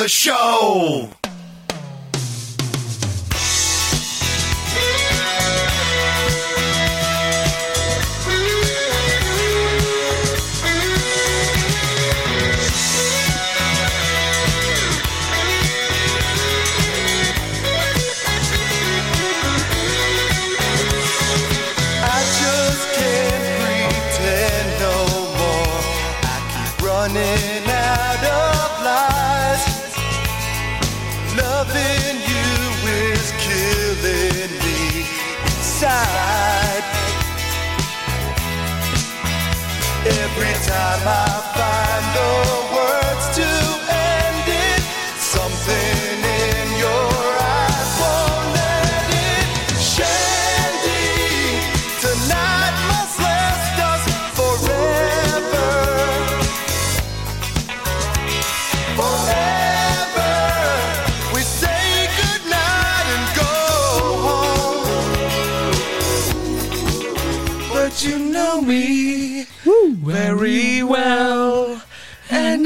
[0.00, 1.10] The show.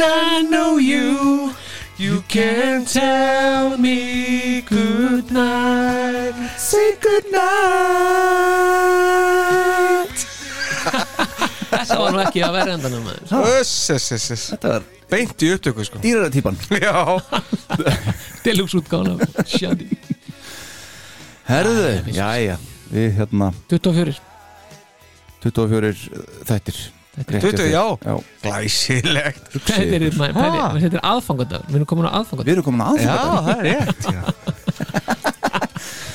[0.05, 1.53] I know you.
[1.97, 6.35] You can tell me goodnight.
[6.59, 7.45] Say goodnight.
[11.75, 13.07] Þetta var nú ekki að vera endanum.
[13.41, 17.21] Öss, öss, öss, öss Þetta var Beint í upptöku sko dýrara típan Já
[18.45, 19.89] Deluxe útgáðan af Shadi
[21.49, 22.57] Herðu, jæja
[22.91, 24.17] Við hérna 24
[25.45, 25.93] 24
[26.49, 26.79] þættir
[27.15, 27.71] Þetta Rétt hjá Tuttugu, þér.
[27.71, 27.85] já.
[28.03, 28.15] já.
[28.43, 29.45] Glæsilegt.
[29.55, 30.03] Þetta er,
[30.89, 33.65] er aðfangandag Við erum komin á aðfangandag Við erum komin að Já, aðfangadag það er
[33.71, 34.03] rétt.
[34.15, 34.23] Já.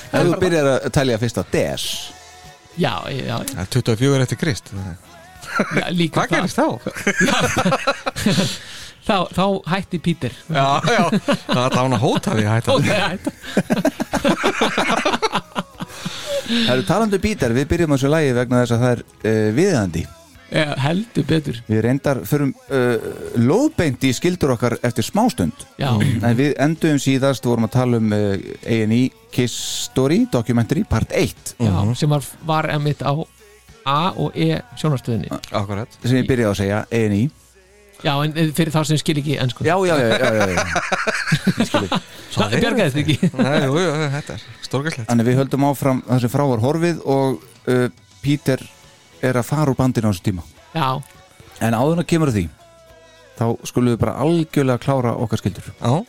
[0.10, 1.84] Þú byrjar að telja fyrst á des.
[2.80, 4.74] Já, já, já, Það er 24 eftir Krist.
[4.76, 4.92] Já
[5.96, 6.68] líka Hvað gerist þá?
[9.10, 9.18] þá?
[9.34, 10.34] Þá hætti Pítur.
[10.52, 11.04] Já, já.
[11.48, 12.70] Það var hann að hóta því að hætta.
[12.76, 13.31] Ok, hætti
[16.50, 19.50] Það eru talandi Pítar, við byrjum á þessu lægi vegna þess að það er uh,
[19.58, 20.04] viðandi
[20.50, 21.60] Já, heldur betur.
[21.70, 22.96] Við reyndar förum uh,
[23.38, 25.66] lóðbeint í skildur okkar eftir smástund.
[25.78, 25.92] Já,
[26.26, 28.34] En við endum síðast, vorum að tala um uh,
[28.66, 29.02] A&E
[29.36, 29.54] Kiss
[29.90, 33.14] Story Documentary Part 1 já sem var, var emitt á
[33.86, 36.00] A og E sjónarstöðinni Akkurat.
[36.02, 37.22] Sem ég byrjaði að segja A&E
[38.00, 42.00] Já, en fyrir þá sem skil ekki ennsku Já, já, já, já, já, já.
[42.34, 43.30] Það bjargaði þetta ekki.
[43.44, 47.02] Nei, jú, jú, þetta er stórgæslegt Þannig við höldum áfram það sem frá var horfið
[47.06, 47.88] og uh,
[48.24, 48.64] Peter
[49.25, 50.44] er að fara úr bandinu á þessu tíma.
[50.75, 50.90] Já,
[51.59, 52.46] En áður en að kemur að því
[53.40, 55.66] þá skulum við bara algjörlega klára okkar skildur.
[55.80, 56.03] Já.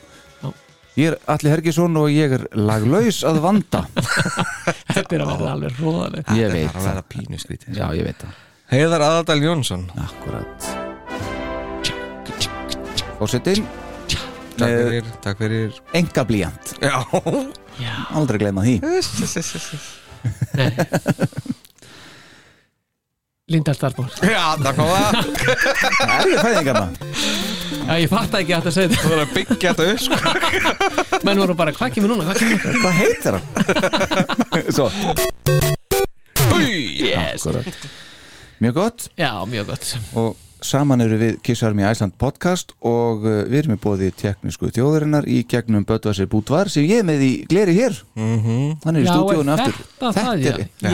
[0.99, 3.85] Ég er Alli Hergisson og ég er laglaus að vanda.
[4.95, 6.87] Þetta er að verða alveg róðaleg Ég veit er að það.
[6.89, 7.79] vera pínu skrítið.
[7.79, 8.39] Já, ég veit það.
[8.71, 9.85] Heiðar Aðaldal Jónsson.
[10.03, 10.71] Akkurat.
[13.21, 13.67] Fórsetin
[14.61, 15.79] Takk með fyrir, takk fyrir.
[15.97, 16.99] Enga blíjant Já.
[17.81, 18.77] Já, Aldrei gleyma því.
[20.59, 20.71] Nei
[23.51, 25.11] Linda Starból Já, það kom það.
[25.99, 26.87] Það er ég fæðingarna
[27.81, 30.15] Já, ég fatt ekki að þetta segja Það var að byggja þetta upp sko.
[31.27, 32.79] Menn voru bara, hvað kemur núna, hvað kemur núna?
[32.85, 33.45] Hvað heitir hann?
[34.71, 34.87] Svo,
[36.61, 37.47] Yes.
[37.47, 37.89] Akkurat
[38.61, 39.09] Mjög gott.
[39.17, 39.87] Já, mjög gott.
[40.21, 44.69] Og saman eru við Kiss Army Iceland podcast og uh, við erum með bóði teknísku
[44.77, 47.97] þjóðurinnar í gegnum Böttvarsir Bútvar sem ég er með í gleri hér.
[48.21, 49.81] Hann er í stúdíónu aftur.
[49.97, 50.91] þetta það, já er, Já,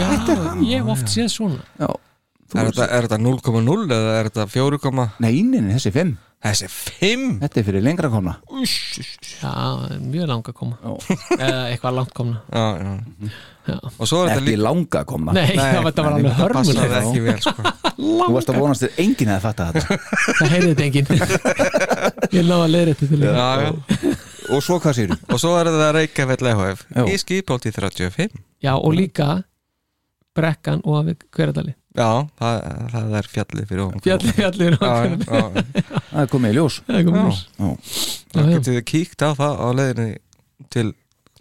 [0.63, 1.67] ég hef oft séð svona.
[1.83, 2.06] Já, þú
[2.55, 4.79] Er þetta, er þetta 0,0 eða er þetta 4,
[5.25, 6.15] Nei, neini, þessi fimm.
[6.47, 8.35] Þessi 5 Þetta er fyrir lengra komna.
[9.41, 9.53] Já,
[10.05, 10.53] mjög langa
[10.85, 10.93] Já.
[11.47, 12.43] Eða eitthvað langt komna.
[12.53, 13.31] Já, já.
[13.67, 13.79] Já.
[13.89, 15.35] Og svo er þetta Ekki líka langa komna.
[15.35, 17.73] Nei, það var alveg Það passaði hörmulega ekki vel sko.
[17.97, 19.99] Þú varst að vonast þér enginn að fatta þetta.
[20.39, 21.11] Það heyrði þetta enginn.
[22.37, 24.15] Ég náða að leiða þetta til já
[24.47, 25.17] Og svo hvað séru?
[25.33, 26.45] Og svo er þetta Reykjavík
[26.95, 27.03] Já.
[27.11, 29.41] í skipálti 35 Já, og líka
[30.37, 32.09] Brekkan og hverjadali Já,
[32.41, 32.59] það,
[32.93, 35.65] það er fjallið fyrir okkur Fjalli, fjalli er Já, okkur já,
[36.11, 36.77] Það er komið í ljós.
[36.87, 37.29] Það er komið Já.
[37.31, 37.41] ljós.
[37.57, 37.71] Já.
[38.35, 38.59] Það Já, já.
[38.59, 40.11] getið þið kíkt á það á leiðinni
[40.77, 40.87] til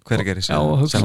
[0.05, 1.01] hvergeris Já, og hugsa.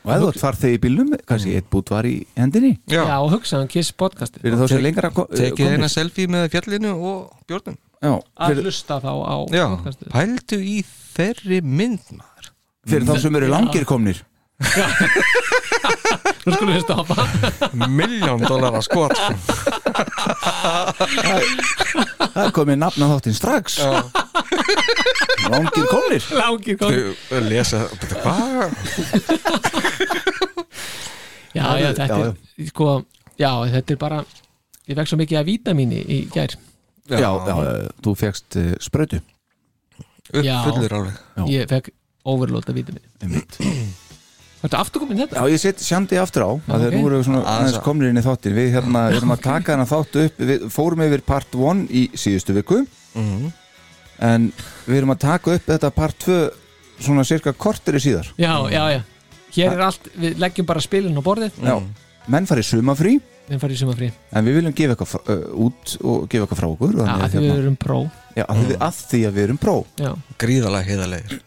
[0.00, 2.70] Og ef þú ert farþegi í bílnum kannski eitt bút var í hendinni.
[2.88, 8.14] Já, Já, og hugsaðan Kiss fyrir ko- tekið eina selfie með fjallinu og björnum Já,
[8.16, 10.08] að fyrir, hlusta þá á Já, podcastið.
[10.14, 12.48] Pældu í þeirri mynd maður.
[12.88, 14.22] Fyrir þá sem eru langir komnir
[16.40, 17.24] Nú skulum við stoppa.
[17.88, 19.16] Miljón dólar að skot.
[19.16, 19.34] Sko.
[22.30, 23.78] Það er komið nafn á þáttinn strax
[25.50, 26.26] Langir komnir.
[26.36, 26.94] Langir kom
[27.28, 27.82] Þau lesa,
[28.22, 28.70] hvað?
[31.50, 32.86] Já, já, þetta Já, er sko,
[33.40, 34.20] já, þetta er bara
[34.86, 36.54] ég fekk svo mikið af vítamíni í gær.
[37.10, 37.72] Já, já, já,
[38.04, 39.18] þú fegst uh, sprautu.
[40.30, 40.60] Já.
[40.60, 41.16] Uppfullur alveg.
[41.34, 41.42] Já.
[41.50, 41.90] ég fekk
[42.30, 43.10] overlóta vítamíni.
[43.24, 43.58] Einmitt.
[44.60, 45.40] Þetta afturkomin þetta?
[45.40, 46.96] Já, ég set sjandi aftur á að þeir ok.
[46.98, 49.42] nú erum við svona Aðeins aðeins að- komnir inn í þáttin við hérna erum að
[49.46, 52.82] taka hana þáttu upp við fórum yfir part 1 í síðustu viku.
[53.14, 53.52] Mhm.
[54.20, 54.50] en
[54.84, 56.50] við erum að taka upp þetta part 2
[57.00, 58.28] svona cirka korteri síðar.
[58.36, 59.00] Já, já, já.
[59.56, 61.56] Hér er allt, við leggjum bara spilin á borðið.
[61.64, 61.80] Já,
[62.28, 63.14] menn farið sumafrí
[63.50, 66.68] við farið í sumafrí en við viljum gefa eitthvað uh, út og gefa eitthvað frá
[66.70, 67.98] okkur þannig að að því við hérna, erum pró.
[68.30, 69.74] Já, að, því, að því að við erum pró.
[69.98, 70.10] Já,
[70.40, 71.40] Gríðalega heiðarlegir.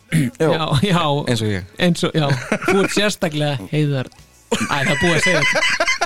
[0.44, 1.64] Já, já eins og ég.
[1.88, 2.28] Eins og, já,
[2.68, 4.08] þú ert sérstaklega heiðar.
[4.54, 5.64] Æ, það er búið að segja þetta.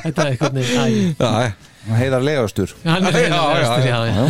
[0.07, 0.85] Er eitthvað neð, æ.
[1.17, 1.51] Já, já.
[1.97, 4.23] heiðar legastur Hann Já, já, heiðarlegastur, já.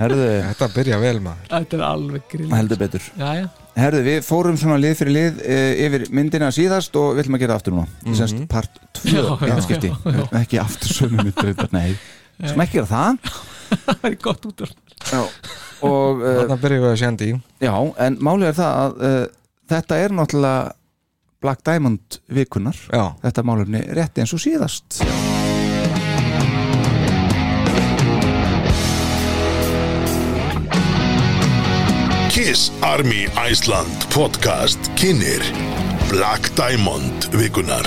[0.00, 1.52] herðu, Þetta byrja vel maður.
[1.52, 3.04] Þetta er alveg grill heldur betur.
[3.20, 3.46] Já, já,
[3.78, 7.44] herðu, við fórum svona lið fyrir lið uh, yfir myndina síðast og við ætlum að
[7.44, 7.88] gera aftur núna.
[8.04, 10.24] Mm semst part 2 Já, já, skipti, já, já.
[10.40, 11.96] ekki aftur sömu myndir nei,
[12.44, 13.34] sem ekki gera það?
[13.74, 15.20] Það er gott út já.
[15.84, 17.74] og uh, Þannig byrjum við að sjandi í Já,
[18.06, 19.20] en málið er það að uh,
[19.74, 20.74] þetta er náttúrulega
[21.44, 25.02] Black Diamond vikunar Já, þetta málefni rétt eins og síðast
[32.54, 35.42] Kiss Army Iceland podcast kynir
[36.08, 37.82] Black Diamond vikunar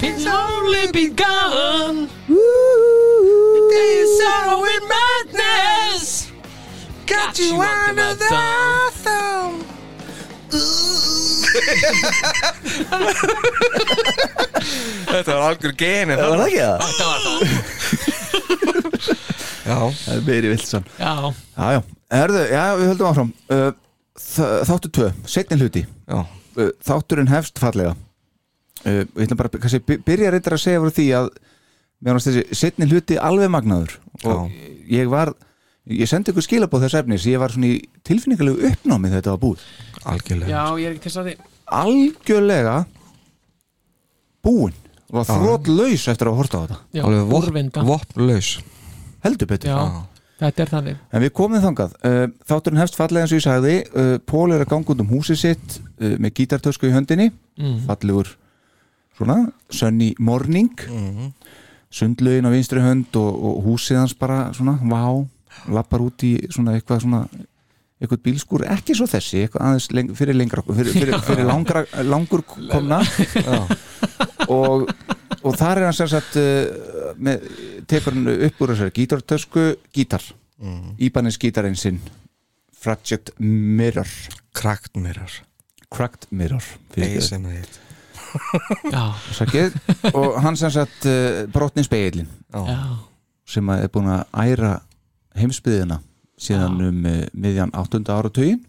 [0.00, 2.08] It's only begun.
[3.70, 6.30] This sorrow and madness.
[7.06, 9.64] Got you under the thumb.
[15.08, 16.46] þetta var algjör geni Það var það.
[16.46, 16.78] ekki það?
[16.86, 18.17] Þetta var það
[19.68, 21.12] Já, Það er meiri vilsan Já,
[21.58, 23.30] Já, já, Herðu, já, við höldum áfram.
[23.52, 23.72] Uh,
[24.16, 25.82] þ- Þáttur 2, setni hluti.
[26.08, 27.90] Já, uh, Þátturinn hefst fallega.
[28.86, 31.28] Uh, Við ætlum bara kannski by- byrja reyndar að segja frá því að
[32.00, 33.98] mér varst þessi setni hluti alveg magnaður.
[34.24, 34.48] Og
[34.88, 35.34] ég var
[35.88, 37.26] ég sendi ykkur skilabóð þess efnis.
[37.28, 39.68] Ég var svona í tilfinningalegu uppnámi þegar þetta var búið.
[40.08, 40.48] Algjörlega.
[40.48, 41.36] Já, ég er ekki til að því.
[41.82, 42.76] Algjörlega
[44.48, 44.76] búinn
[45.10, 45.32] var Já.
[45.38, 46.78] þrótlaus eftir að horta á þetta?
[46.98, 47.82] Já, Alveg úrvinda.
[47.82, 48.50] vopn, vopnlaus.
[49.24, 49.70] Heldur betur.
[49.70, 50.02] Já,
[50.42, 50.98] þetta er þannig.
[51.12, 51.94] En við komum þangað.
[52.04, 53.76] Uh, þátturinn hefst fallega eins og ég sagði.
[53.94, 57.30] Uh, Pól er að ganga út um húsið sitt uh, með gítartösku í höndinni.
[57.58, 57.80] Mm.
[57.88, 58.36] fallegur
[59.18, 60.70] svona sunny morning.
[61.90, 65.24] Sundlaugin á vinstri hönd og, og húsið hans bara svona vá,
[65.72, 67.22] lappar út í svona eitthvað svona
[67.98, 72.44] eitthvað bílskur, ekki svo þessi eitthvað aðeins leng, fyrir lengra fyrir, fyrir, fyrir langra, langur
[72.46, 73.02] komna.
[74.48, 74.86] Og,
[75.42, 77.48] og þar er hann sem sagt uh, með,
[77.90, 80.24] tekur hann upp úr þessari gítartösku gítar,
[80.62, 80.94] mm.
[81.04, 81.98] Íbanis gítarinn sinn
[82.78, 84.08] Fragile Mirror.
[84.56, 85.34] Krakt mirror.
[85.90, 86.64] Cracked Mirror
[90.12, 92.76] og hann sem sagt uh, brotnin speilin já,
[93.48, 94.72] sem að er búin að æra
[95.38, 96.00] heimsbyðina
[96.38, 96.88] síðan Já.
[96.90, 98.02] um uh, miðjan 8.
[98.14, 98.60] áratugin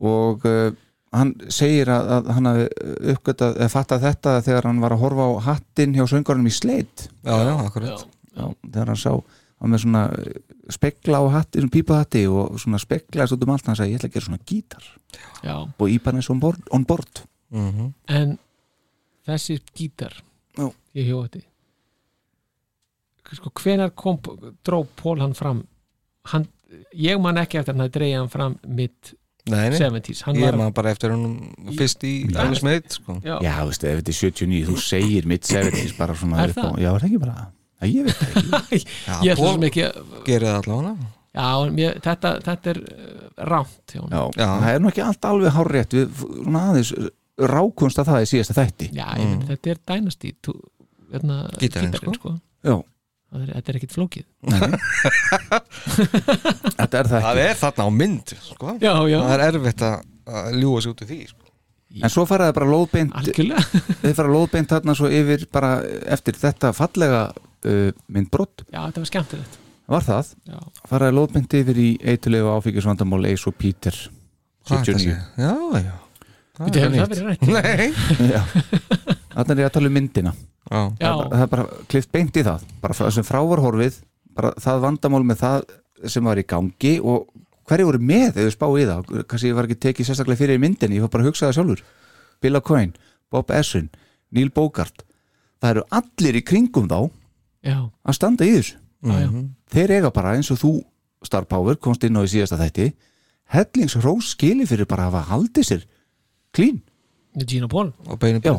[0.00, 0.70] og uh,
[1.12, 2.66] hann segir að, að hann hafi
[3.14, 7.08] uppgötað eða fattað þetta þegar hann var að horfa á hattinn hjá söngarnum í sleit
[7.26, 8.06] Já, já, akkurat
[8.36, 9.12] Já, þegar hann sá
[9.60, 10.02] hann með svona
[10.72, 14.08] spekla á hatti, svona pípahatti og svona speklaðist út um allt hann sagði ég ætla
[14.08, 14.86] að gera svona gítar
[15.44, 17.24] já og Íbanis on board, on board.
[17.50, 17.90] Mhm.
[18.08, 18.38] En
[19.26, 20.14] þessi gítar
[20.56, 20.70] Já.
[20.96, 21.44] Ég hjó þetta
[23.30, 24.16] Sko, hvenar kom
[24.66, 25.60] dró Pól hann fram
[26.32, 26.48] hann,
[26.94, 29.14] Ég man ekki eftir hann að dreigja hann fram mitt
[29.50, 31.30] Nei, nei, 70s Hann ég var, maður bara eftir hún
[31.78, 33.16] fyrst í Alice Mate sko.
[33.24, 36.60] já, Já, veistu, ef þetta er 79, þú segir mitt 70s bara svona Er upp
[36.60, 36.76] á- það?
[36.84, 37.46] Já, er það ekki bara?
[37.80, 38.80] Já, ég veit það ekki.
[39.08, 41.48] Já, Ég ætla Paul sem ekki að- gerir það allavega Já,
[41.78, 44.46] mér, þetta, þetta er uh, rámt hjá hann Já, Já.
[44.60, 45.94] það er nú ekki allt alveg hárrétt.
[45.94, 46.92] Við svona aðeins
[47.54, 48.88] rákunst að það í síðasta þætti.
[48.92, 49.30] Já, ég Mm.
[49.30, 50.32] minn, þetta er dænastí
[51.10, 52.34] hérna, Gítarinn, gítarinn, sko.
[52.66, 52.74] Já,
[53.30, 54.24] þetta er ekkit flókið.
[56.80, 57.44] Þetta er það Það ekki.
[57.50, 58.72] er þarna á mynd sko.
[58.82, 59.96] Já, já, Það er erfitt að,
[60.60, 61.46] ljúa sig út í því sko.
[62.00, 63.62] En svo faraði bara lóðbeint algjörlega.
[64.02, 65.70] Þið fara lóðbeint þarna svo yfir bara
[66.14, 69.56] eftir þetta fallega uh, myndbrott Já, þetta var skemmtilegt.
[69.90, 70.28] Var það?
[70.46, 73.96] Já, Faraði lóðbeint yfir í eitulegu áfengisvandamál Ace og Peter
[74.70, 75.42] Hvað 79 þetta?
[75.42, 75.94] Já, já.
[76.60, 77.42] Þetta hefur það verið rætt?
[77.50, 80.32] Nei Þarna er ég að tala um myndina.
[80.70, 82.64] Já, það, er bara- það er bara klift beint í það.
[82.82, 84.00] Bara það sem frá var horfið
[84.36, 87.26] bara það vandamál með það sem var í gangi og
[87.68, 89.24] hverju voru með þau spáðu í það?
[89.30, 91.56] Kannski ég var ekki tekið sérstaklega fyrir í myndinni ég var bara að hugsa það
[91.58, 91.82] sjálfur.
[92.40, 92.92] Bill O'Coin,
[93.30, 93.90] Bob Essin,
[94.32, 95.02] Neil Bogart.
[95.60, 97.10] Það eru allir í kringum þá
[97.66, 98.76] já, að standa í þessu.
[99.04, 99.28] Já, já.
[99.72, 100.72] þeir eiga bara eins og þú
[101.24, 102.92] Star Power komst inn á í síðasta þætti
[103.52, 105.82] Hellings Rose skili fyrir bara að hafa haldið sér
[106.56, 106.80] klín
[107.46, 107.92] Gina Paul.
[108.08, 108.54] Og beinu Já.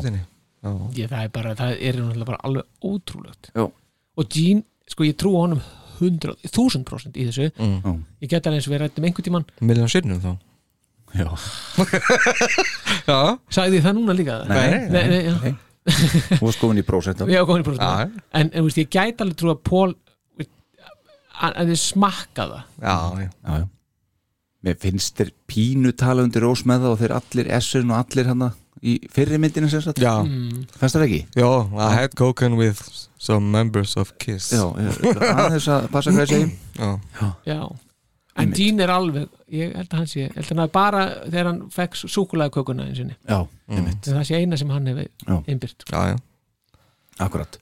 [0.62, 3.64] Ég, það er bara, það er náttúrulega bara alveg ótrúlegt Já.
[4.16, 5.60] og Gene, sko ég trú honum
[6.02, 7.98] 100, 1000% í þessu Mm.
[8.22, 10.32] ég get alveg eins og við rættum einhvern tímann miljón sinnum þá
[11.12, 11.28] Já.
[13.10, 13.18] Já,
[13.52, 15.34] sagði það núna líka Nei, nei, nei, já.
[15.42, 15.52] nei.
[16.38, 17.82] þú varst komin í prósent Já, komin í prósent.
[17.84, 18.22] Já.
[18.38, 19.92] en, en veist, ég gæti alveg trú að Paul
[21.42, 23.68] að að þið smakka það já, já já, já.
[24.62, 28.28] Mér finnst þér pínu tala undir rós með það og þeir allir S-un og allir
[28.30, 28.44] hann
[28.82, 30.00] í fyrri myndinu sem sagt?
[30.02, 30.66] Já, mm.
[30.78, 31.20] Fannst það ekki?
[31.38, 31.48] já,
[31.78, 32.82] I had cocaine with
[33.22, 34.50] some members of KISS.
[34.56, 36.52] Já, ég- aðeins að passa hvað ég segi.
[36.82, 37.60] Já, já.
[38.32, 38.56] En Einmitt.
[38.56, 41.58] Gene er alveg ég held að hann sé, ég held að hann bara þegar hann
[41.74, 43.12] fekk súkulega kökuna eins sinni.
[43.28, 44.06] Já, einmitt.
[44.08, 45.34] Það sé eina sem hann hefur Já.
[45.52, 46.16] innbyrt Já, já,
[47.26, 47.58] akkurat.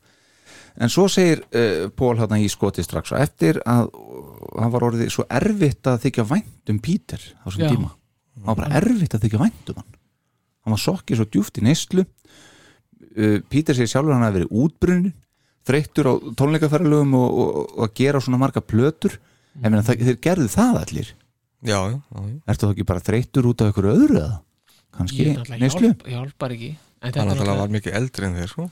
[0.78, 4.86] En svo segir uh, Pól hann í skoti strax og eftir að uh, hann var
[4.92, 7.72] orðið svo erfitt að þykja vænt um Píter á þessum Já.
[7.74, 7.90] tíma.
[8.38, 9.90] Hann var bara erfitt að þykja vænt um hann
[10.70, 12.06] hann var sokkið svo djúft í neyslu.
[13.10, 15.14] Uh, Píter segir sjálfur að hann hafi verið útbrunnin
[15.66, 19.18] þreyttur á tónleikaferðalögum og, og, og að gera svona marga plötur.
[19.60, 21.10] En meina, það, þeir gerðu það allir.
[21.60, 22.36] Já, já, já.
[22.48, 24.38] Ertu þá ekki bara þreyttur út af ykkur öðru eða?
[24.96, 25.90] Kannski ég náttúrulega neyslu?
[25.90, 26.70] hjálp, hjálpar ekki.
[27.00, 28.64] En Hann náttúrulega var mikið eldri en þeir sko.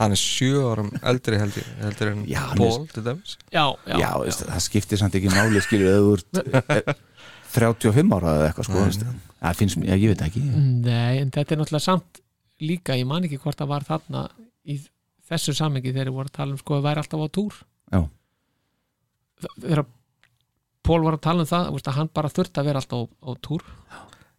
[0.00, 3.34] Hann er sjö árum eldri heldur, heldur en er- Paul til dæmis.
[3.52, 4.06] Já, já,
[4.40, 6.94] það skiptir samt ekki máli skilur þú ert eh,
[7.56, 8.86] 35 ára eða eitthvað sko,
[9.40, 10.42] það finnst mér, já, ég veit ekki.
[10.84, 12.20] Nei, en þetta er náttúrulega samt
[12.60, 14.24] líka, ég man ekki hvort það var þarna
[14.68, 14.76] í
[15.30, 17.56] þessu samengi þegar við voru að tala um sko að væri alltaf á túr.
[17.94, 18.00] Já.
[19.60, 19.84] Þegar
[20.80, 23.04] Pól var að tala um það, veist, að hann bara þurfti að vera alltaf á,
[23.20, 23.64] á túr.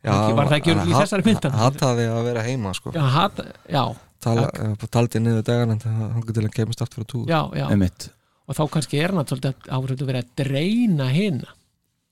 [0.02, 1.44] Ekki- var það ekki í þessari mynd?
[1.46, 2.94] Hann hataði að vera heima sko.
[2.96, 3.84] Já, hat, já,
[4.22, 4.48] Tala,
[4.94, 7.24] Taldi niður dagan en hann getur til að kemast aftur á túr.
[7.30, 7.66] Já, já.
[7.74, 8.10] Einmitt.
[8.50, 11.40] og þá kannski er hann svolítið að svolítið verið að dreina hinn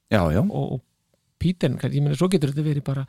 [0.10, 0.80] Já, já, og, og
[1.40, 3.06] Píter, ég meina, svo getur þetta verið bara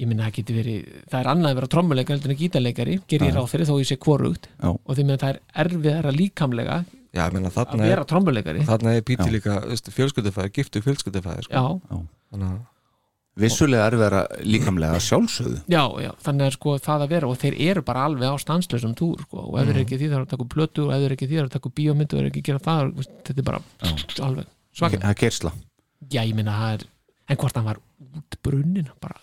[0.00, 3.24] ég meina, það getur verið það er annað að vera trommuleikari heldur en gítarleikari ger
[3.26, 4.48] ég ráð fyrir þó ég sé hvorugt.
[4.56, 4.68] Já.
[4.72, 8.64] og því meina það er erfiðara líkamlega Já, ég meina að er, vera trommuleikari.
[8.64, 9.58] þarna er Píti líka
[9.92, 11.52] fjölskyldufæði, giftu fjölskyldufæði sko.
[11.52, 11.98] já,
[12.32, 12.60] Þannig að
[13.42, 15.60] vissulega er vera líkamlega sjálfsögðu.
[15.72, 18.92] Já, já, þannig er sko það að vera og þeir eru bara alveg á stanslösum
[18.98, 21.00] túr sko, og ef þeir eru ekki því er að taka upp plötu og ef
[21.00, 22.64] þeir eru ekki því er að taka upp bíómyndu og þeir eru ekki að gera
[22.66, 22.92] það
[23.28, 23.62] þetta er bara
[24.28, 25.00] alveg svaka.
[25.00, 25.52] Það er gersla
[26.12, 26.84] já, ég meina það er,
[27.28, 27.78] en hvort hann var
[28.18, 29.18] út brunnin bara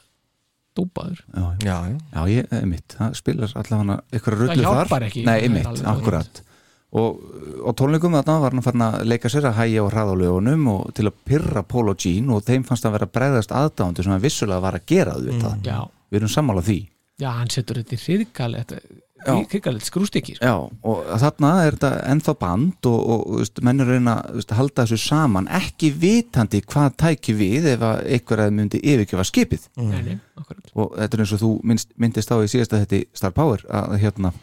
[0.78, 1.78] dópaður Já, já,
[2.14, 5.08] Já, ég, einmitt, það spilar allavega ykkur Það rullu þar.
[5.10, 5.26] ekki.
[5.28, 6.42] Nei, einmitt, akkurat.
[6.90, 7.20] Og
[7.68, 10.64] á tónleikum þarna var hann farin að leika sér að hægja og hraða á lögunum
[10.72, 14.14] og til að pyrra Paul og Jean og þeim fannst að vera bregðast aðdándu sem
[14.16, 15.78] hann vissulega var að gera þú veit það, já,
[16.10, 16.80] við erum sammála því.
[17.20, 18.82] Já, hann setur þetta í hriðgalett Já.
[19.26, 20.46] Hriðgalett skrústikki sko.
[20.46, 20.56] Já,
[20.92, 24.54] og þarna er þetta ennþá band og, og veist, menn er að reyna að veist,
[24.60, 29.68] halda þessu saman, ekki vitandi hvað tæki við ef að einhver að myndi yfirkjöfa skipið.
[29.82, 30.72] Nei, nei, akkurat.
[30.76, 34.00] og þetta er eins og þú minnst, myndist á í síðasta þetta Star Power að
[34.06, 34.34] hérna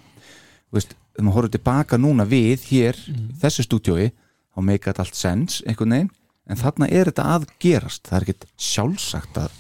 [0.75, 5.17] veist, ef maður horfður tilbaka núna við hér, í þessu stúdjói þá make it allt
[5.17, 6.15] sense, einhvern veginn
[6.47, 8.05] en þarna er þetta að gerast.
[8.07, 9.55] Það er ekkert sjálfsagt að,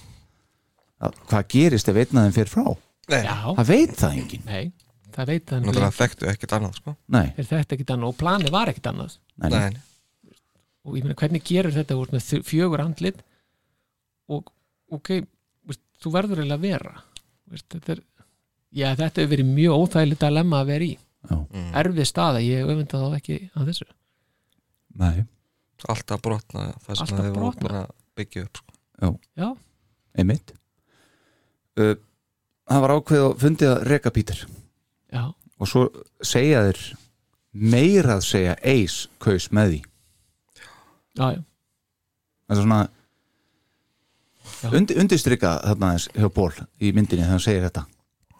[1.02, 2.66] að hvað gerist ef einn aðeim fyrir frá.
[3.06, 4.64] Nei, já, það veit það enginn, nei,
[5.16, 6.96] það veit hann náttúrulega þekktu ekkert annað sko.
[7.16, 8.12] Nei, er þetta ekkit annað?
[8.12, 9.16] Og planið var ekkit annað.
[9.36, 9.60] Nei, nei.
[9.60, 10.34] Nei,
[10.86, 11.96] og ég meina hvernig gerur þetta?
[11.98, 13.22] Úr fjögur andlit
[14.32, 14.52] og
[14.92, 15.12] ok,
[15.66, 16.94] veist, þú verður eiginlega að vera.
[17.50, 18.02] Veist, þetta er
[18.76, 20.92] já, þetta hefur verið mjög óþægilegt dilemma að vera í.
[21.26, 21.38] Já.
[21.80, 23.86] erfið staða, ég öfunda þá ekki að þessu.
[25.00, 25.24] Nei.
[25.90, 29.10] alltaf brotna það sem það hefur búin að byggja upp sko.
[29.36, 29.48] já,
[30.16, 30.54] einmitt.
[31.76, 31.96] Uh,
[32.70, 34.46] það var ákveð og fundið að reka Pítur
[35.12, 35.24] já,
[35.58, 35.86] og svo
[36.22, 36.80] segja þér
[37.56, 39.80] meira að segja eis kaus með því.
[41.16, 41.42] Já, já,
[42.48, 42.82] það er svona
[44.62, 44.70] Já.
[44.78, 47.82] Undi, undirstrykka þarna aðeins hjá Ból í myndinni þegar hann segir þetta.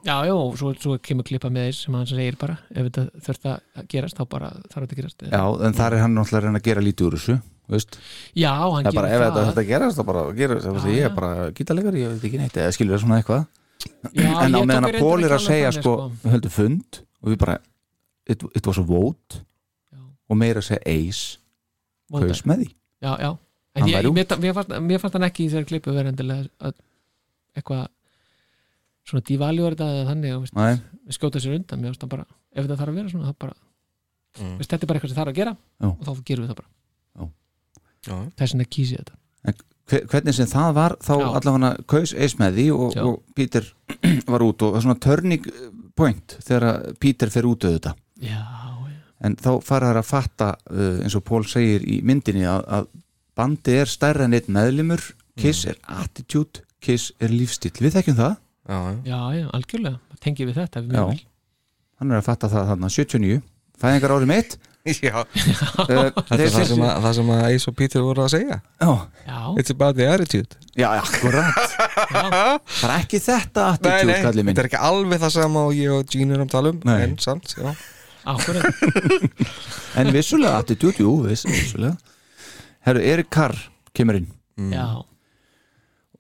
[0.07, 3.05] Já, já, og svo, svo kemur klippa með þess sem hann segir bara ef þetta
[3.27, 6.39] þurft að gerast, þá bara þarf þetta að gerast Já, en þar er hann náttúrulega
[6.39, 7.37] að reyna að gera lítið úr þessu
[7.75, 7.99] veist?
[8.39, 9.69] já hann Það er bara, ef gerir þetta, það.
[9.73, 12.95] gerast, þá bara gerast það, ég er bara gítarlegar, ég veit ekki neitt eða skilur
[12.97, 13.43] það svona eitthvað
[14.13, 17.01] já, en á ég meðan að Pól er að segja þannig, sko, við höldum fund
[17.23, 17.57] og við bara
[18.27, 19.41] it, it was a vote
[19.93, 20.01] Já.
[20.31, 21.39] og meira að segja Ace
[22.11, 23.31] kaus með því já, já,
[23.77, 24.17] en ég, út.
[24.41, 25.53] mér, fannst, mér fannst hann ekki í
[25.99, 26.75] verið endilega að
[27.57, 27.87] eitthvað
[29.07, 31.13] svona divaljúar þetta eða þannig og, veist, Nei.
[31.15, 33.57] skjóta sér undan, mér fannst hann bara ef þetta þarf að vera svona, þá bara
[34.37, 34.59] Mm.
[34.61, 35.87] veist, þetta er bara eitthvað sem þarf að gera Já.
[35.89, 37.31] og þá gerum við það bara
[38.37, 39.15] þess vegna kýsi þetta
[39.87, 41.27] hvernig sem það var, þá Já.
[41.39, 43.03] allavega kaus Ace með því og, Já.
[43.07, 43.69] og Peter
[44.33, 45.47] var út og það er svona turning
[45.97, 47.95] point þegar að Peter fer út auðvitað
[48.27, 48.97] já, já,
[49.29, 52.89] en þá fara þær að fatta uh, eins og Pól segir í myndinni að, að
[53.39, 55.05] bandi er stærra en eitt meðlimur
[55.37, 58.95] Kiss er attitude, Kiss er lífstíl við þekkjum það, Já, já.
[59.07, 60.87] já, já, algjörlega tengjum við þetta Já.
[60.91, 61.21] mjög vel.
[62.01, 63.43] hann er að fatta það þarna 79,
[63.85, 64.57] fæðingar árið mitt
[65.07, 65.27] Já, uh,
[65.87, 68.59] þetta er það sem, að, það sem að Ace og Peter voru að segja.
[69.59, 70.59] It's about the attitude.
[70.79, 71.77] Já, akkurat.
[72.13, 74.55] Það er ekki þetta attitude, kallið minn.
[74.55, 76.97] þetta er ekki alveg það sama og ég og Gene erum að tala um Nei.
[77.07, 77.75] En samt, já.
[80.01, 81.95] En vissulega attitude, jú, viss, vissulega.
[82.87, 83.55] Herru, Erik Carr
[83.97, 84.31] kemur inn.
[84.73, 85.03] Já,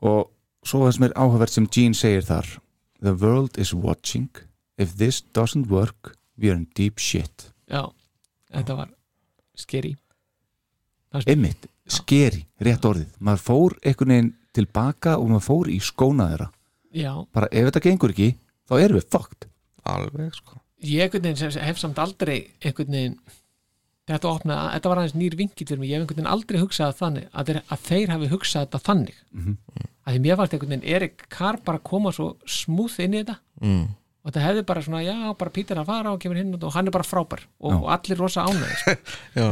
[0.06, 0.26] og
[0.66, 2.48] svo það sem er áhugavert sem Gene segir þar
[3.02, 4.28] the world is watching.
[4.76, 7.50] If this doesn't work we are in deep shit.
[7.70, 7.90] Já,
[8.52, 8.90] þetta var
[9.56, 9.94] skeri
[11.26, 13.08] einmitt, skeri, rétt orðið.
[13.24, 16.48] Maður fór einhvern veginn tilbaka og maður fór í skóna þeirra.
[16.96, 18.28] Já, bara ef þetta gengur ekki,
[18.68, 19.48] þá erum við fucked.
[19.86, 20.58] Alveg, sko.
[20.82, 23.18] Ég einhvern veginn sem- hef samt aldrei einhvern veginn
[24.06, 26.96] þetta opnaði, þetta var aðeins nýr vinkill fyrir mig, ég hef einhvern veginn aldrei hugsað
[27.00, 29.14] þannig að þeir, að þeir hafi hugsað þetta þannig.
[29.32, 29.56] Mhm.
[30.06, 33.38] að því mér fannst einhvern veginn Erik Carr bara koma svo smúð inn í þetta.
[33.60, 33.88] Mm.
[34.26, 36.88] Og þetta hefði bara svona, já, bara Pítur að fara og kemur hinn og hann
[36.90, 37.76] er bara frábær og, Já.
[37.76, 38.94] og allir rosa ánæði sko.
[39.38, 39.46] Já,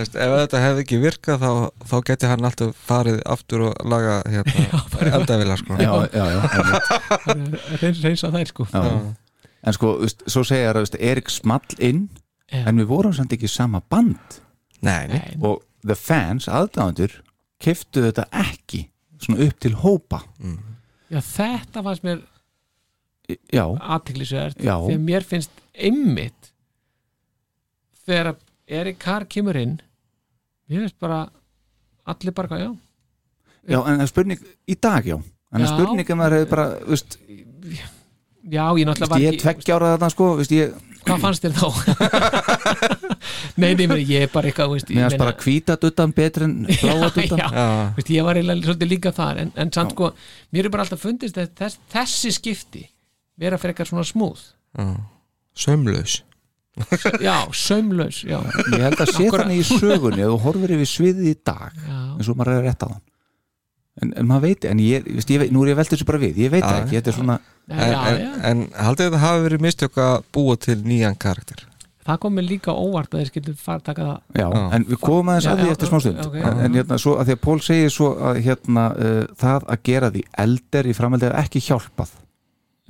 [0.00, 1.50] ef þetta hefði ekki virkað þá,
[1.92, 4.82] þá geti hann alltaf farið aftur og laga hérna,
[5.20, 5.78] eldavila sko.
[5.78, 6.40] já, já, já,
[7.84, 8.82] reyns, að þær sko já.
[9.62, 12.08] en sko, veist, svo segja þær að Erik small inn
[12.50, 12.64] Já.
[12.66, 14.40] en við vorum samt ekki sama band
[14.82, 17.20] Nei, nei, og the fans, aðdáðandur
[17.62, 18.88] keftu þetta ekki
[19.20, 20.22] svona upp til hópa
[21.12, 22.24] já, þetta fannst mér
[23.52, 23.64] já,
[23.96, 24.74] aðtiklisverð Já.
[24.86, 26.50] þegar mér finnst einmitt
[28.06, 28.34] þegar
[28.70, 29.78] Erik Carr kemur inn
[30.70, 31.24] mér finnst bara
[32.10, 32.70] allir bara, hvað, já.
[33.70, 35.16] Já, en það er spurning í dag, já.
[35.20, 35.72] En það er Já.
[35.76, 37.16] spurning ef maður hefur bara, veist,
[38.50, 40.72] já, ég náttúrulega var ég er tveggjára þarna sko, veist ég,
[41.04, 41.68] hvað fannst þér þá?
[43.60, 47.10] nei, nei, meni, ég er bara eitthvað mér finnst bara hvíta duttan betur en bláa
[47.10, 47.66] duttan já, já,
[47.98, 50.12] veist, ég var eiginlega svolítið líka þar en, en samt sko,
[50.54, 52.86] mér er bara alltaf fundist að þess, þessi skipti
[53.40, 54.42] vera fyrir eitthvað svona smúð.
[55.60, 56.20] Sömlaus
[57.26, 58.38] já, saumlaus já,
[58.70, 59.42] ég held að sé Akkúrat.
[59.42, 62.62] þannig í sögunni að þú horfir yfir sviðið í dag já, eins og maður er
[62.68, 63.02] rétt á hann.
[64.00, 66.20] En, en maður veit, en ég, veist, ég veit, nú er ég velt þessu bara
[66.22, 69.98] við ég veit ekki, þetta er svona En, en, en haldið þetta hafi verið mistök
[70.02, 71.66] að búa til nýjan karakter?
[72.06, 74.16] Það kom mér líka óvart að þeir skildu fara að taka það.
[74.40, 74.62] Já, Já.
[74.78, 77.36] en við komum aðeins að því eftir smástund ok, en, en hérna, svo að því
[77.36, 81.36] að Pól segir svo að hérna, uh, það að gera því elder í framhaldi er
[81.42, 82.14] ekki hjálpað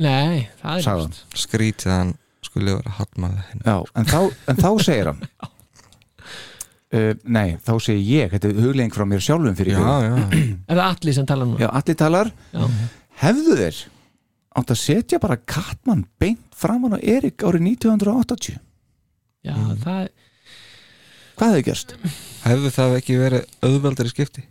[0.01, 1.23] nei, það er ljóst.
[1.45, 2.13] Skrítið að hann
[2.47, 8.03] skulle vera hattmaður henni já, en, þá, en þá segir hann uh, nei, þá segir
[8.09, 10.07] ég þetta er huglegging frá mér sjálfum fyrir Já, ykkur.
[10.09, 12.65] já, er það allir sem tala núna já, allir talar já.
[13.27, 13.83] hefðu þeir
[14.61, 18.57] átt að setja bara Katman beint framan á Erik árið 1980
[19.47, 20.09] já, það
[21.41, 21.93] hvað hefði gerst?
[22.45, 24.43] Hefðu það ekki verið auðveldari skipti?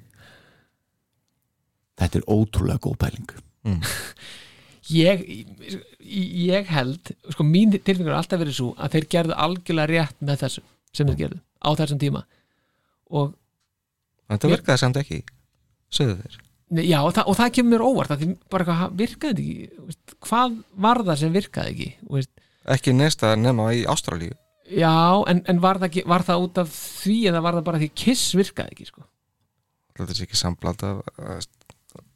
[2.00, 3.34] Þetta er ótrúlega góð pæling
[4.94, 5.24] ég,
[6.50, 10.44] ég held sko mín tilfengur er alltaf verið svo að þeir gerðu algjörlega rétt með
[10.46, 10.64] þessu
[10.96, 12.24] sem þeir gerðu á þessum tíma.
[13.10, 13.36] Og
[14.30, 15.24] Þetta virkaði samt ekki
[15.90, 16.36] Sögðu þeir.
[16.86, 20.12] Já, og það, og það kemur mér óvart að því bara eitthvað virkaði ekki veist,
[20.28, 22.34] hvað var það sem virkaði ekki veist,
[22.70, 24.36] Ekki neista nema í Ástralíu.
[24.70, 24.94] Já,
[25.32, 28.36] en, en var, það var það út af því eða var það bara því kiss
[28.38, 29.06] virkaði ekki sko.
[29.98, 30.92] Þetta er ekki samblanda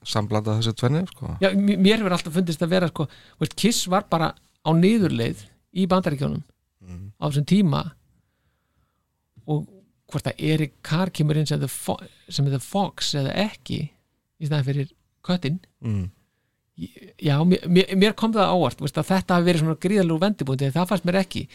[0.09, 1.35] samblanda þessu tvenni sko.
[1.41, 3.07] já, mér hefur alltaf fundist að vera sko,
[3.41, 6.43] veist, kiss var bara á niðurleið í bandaríkjónum
[7.19, 7.83] á þessum tíma
[9.47, 9.67] og
[10.11, 11.63] hvort að Erik Carr kemur inn sem
[12.29, 14.91] sem The Fox eða ekki í staðan fyrir
[15.25, 16.03] köttin mm.
[17.23, 20.89] já, mér, mér- kom það á óvart veist, þetta hafi verið svona gríðalegu vendibúndi það
[20.91, 21.47] fannst mér ekki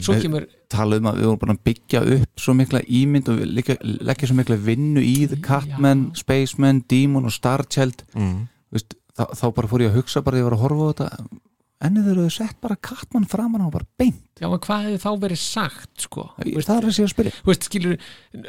[0.00, 3.32] svo Við- kemur, talað um að við vorum bara að byggja upp svo mikla ímynd
[3.32, 8.06] og leggja, leggja svo mikla vinnu í The Catman, Spaceman, Demon og Starchild.
[8.14, 8.46] Mm.
[8.74, 10.90] Vist, þá, þá bara fór ég að hugsa bara þegar ég var að horfa á
[10.92, 11.42] þetta
[11.86, 14.22] ennið þeir eru sett bara kattmann framan á bara beint.
[14.40, 16.24] Já, en hvað hefði þá verið sagt sko?
[16.40, 17.34] það er að sé að spyrja.
[17.36, 17.98] Þú veist, skilur,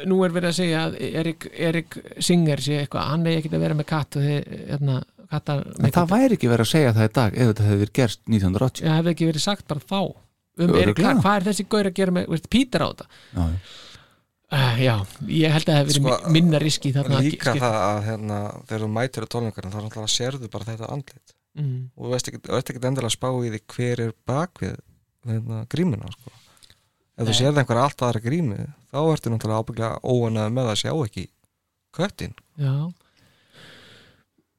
[0.08, 3.66] nú er verið að segja að Erik, Erik Singer sé eitthvað hann er ekki að
[3.66, 4.96] vera með katt og þið, hérna,
[5.28, 7.94] kattar en það væri ekki verið að segja það í dag ef þetta hefði verið
[7.98, 10.00] gerst 1980 Já, hefði ekki verið sagt bara þá
[10.58, 10.74] um.
[10.82, 13.06] Erik Clark, hvað er þessi gaur að gera með veist, Pítur á þetta?
[13.34, 13.46] Já,
[14.58, 14.94] uh, Já,
[15.28, 17.98] ég held að það hefði verið Sko, minna riski þarna að líka skipta- það að
[18.08, 21.34] hérna, þegar þú mætir á tónleikarinn þá náttúrulega sérðu bara þetta andlit.
[21.58, 24.12] Mm, og þú veist ekki, þú veist ekki endilega að spá í því hver er
[24.30, 24.76] bakvið
[25.28, 26.30] hérna, grímuna sko.
[27.18, 27.38] ef þú Nei.
[27.40, 28.58] sérði einhver allt aðra grími
[28.92, 31.24] þá ertu náttúrulega ábygglega óanað með að sjá ekki
[31.98, 32.34] köttin.
[32.56, 32.74] Já.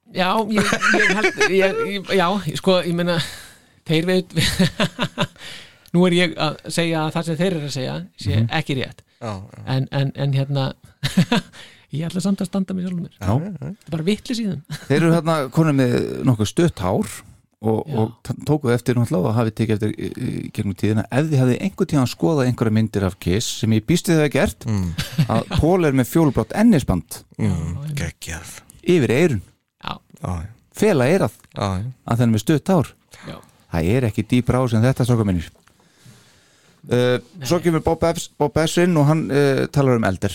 [0.10, 0.66] Já, ég,
[0.98, 3.20] ég held ég, ég, Já, sko, ég meina
[3.88, 4.34] þeir veit
[5.94, 9.02] nú er ég að segja að það sem þeir eru að segja sé ekki rétt.
[9.20, 9.64] Já, já.
[9.76, 10.68] en, en, en hérna
[11.96, 13.16] ég ætla samt að standa með sjálfum mér.
[13.18, 13.34] Já.
[13.34, 15.98] þetta er bara vitli síðan þeir eru hérna konum með
[16.30, 17.10] nokkuð stutt hár
[17.60, 21.04] og, og t- tókuð eftir náttúrulega og hafið tekið eftir í, í, í gegnum tíðina.
[21.12, 24.32] Ef þið hafið einhvern tíðan skoðað einhverja myndir af Kiss sem ég býst þið að
[24.38, 24.86] gert Mm.
[25.28, 28.54] að Pól er með fjólublátt ennisband Mm, geggjað.
[28.84, 29.42] yfir eirun,
[29.84, 30.34] Já, já,
[30.76, 32.90] fela eirað að þenni með stutt hár.
[33.28, 33.36] Já,
[33.76, 35.48] það er ekki dýpra ás en þetta stráka minnir
[36.88, 40.34] uh, svo kemur Bob, Epps, Bob Essin og hann uh, talar um elder.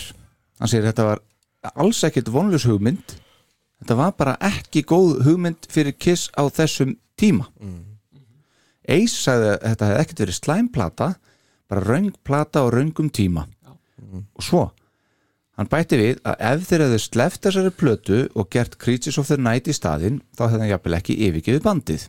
[0.59, 1.23] Hann segir þetta var
[1.81, 3.15] alls ekkert vonlus hugmynd.
[3.81, 7.47] Þetta var bara ekki góð hugmynd fyrir Kiss á þessum tíma.
[8.85, 11.07] Ace sagði að þetta hefði ekkert verið slæmplata
[11.71, 13.47] bara raung plata og raungum tíma.
[14.37, 14.65] Og svo
[15.55, 19.37] hann bætti við að ef þeir hefðu sleft þessari plötu og gert Creatures of the
[19.39, 22.03] Night í staðinn þá hefði hann jafnvel ekki yfirgefið bandið.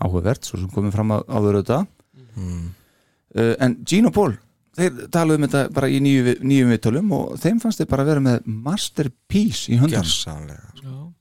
[0.00, 1.84] Áhugavert, svo sem komið fram á- áður auðvitað.
[2.34, 2.64] Uh,
[3.34, 4.34] en Gene og Paul
[4.74, 8.04] þeir taluðu um þetta bara í nýju, vi- nýjum viðtölum og þeim fannst þeir bara
[8.08, 10.86] vera með masterpiece í Gjörsamlega sko.
[10.86, 11.12] já.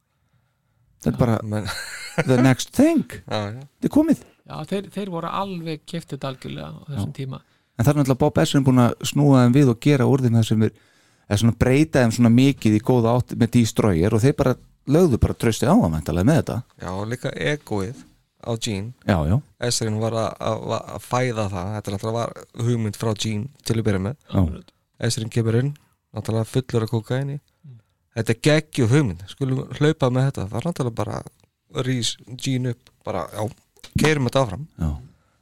[1.03, 1.67] þetta er bara Men,
[2.29, 3.03] the next thing.
[3.29, 3.59] Já, já.
[3.61, 4.23] þetta er komið.
[4.49, 7.39] Já þeir, þeir voru alveg keftið algjörlega á þessum tíma.
[7.77, 10.35] En það er náttúrulega Bob Essin búin að snúa þeim við og gera úr þeim
[10.37, 10.73] það sem er
[11.29, 14.53] eða svona breyta þeim svona mikið í góða átt með Destroyer og þeir bara
[14.93, 16.57] lögðu bara trösti á að mæntalega með þetta.
[16.83, 18.03] Já, og líka egoið
[18.43, 18.93] á Gene.
[19.07, 21.71] Já, já, Esrin var að, fæða það.
[21.77, 24.19] Þetta náttúrulega var hugmynd frá Gene til að byrja með.
[24.29, 24.75] Já,
[25.07, 25.73] Esrin kemur inn,
[26.13, 27.39] náttúrulega fullur að kóka inn
[28.17, 29.25] þetta er geggjuð hugmynd.
[29.31, 31.19] Skulum hlaupa með þetta, það er náttúrulega bara
[31.87, 34.65] rís Gene upp bara, já, keirum þetta áfram.
[34.77, 34.89] Já,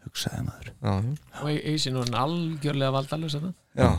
[0.08, 0.74] hugsaði maður.
[0.74, 3.90] Já, já, og Eisin var algjörlega valdalus þetta já.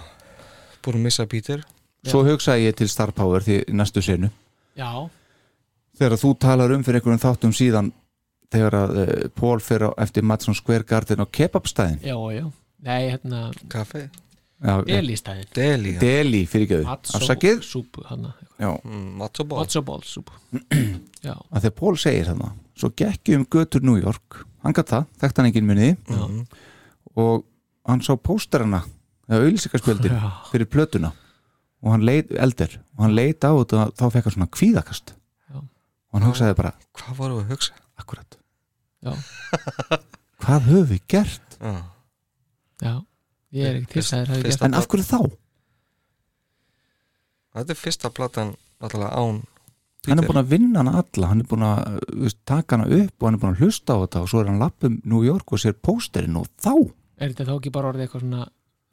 [0.85, 1.65] búin að missa Peter.
[2.09, 4.33] Svo hugsaði ég til Star Power því í næstu senu.
[4.79, 4.89] Já,
[5.99, 7.93] þegar þú talar um fyrir einhverjum þáttum síðan
[8.53, 12.45] þegar að uh, Pól fyrir eftir Madison Square Garden á kebabstæðin já, já.
[12.83, 14.07] Nei, hérna, kaffi,
[14.63, 16.01] já, Elístæðin deli já.
[16.03, 17.63] Deli fyrir ekki afsakið?
[17.67, 20.03] súpu, hann já, mm, matzo ball
[21.23, 24.43] að þegar Pól segir þarna svo gekki um götur New York.
[24.65, 25.97] Hann gætt það, þekkt hann enginn munið.
[26.09, 26.45] Mhm.
[27.21, 27.43] og
[27.85, 28.81] hann sá pósterana
[29.29, 30.31] eða auðlýsingarspjöldin Já.
[30.49, 31.13] fyrir plötuna.
[31.83, 35.15] Og hann leit, eldir og hann leit á þetta þá fekk hann svona kvíðakast.
[35.51, 35.59] Já.
[35.61, 37.83] og hann hugsaði bara, hvað voru við að hugsa?
[38.03, 38.39] akkurat
[40.43, 41.57] hvað höfum við gert?
[41.61, 41.75] Já.
[42.83, 42.95] já
[43.53, 45.21] ég er ekki til að þeir hafi Fyrst- gert en af hverju þá?
[47.53, 49.43] þetta er fyrsta platan náttúrulega án
[50.09, 52.89] hann er búin að vinna hana alla hann er búin að uh, veist, taka hana
[53.03, 55.23] upp og hann er búin að hlusta á þetta og svo er hann lappum New
[55.27, 56.73] York og sér pósterinn og þá
[57.23, 58.47] er þetta þá ekki bara orðið eitthvað svona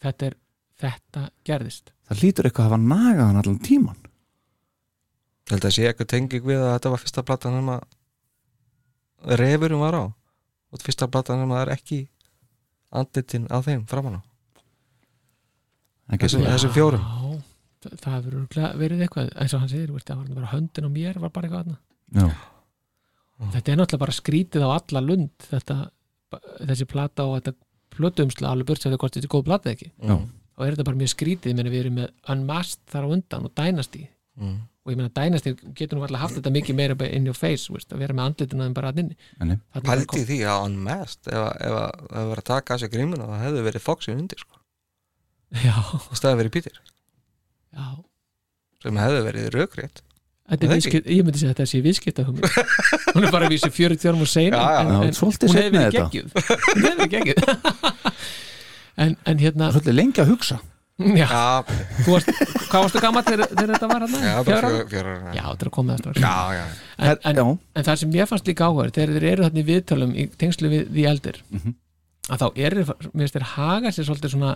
[0.04, 0.36] þetta er,
[0.84, 4.04] þetta gerðist það hlýtur eitthvað að hafa nagað hann allan tíman
[5.50, 7.88] held að sé eitthvað tenging við að þetta var fyrsta platan sem að
[9.26, 10.04] refurum var á
[10.70, 12.00] og fyrsta platan sem að er ekki
[12.92, 13.86] andlitin á þeim
[16.10, 17.02] Það Þessum- þessum fjórum.
[17.06, 17.42] já,
[17.84, 20.86] það, það hefur örugglega verið eitthvað eins og hann segir, veist, það var bara höndin
[20.86, 21.78] á mér var bara eitthvað
[22.10, 22.28] Já.
[23.54, 25.76] þetta er náttúrulega bara skrítið á alla lund þetta,
[26.66, 27.54] þessi plata og þetta
[27.94, 30.16] plötuumsla alveg burt sem það hvort þetta er góð plata ekki Já.
[30.18, 34.08] og er þetta bara mjög skrítið, við erum með Unmasked þar á undan og Dynasty
[34.40, 34.58] mm.
[34.90, 37.94] Og ég meina Dynasty getur nú alltaf haft þetta mikið meira in your face, veist,
[37.94, 39.14] að vera með andlituna en bara að.
[39.86, 42.82] Pældi í því að hann mest ef, að- ef að það verið að taka að
[42.84, 44.60] sér grímuna það hefði verið Foxy undir sko.
[45.70, 45.76] Já,
[46.10, 46.82] í staði verið Peter.
[47.78, 47.88] Já.
[48.84, 50.02] Sem hefði verið rökrétt.
[50.50, 52.24] Þetta er Það viðskipt, ég myndi segja að þetta sé viðskipta
[53.14, 54.80] hún er bara að vísa 40 árum og sein Já, já.
[54.82, 56.06] en, en svolítið hún hefði verið þetta.
[56.10, 56.30] geggjuð.
[56.66, 57.44] Hún hefði verið geggjuð.
[59.00, 60.58] En, en hérna svolítið lengi að hugsa
[61.00, 61.64] já,
[62.08, 62.30] varst,
[62.70, 64.20] hvað varstu gammal þegar, þegar þetta var hérna?
[64.26, 64.70] já, bara Fjögurra ára?
[64.70, 66.66] fjör, fjör, já, þetta er að koma það strax já, já.
[67.00, 67.42] en, en,
[67.80, 70.72] en það sem ég fannst líka áhugaður þegar þeir eru þarna í viðtölum í tengslu
[70.74, 71.76] við því eldir Mhm.
[72.30, 74.56] að þá eru, mér finnst þeir haga sér svolítið svona,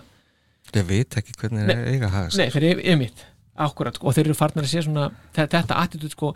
[0.74, 2.38] Ég veit ekki hvernig það eiga að haga sig.
[2.44, 3.24] nei, þeir eru ymitt
[3.64, 6.30] akkurat, sko, og þeir eru farnir að sé svona þe- þetta attitút, sko,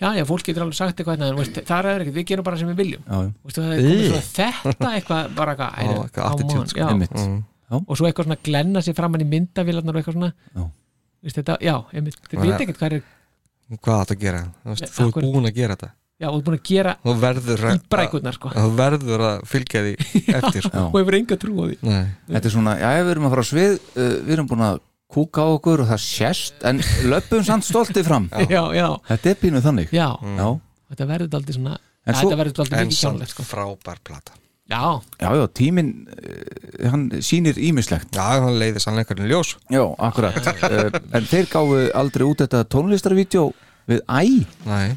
[0.00, 2.56] já, já, fólk getur alveg sagt eitthvað, en veist, það er ekkert, við gerum bara
[2.60, 3.02] sem við viljum.
[3.10, 9.94] Það komið þetta eitthvað bara eitthvað, Og svo eitthvað svona glenna sér framann í myndavélarnar
[9.94, 10.32] og eitthvað svona.
[10.56, 10.64] Já.
[11.22, 13.02] Veistu, þetta, já, einmitt, þeir veit er- ekkert hvað er
[13.80, 14.38] hvað átt að gera?
[14.64, 15.32] Þú, veist, Ja, þú ert akkurat.
[15.34, 15.90] búin að gera þetta.
[16.20, 18.48] Já, og þú er búin að gera þú verður í að, brækurnar, sko.
[18.56, 19.92] þú verður að fylgja því
[20.40, 20.82] eftir sko.
[20.90, 21.76] Og hefur enga trú á því.
[21.86, 22.06] Nei.
[22.34, 24.80] Þetta er svona, já, við erum að fara á svið uh, við erum búin að
[25.10, 28.28] kúka á okkur og það sést en löpum samt stoltið fram.
[28.52, 29.88] Já, já, Þetta er pínuð þannig.
[29.96, 30.48] Já, Já,
[30.92, 33.42] þetta verður aldrei svona En svo- þetta verður aldrei en mikið samt kjánlegt, sko.
[33.48, 34.32] frábær plata
[34.70, 34.82] já,
[35.20, 39.56] já, já tíminn uh, hann sýnir ímislegt já, hann leiði sannleikarinn í ljós.
[39.72, 40.36] Já, akkurat.
[40.62, 43.50] Uh, En þeir gáfu aldrei út þetta tónlistarvídeó
[43.90, 44.22] við æ.
[44.70, 44.94] Nei.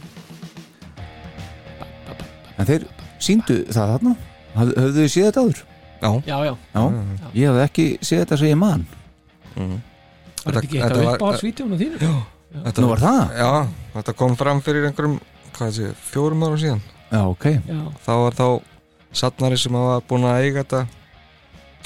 [2.60, 2.86] En þeir
[3.24, 4.14] síndu það þarna.
[4.54, 5.62] Haf, Höfðu þið séð þetta áður?
[6.04, 8.84] já, já, já, Já, ég hafði ekki séð þetta sem ég man.
[9.56, 9.78] Mm.
[10.44, 12.02] var þetta ekki þetta eitthvað var- upp á svítjónu þínu?
[12.04, 12.14] Já,
[12.68, 13.22] þetta, Nú var það?
[13.40, 13.50] já,
[13.96, 15.16] þetta kom fram fyrir einhverjum
[15.56, 16.82] hvað sé, fjórum árum síðan.
[17.14, 17.46] Já, ok.
[17.70, 18.48] Já, þá var þá
[19.14, 20.82] satnari sem var búin að eiga þetta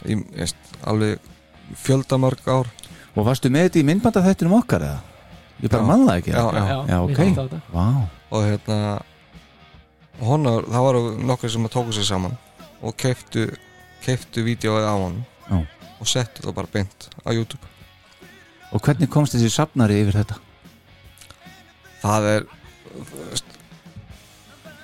[0.08, 1.20] í veist, alveg
[1.84, 2.74] fjöldamörg ár
[3.18, 4.98] Og varstu með þetta í myndbanda þættinum okkar eða?
[5.64, 5.88] Ég bara Já.
[5.90, 7.18] man það ekki Já, já, já, Já, við ok.
[7.18, 7.62] þátt á þetta.
[7.74, 7.86] Vá,
[8.30, 8.78] og hérna
[10.28, 11.00] honar, það var
[11.32, 12.36] nokkur sem að tóku sér saman
[12.82, 13.48] og keiftu
[14.06, 15.18] keiftu vídeoið á hann
[15.50, 15.58] Já.
[15.98, 17.74] og settu það bara beint á YouTube
[18.76, 20.38] og hvernig komst þessi safnari yfir þetta?
[22.04, 22.48] það er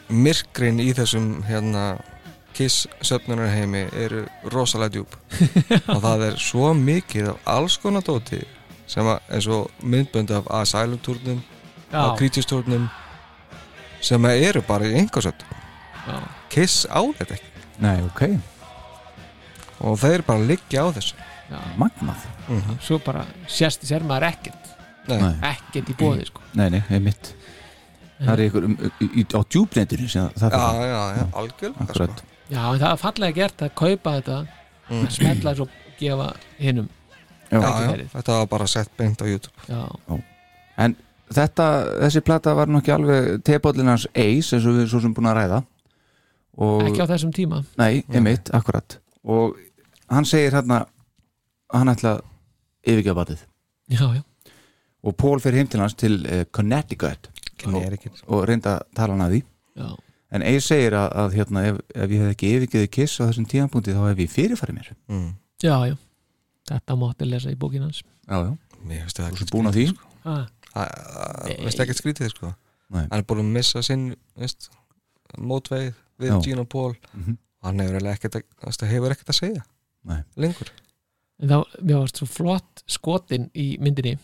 [0.09, 1.83] myrkrin í þessum hérna
[2.53, 5.15] kiss söfnunarheimi eru rosalega djúb
[5.93, 8.43] og það er svo mikið af alls konar dóti
[8.89, 11.41] sem að eins og myndbönd af Asylum turnum
[11.91, 12.89] já, af Creatures turnum
[14.03, 16.17] sem eru bara í einhversöld já,
[16.53, 17.51] kiss á þetta ekki.
[17.83, 18.21] Nei, ok,
[19.83, 21.15] og þeir bara liggja á þessu.
[21.51, 21.59] Já.
[21.77, 22.27] magnað.
[22.81, 24.69] Svo bara sérst sér maður ekkert.
[25.09, 25.33] Nei.
[25.51, 26.43] Ekkert í bóði, sko.
[26.57, 27.33] Nei, nei, einmitt.
[28.23, 31.97] Það er ykkur um, í, í, á djúbnetinu sem það já, það já, já, algjörlega
[31.97, 32.31] sko.
[32.53, 34.41] Já, það er fallega gert að kaupa þetta
[34.91, 35.05] Mm.
[35.09, 36.25] smetla þessu og gefa
[36.59, 36.89] hinnum
[37.49, 37.59] Já.
[37.61, 39.53] já, já, þetta var bara sett beint á YouTube.
[39.69, 40.19] Já,
[40.77, 40.95] En
[41.29, 41.67] þetta,
[42.01, 45.37] þessi plata var nú ekki alveg tebóllinans eis eins og við svo sem búin að
[45.37, 45.59] ræða.
[46.57, 47.61] Og, ekki á þessum tíma.
[47.77, 48.97] Nei, einmitt, akkurat.
[49.23, 49.55] Og
[50.11, 50.81] hann segir hérna
[51.71, 52.23] að hann ætla að
[52.83, 53.45] yfirgefa batið
[53.93, 54.23] já, já,
[55.03, 55.79] og Pól fer heim til
[56.27, 57.29] uh, Connecticut.
[57.63, 58.23] Connecticut.
[58.27, 59.43] og reynda að tala hann að því.
[59.79, 59.89] Já,
[60.33, 63.47] en Eir segir að, að hérna, ef, ef ég hef ekki yfirgeðið kiss á þessum
[63.51, 64.89] tíðanbúndi þá hef ég fyrirfæri mér.
[65.11, 65.29] Mm.
[65.63, 65.95] já, já.
[66.69, 68.01] Þetta mátti lesa í bókin hans.
[68.29, 68.51] Já, já,
[68.87, 69.87] mér finnst ekki er búin að því?
[70.23, 72.53] ah, það veist ekki skrítið sko.
[72.93, 73.05] Nei.
[73.09, 74.69] hann er búin að missa sinn veist,
[75.39, 76.37] mótveið við Já.
[76.45, 76.93] Gina Paul.
[77.13, 77.37] Mhm.
[77.63, 79.63] og hann hefur ekkert að, hefur ekkert að segja
[80.03, 80.21] Nei.
[80.35, 80.69] lengur.
[81.41, 84.17] En þá, mér varst svo flott skotin í myndinni.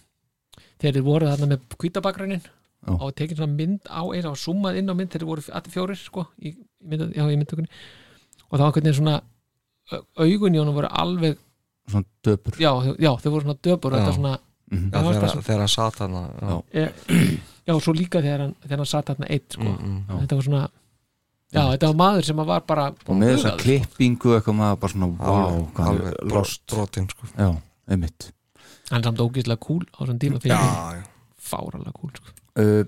[0.80, 2.44] Þegar þeir voru þarna með kvítabakgrunin
[2.88, 2.94] Já.
[2.96, 5.74] og tekið svona mynd á eins og summað inn á mynd þegar þeir voru allir
[5.74, 6.56] fjórir sko í, í,
[6.88, 7.68] mynd, já, í myndtökunni
[8.50, 9.16] og það var hvernig svona
[9.92, 11.38] au- augun í honum voru alveg
[11.90, 14.06] svona döpur já, já þau voru svona döpur og Já.
[14.06, 14.38] þetta svona
[14.70, 14.92] Mhm.
[14.94, 16.14] já, Já, þegar, það- þegar hann sat hann
[16.72, 17.74] já.
[17.74, 19.64] Og svo líka þegar hann, þegar hann satt þarna eitt sko.
[19.64, 20.20] Mm, mm.
[20.22, 20.70] þetta var svona
[21.54, 25.10] já, þetta var maður sem var bara og með þessa klippingu eitthvað maður bara svona
[25.18, 27.28] wow, hann er lost brotin sko.
[27.38, 27.50] Já,
[27.90, 28.32] einmitt
[28.92, 31.04] hann samt ógeðslega cool á þessum tíma já, fyrir já.
[31.42, 32.34] fáralega cool sko.
[32.58, 32.86] Uh,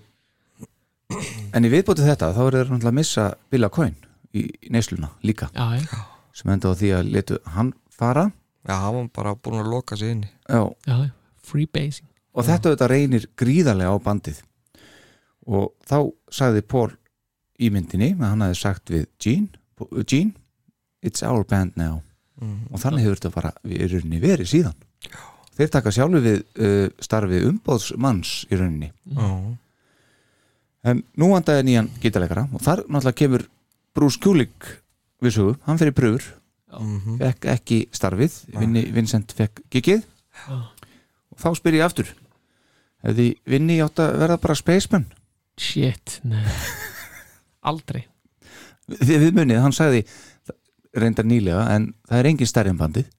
[1.52, 5.50] En í viðbótið þetta þá er þeir náttúrulega að missa Billa Coyne í, neysluna líka.
[5.52, 6.04] Já, já,
[6.38, 8.30] sem enda á því að letu hann fara.
[8.64, 10.30] Já, hann var bara búin að loka sig inni.
[10.48, 11.12] Já, já, já,
[11.44, 14.38] freebasing og þetta auðvitað reynir gríðarlega á bandið.
[15.52, 15.98] Og þá
[16.32, 16.94] sagði Paul
[17.60, 19.52] í myndinni að hann hafði sagt við Gene,
[20.08, 20.32] Gene
[21.04, 22.00] it's our band now.
[22.42, 22.72] Mm.
[22.74, 24.78] og þannig hefur þetta bara verið síðan
[25.62, 28.92] þeir taka sjálfur við uh, starfi umbóðsmanns í rauninni.
[29.14, 29.28] Já,
[30.92, 33.48] en nú vandaði nýjan gítarleikara og þar náttúrulega kemur
[33.96, 34.70] Bruce Kulik
[35.22, 36.28] við sögu, hann fyrir pröfur
[36.80, 37.20] mhm.
[37.22, 38.40] fekk ekki starfið.
[38.58, 40.04] Vinni, Vincent fekk gigið
[40.48, 40.58] Já.
[41.32, 42.12] og þá spyr ég aftur.
[43.06, 45.08] Hefði Vinni átt að verða bara spaceman?
[45.62, 46.46] Shit, nei.
[47.70, 48.06] Aldrei.
[48.92, 50.06] Þið við munið, hann sagði
[50.98, 53.10] reyndar nýlega, en það er engin stærri en bandið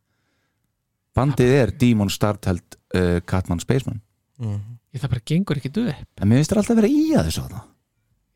[1.16, 4.01] bandið er Demon Startelt uh, Catman Spaceman
[4.42, 4.79] Mhm.
[4.94, 7.27] ég það bara gengur ekki duð en mér finnst það alltaf að vera í að
[7.29, 7.61] þessu þarna.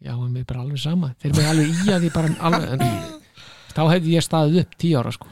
[0.06, 2.68] já, en mér er bara alveg sama þeir með alveg í að því bara alveg
[2.76, 3.22] en,
[3.76, 5.26] þá hefði ég staðið upp tíu ára sko,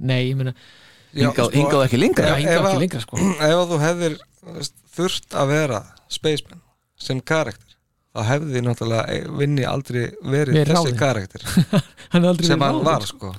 [0.00, 0.52] nei, ég meina
[1.16, 3.16] hingað, sko, ekki lengra já, ef að- ekki lengra sko
[3.48, 4.18] ef að þú hefðir
[4.98, 5.80] þurft að vera
[6.18, 6.60] spaceman
[6.98, 7.72] sem karakter
[8.16, 11.00] þá hefði náttúrulega vinni aldrei verið Verið þessi ráðinn.
[11.00, 11.42] karakter
[12.12, 13.32] hann er aldrei sem verið hann var sko.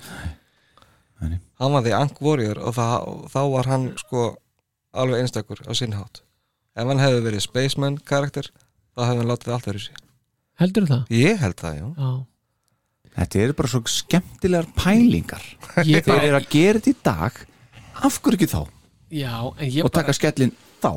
[1.62, 4.24] Hann var því Ank Warrior og það, þá var hann sko
[4.98, 6.22] alveg einstakur á sinnhátt
[6.78, 8.50] ef hann hefði verið Spaceman karakter
[8.98, 10.02] þá hefði hann látið allt verið sér.
[10.62, 11.04] Heldur það?
[11.14, 11.88] ég held það, já.
[11.98, 12.12] Já,
[13.18, 15.46] Þetta eru bara svo skemmtilegar pælingar.
[15.90, 17.40] Ég Þeir eru að gera þetta í dag.
[18.06, 18.60] Af hverju ekki þá?
[19.10, 20.52] já en ég Og taka skellin
[20.84, 20.92] þá.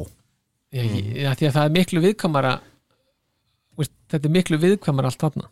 [0.74, 2.52] Já, ég, já, því að það er miklu viðkvæmara
[3.80, 5.48] veist, þetta er miklu viðkvæmara allt þarna.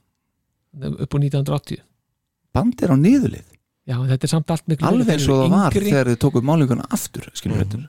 [0.92, 1.80] Upp á 1980
[2.52, 3.46] Band er á niðurlið
[3.88, 5.90] já, þetta er samt allt miklu Alveg eins og það var yngri.
[5.92, 7.82] þegar þið tókuð málinguna aftur Skilur þetta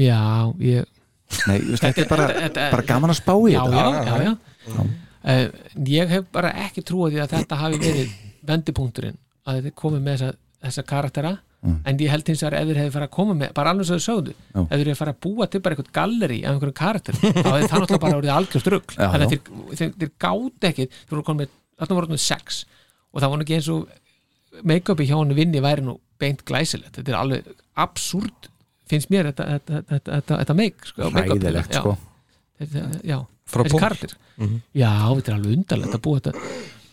[0.00, 0.20] já,
[0.62, 0.90] ég
[1.48, 4.16] Nei, þú veist, þetta er bara, þetta- bara gaman að spá í já, þetta já,
[4.18, 4.36] já,
[4.72, 4.82] já.
[5.22, 5.46] Uh,
[5.86, 8.12] ég hef bara ekki trúið því að þetta hafi verið
[8.50, 11.76] vendipunkturinn að þetta komið með þessa, þessa karaktera Mm.
[11.86, 13.94] en ég held hins vegar ef þeir hefði farið að koma með bara alveg svo
[13.94, 14.60] þau sögðu, Já.
[14.64, 17.68] ef þeir hefði farið að búa til bara eitthvað galleri af einhverjum karakter þá hefði
[17.70, 19.28] það náttúrulega bara orðið algjörst rugl Já, þannig að já.
[19.30, 22.58] þeir, þeir, þeir gátt ekki þeir voru komið, þarna voru komið sex
[23.14, 23.94] og það nú ekki eins og
[24.68, 27.50] make-upi hjá henni vinni væri nú beint glæsilegt þetta er alveg
[27.82, 28.50] absúrt
[28.90, 31.62] finnst mér þetta, þetta, þetta, þetta, þetta make sko, já.
[31.80, 31.96] sko
[32.62, 33.80] Þetta- já, Frá þessi Paul.
[33.82, 34.14] karakter
[34.76, 36.32] já, þetta er alveg undarlegt að búa þetta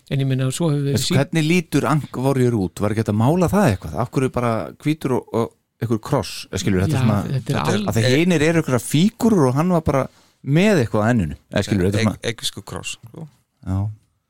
[0.09, 2.81] en ég minna, svo hefur við Veistu, Hvernig lítur Angvorjur út?
[2.81, 3.97] Var ekki hægt að mála það eitthvað?
[4.01, 7.59] Af hverju bara hvítur og, og einhver kross eh, skilur þetta Já, svona þetta er
[7.59, 10.03] að alveg þeir hinir eru einhverja fígurur og hann var bara
[10.43, 12.03] með eitthvað að ennunu eða skilur þetta
[12.49, 13.27] svona kross sko.
[13.69, 13.77] já,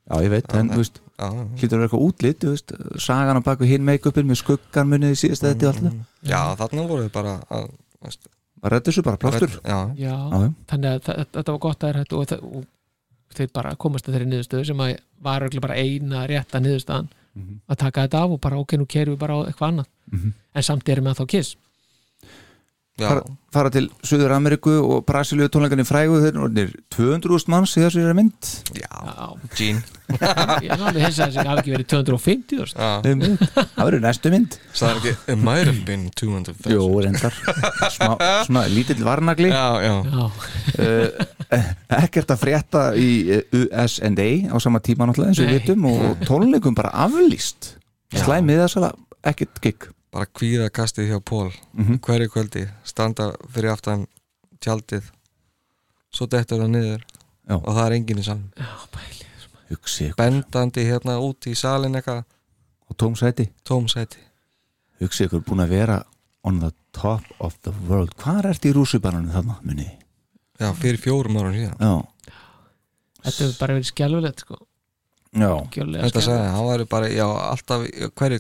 [0.10, 2.74] já, ég veit, en þú veist hlýtur að vera eitthvað útlit, þú veist
[3.06, 6.42] sagan á baku hinn make-upin með skuggan munið í síðast þetta og allt það, já,
[6.64, 7.70] þarna voru þið bara að,
[8.08, 8.28] veist,
[8.64, 9.56] bara redda þessu bara plástur.
[9.64, 10.16] já, já,
[10.72, 12.66] þannig að þetta var gott að er hægt og, það- og
[13.38, 17.10] þeir bara komast að þeirri niðurstöðu sem að var örugglega bara eina rétta niðurstöðan
[17.70, 19.90] að taka þetta af og bara ok, nú kerum við bara á eitthvað annað.
[20.56, 21.56] En samt erum við að þá kiss
[23.00, 23.22] fara,
[23.56, 28.04] fara til Suður Ameríku og Brasilíu tónleikarnir frægu þeir eru orðnir 200.000 manns í þessu
[28.18, 28.50] mynd.
[28.76, 29.82] Já, já, Gene.
[30.66, 32.80] Ég er alveg hins að þessi hafi ekki verið 250 þúsund.
[32.82, 33.22] já, Um,
[33.76, 34.58] það verður næstu mynd.
[34.74, 37.36] Sagði ekki, it might have been 200 Jó, reyndar.
[37.94, 38.16] Smá,
[38.48, 39.52] svona lítill varnagli.
[39.54, 40.26] Já, já, já,
[40.86, 45.88] uh, ekkert að frétta í uh, USA á sama tíma náttúrulega eins og við vitum
[45.92, 47.76] og tónleikum bara aflýst.
[48.18, 48.92] Slæmið þess að
[49.30, 52.00] ekkert gig bara kvíða kastið hjá Pól Mhm.
[52.02, 54.08] hverju kvöldi, standa fyrir aftan
[54.60, 55.04] tjaldið
[56.12, 57.02] svo dettur það niður
[57.50, 57.56] Já.
[57.56, 58.24] og það er enginn í
[60.10, 60.16] ykkur.
[60.18, 62.24] Bendandi hérna út í salin eitthvað.
[62.90, 64.18] Og tómsæti tómsæti
[65.00, 66.04] hugsi ykkur búin að vera
[66.44, 68.16] on the top of the world.
[68.18, 69.86] Hvað er þetta í rússibananum þarna muni?
[70.60, 71.78] Já, fyrir fjórum árum síðan.
[71.80, 71.94] Já,
[73.24, 74.58] þetta hefur bara verið skjálfulegt sko,
[75.34, 76.52] já, þetta sagði, skelfilegt.
[76.56, 78.40] hann var bara já, alltaf hverju,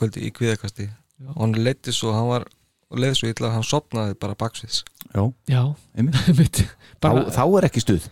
[0.00, 0.88] kvöldi í kvíðakasti
[1.28, 2.44] og hann leiti svo, hann var
[2.92, 4.82] og leiði svo illa að hann sopnaði bara baksviðs.
[5.14, 5.62] Já, já,
[5.96, 6.62] einmitt.
[7.00, 8.08] Bara, þá, þá er ekki stuð.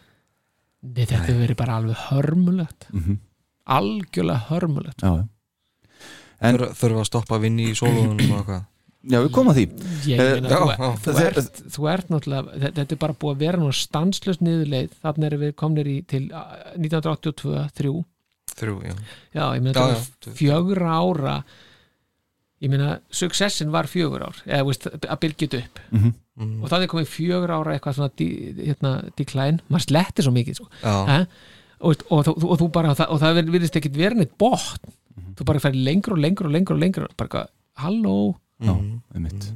[0.80, 2.88] Nei, þetta hefur verið bara alveg hörmulegt.
[2.94, 3.18] Mm
[3.70, 5.02] algjörlega hörmulegt.
[5.04, 5.26] Já, já.
[6.40, 8.64] En- Þurfa- þurfa að stoppa að vinni í sólunum og eitthvað.
[9.12, 9.64] Já, við komum að því.
[10.10, 10.88] Ég Eh, meina, já, þú, já.
[11.04, 14.90] þú, ert, þú ert náttúrulega þetta, er bara búið að vera nú stanslöst niðurleið.
[15.04, 17.92] Þannig erum við komnir í til uh, 1982, 3
[18.60, 18.94] þrjú, já,
[19.32, 20.32] já, ég meina Já, þetta já.
[20.32, 21.36] var fjögra ára
[22.60, 25.80] ég meina, successin var fjögur ár eða veist, að bylgja þetta upp.
[25.90, 26.12] Mhm.
[26.40, 28.28] mm, og það er komið fjögur ára eitthvað svona
[28.60, 30.68] hérna, decline, maður slettir svo mikið sko.
[30.82, 31.24] já, eh?
[31.80, 34.96] og, og, og, og, þú bara, og það, og það virðist ekkit vera neitt botn.
[35.38, 38.16] Þú bara færi lengur og lengur og lengur og lengur bara eitthvað, halló?
[38.60, 39.52] Já, mm, einmitt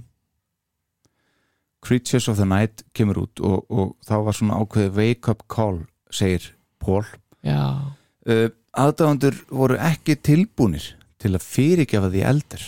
[1.85, 5.83] Creatures of the Night kemur út og, og þá var svona ákveðið wake up call
[6.09, 7.05] segir Paul.
[7.45, 7.93] Já,
[8.25, 12.64] uh, aðdáðandur voru ekki tilbúnir til að fyrirgefa því eldur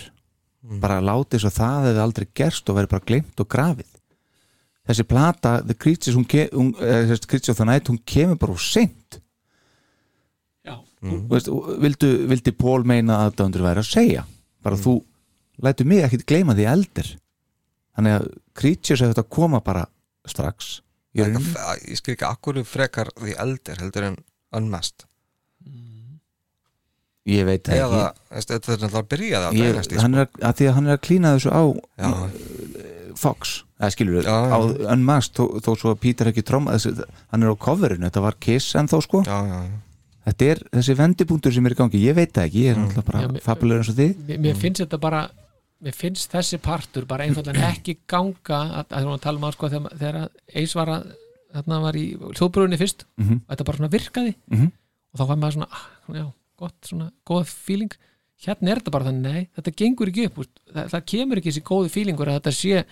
[0.83, 3.90] bara láti svo það hefði aldrei gerst og verið bara glemt og grafið.
[4.87, 8.55] Þessi plata The Creatures, hún ke, hún, uh, Creatures of the Night hún kemur bara
[8.55, 9.20] úr seint.
[10.66, 10.76] Já,
[11.31, 14.24] Veist, og vildu, vildi Pól meina að aðdáðandur væri að segja?
[14.62, 14.96] Bara þú
[15.62, 17.11] lætur mig ekki gleyma því eldur
[17.96, 18.26] þannig að
[18.59, 19.85] Creatures hefði þetta að koma bara
[20.26, 20.81] strax.
[21.16, 24.16] Eitthvað- ég skil ekki akkur frekar því eldir heldur en
[24.52, 25.07] unmest
[27.26, 30.26] ég veit það eða, ekki veist, þetta er náttúrulega að byrja það ég, hann er
[30.26, 31.62] að, að því að hann er að klína þessu á
[31.98, 32.10] Já.
[33.16, 34.58] Fox, eða skilur við á
[34.92, 38.74] Unmasked, þó, þó svo að Peter ekki tróma hann er á coverinu, þetta var Kiss
[38.76, 39.78] en þó sko, já, já, já.
[40.28, 43.09] þetta er þessi vendipunktur sem er í gangi, ég veit það ekki ég er náttúrulega
[43.32, 45.22] bara fabulur eins og þið mér, mér finnst þetta bara
[45.86, 49.72] mér finnst þessi partur bara einfallega ekki ganga að, að, að tala um að sko
[49.72, 50.20] þegar, þegar
[50.62, 51.09] Eis var að
[51.57, 53.40] þarna var í hljóðbrúinni fyrst Mhm.
[53.46, 54.66] og þetta bara svona virkaði Mhm.
[55.14, 56.26] og þá var maður svona, ah, já,
[56.61, 57.96] gott svona góð feeling,
[58.46, 60.38] hérna er þetta bara þannig nei, þetta gengur ekki upp,
[60.72, 62.84] það, það kemur ekki þessi góði feelingur að þetta sé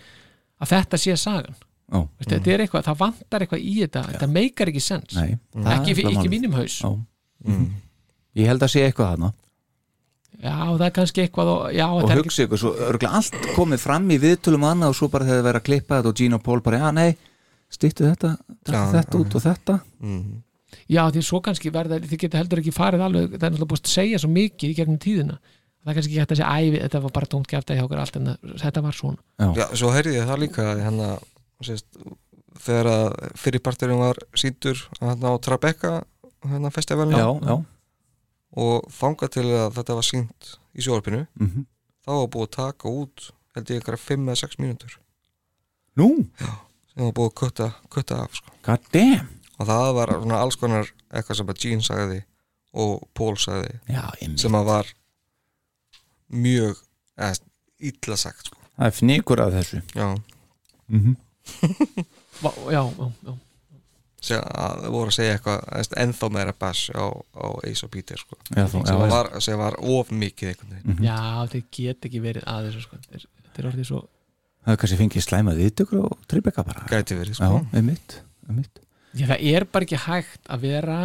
[0.64, 1.62] að þetta sé sagan,
[1.92, 5.16] Ó, Vist, þetta er eitthvað það vantar eitthvað í þetta, þetta meikar ekki sens.
[5.18, 6.78] Nei, það ekki, ekki mínum haus.
[6.80, 6.96] Ó.
[8.40, 9.28] ég held að sé eitthvað þarna.
[10.40, 13.36] Já, það er kannski eitthvað og, já, og er ekki, hugsa ykkur, svo örgulega allt
[13.54, 16.18] komið fram í viðtölum annað og svo bara þegar það verið að klippa þetta og
[16.20, 17.12] Gene og Paul bara, já nei
[17.74, 18.32] stýttu þetta,
[18.64, 19.20] þetta, Já, þetta já.
[19.20, 19.76] út og þetta.
[20.02, 20.24] Mm.
[20.90, 23.90] Já því svo kannski verða þið geta heldur ekki farið alveg það er náttúrulega búist
[23.90, 25.38] að segja svo mikið í gegnum tíðina.
[25.84, 28.00] Það er kannski ekki hægt að segja ævi þetta var bara tómt kæft hjá okkur
[28.00, 29.20] allt en þetta var svona.
[29.58, 31.10] Já, svo heyrði ég það líka hérna,
[31.64, 32.00] sést,
[32.64, 33.06] þegar að
[33.42, 35.94] fyrirparturinn var síndur hérna á Tribeca
[36.48, 37.20] hérna festivalinu.
[37.20, 37.56] Já, já,
[38.64, 41.64] og þangað til að þetta var sínt í sjórpinu mhm.
[42.06, 44.98] þá var búið að taka út held ég ykkur 5 eða 6 mínútur.
[45.98, 46.08] Nú,
[46.90, 48.54] sem var búið að kutta, kutta af sko.
[48.66, 52.20] god damn og það var svona alls konar eitthvað sem að Gene sagði
[52.84, 54.02] og Paul sagði já,
[54.40, 54.90] sem að var
[56.34, 56.80] mjög
[57.14, 57.34] eða,
[57.90, 58.58] illa sagt sko.
[58.74, 60.08] það er fnikur af þessu já,
[60.88, 61.16] mm
[62.42, 63.34] Vá, já, já,
[64.24, 68.38] já, það voru að segja eitthvað ennþá meira bass á, á Ace og Peter sko.
[68.48, 71.18] já, þú, sem, var, sem var of mikið einhvern veginn já,
[71.52, 72.98] þeir get ekki verið að þessu sko.
[73.12, 74.00] þeir, þeir orðið svo
[74.64, 77.60] það er kannski fengið slæma viðtökur og trippeka bara gæti verið já, sko.
[77.76, 78.80] einmitt, einmitt.
[79.14, 80.98] Já, það er bara ekki hægt að vera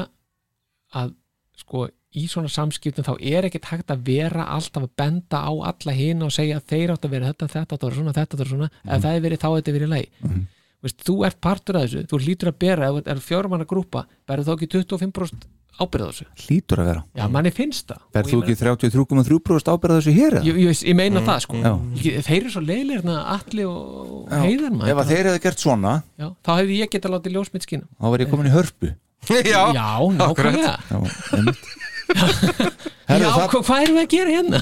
[0.97, 1.15] að
[1.59, 1.87] sko
[2.17, 6.25] í svona samskiptum þá er ekkert hægt að vera alltaf að benda á alla hina
[6.25, 8.33] og segja að þeir átt að vera þetta, þetta átt að vera svona, þetta átt
[8.33, 8.69] að vera svona.
[8.89, 10.47] Ef það er verið þá er þetta verið leið Mhm.
[10.79, 14.05] Veist, þú ert partur af þessu, þú hlýtur að bera ef þú er fjórumanna grúpa,
[14.25, 15.47] berðu þá ekki 25%
[15.79, 17.01] ábyrða þessu, hlýtur að vera.
[17.19, 18.01] Já manni finnst það.
[18.15, 20.37] Berð Og þú ekki 33,3% ábyrða þessu hér?
[20.39, 20.45] eða?
[20.49, 21.59] ég, ég, ég meina það sko.
[22.03, 24.39] Ég- þeir eru svo leilir hérna allir og Já.
[24.43, 27.67] heiðar Ef maður að þeir hefðu gert svona já, þá hefði ég getað látið ljósmitt
[27.67, 28.91] skina þá var ég komin í hörpu.
[29.29, 30.75] Já, já, nákvæmlega.
[30.89, 30.97] Já,
[31.35, 31.67] einmitt.
[33.09, 34.59] Herðu, já, það- hva, hvað erum við að gera hérna?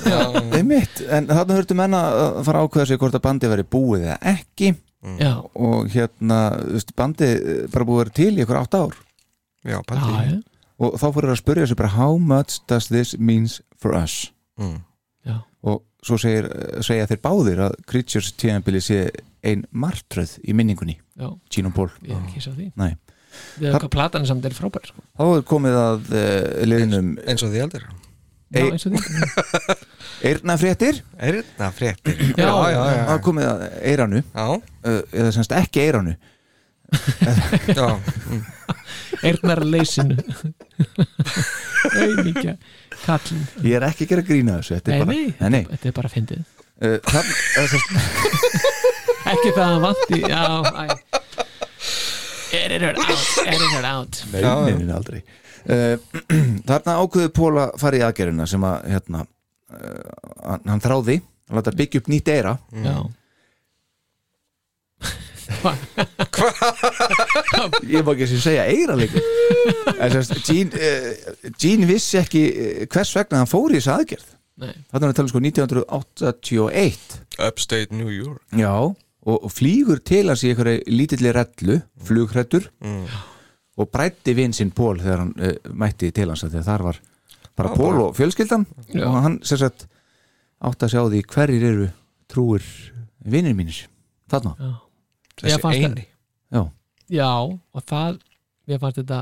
[0.57, 4.17] Einmitt, en þarna hörtu menna að fara ákveða sig hvort að bandi veri búið eða
[4.33, 4.71] ekki.
[5.21, 7.29] Já, og hérna, þú veist, bandi
[7.71, 8.97] bara búið að vera til í ykkur átt ár.
[9.67, 10.41] Já, já,
[10.79, 14.31] og þá fóru að spyrja sig bara how much does this means for us?
[14.59, 14.79] Mm.
[15.25, 15.41] já.
[15.63, 16.47] og svo segir,
[16.85, 19.01] segja þeir báðir að Creatures tíðanbili sé
[19.45, 21.37] ein martröð í minningunni, og
[21.75, 21.91] Paul.
[22.03, 22.71] Ég er ekki svo því.
[22.79, 22.95] Nei.
[23.59, 25.03] við hefum hvað platan samt er frábær sko.
[25.17, 27.85] þá er komið að uh, liðnum eins og því heldur.
[28.47, 29.75] Já, Ei- eins og því
[30.27, 31.01] Eirna fréttir?
[31.19, 32.17] Erna fréttir.
[32.39, 36.15] Já, já, já, það komið að Eiranu já, uh, eða semst ekki Eiranu.
[39.27, 40.17] Ernar leysinu.
[41.87, 42.57] Auðmíkja
[43.03, 45.63] kallin ég er ekki að gera grína þessu þetta nei, er bara, nei, nei, nei.
[45.73, 46.41] þetta er bara fyndið.
[46.77, 47.23] Uh, það,
[49.33, 50.85] ekki það að vanti já, æ.
[52.57, 54.19] Edit her out, edit her out?
[54.31, 55.23] Nei, nei, nei, aldrei.
[55.67, 55.95] Uh,
[56.69, 59.23] þarna ákveðu Pól að fara í aðgerðina sem að hérna,
[59.73, 60.03] uh,
[60.45, 62.97] hann, hann þráði að láta byggja upp nýtt eira já
[67.87, 69.21] ég má ekki að segja eira líka
[69.97, 74.29] en semst Gene, uh, Gene vissi ekki uh, hvers vegna hann fór í þessa aðgerð.
[74.57, 77.17] Nei, þarna er að tala um sko 1981
[77.47, 78.41] Upstate New York.
[78.57, 81.77] Já, og, og flýgur til hans í einhverju lítilli rellu
[82.07, 83.03] flugrættur mm.
[83.77, 86.87] og brætti vinn sinn Pól þegar hann uh, mætti til hans af því að þar
[86.89, 87.03] var
[87.57, 88.65] bara Já, Pól og fjölskyldan.
[88.93, 89.05] Já.
[89.09, 89.87] og hann sem sagt
[90.57, 91.87] átti að sjá því hverjir eru
[92.27, 92.65] trúir
[93.27, 93.85] vinnir mínir.
[94.27, 94.86] Þarna, já
[95.41, 96.05] þessi eini.
[96.53, 96.61] Já,
[97.11, 98.19] já, og það
[98.67, 99.21] mér fannst þetta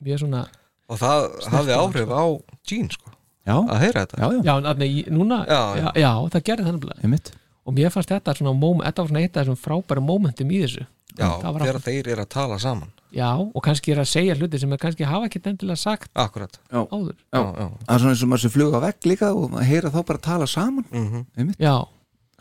[0.00, 0.44] mjög svona
[0.90, 2.24] og það hafði áhrif á
[2.66, 3.12] Gene sko,
[3.46, 4.20] já, að heyra þetta.
[4.20, 5.90] Já, já, já, þannig, núna, Já, já, já.
[6.02, 7.34] já, það gerði þannig
[7.70, 10.62] og mér fannst þetta svona moment, þetta var svona eitt af þessum frábæra momentum í
[10.64, 10.86] þessu.
[11.18, 12.90] Já, þegar þeir eru að tala saman.
[13.14, 16.58] Já, og kannski er að segja hluti sem er kannski hafa ekki endilega sagt akkurat,
[16.70, 17.16] áður.
[17.34, 17.38] Já.
[17.38, 19.98] já, já, það er svona eins og maður sem fluga vekk líka og heyra þá
[20.06, 20.86] bara tala saman.
[20.94, 21.74] Mm einmitt, já,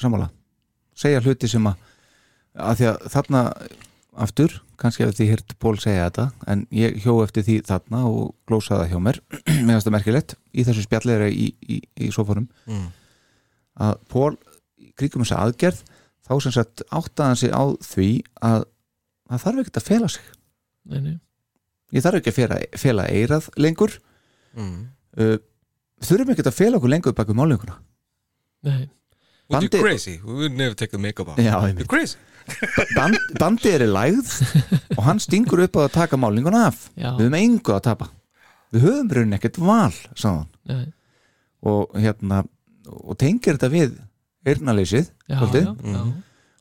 [0.01, 0.29] sammála.
[0.95, 1.88] Segja hluti sem að
[2.55, 3.43] að því að þarna
[4.19, 8.33] aftur, kannski ef þið hýrt Pól segja þetta, en ég hjó eftir því þarna og
[8.49, 9.19] glósaði það hjá mér.
[9.67, 12.89] Meðan það merkilegt, í þessu spjalleira í, í, í sofarum Mm.
[13.79, 14.33] að Pól,
[14.99, 15.81] kringum þessa aðgerð
[16.27, 18.09] þá sem sagt áttaðan sig á því
[18.45, 18.65] að
[19.29, 20.25] það þarf ekkert að fela sig.
[20.89, 21.15] Nei, nei,
[21.95, 23.95] ég þarf ekki að fela, fela eirað lengur.
[24.57, 24.87] Mm.
[25.21, 25.37] uh,
[26.01, 27.75] þurfum ekkert að fela okkur lengur bakum málinguna
[28.65, 28.87] nei.
[29.49, 30.15] Would you Bandi- crazy?
[30.23, 31.37] We would never take the makeup off.
[31.41, 32.17] Já, You're crazy
[32.95, 34.31] Band, bandið er í lægð
[34.97, 36.87] og hann stingur upp á að taka málinguna af.
[36.95, 37.11] Já.
[37.17, 38.09] við höfum engu að tapa.
[38.73, 39.93] Við höfum raunin ekkert val
[41.69, 42.43] og hérna
[42.89, 43.97] og tengir þetta við
[45.65, 46.03] já, já.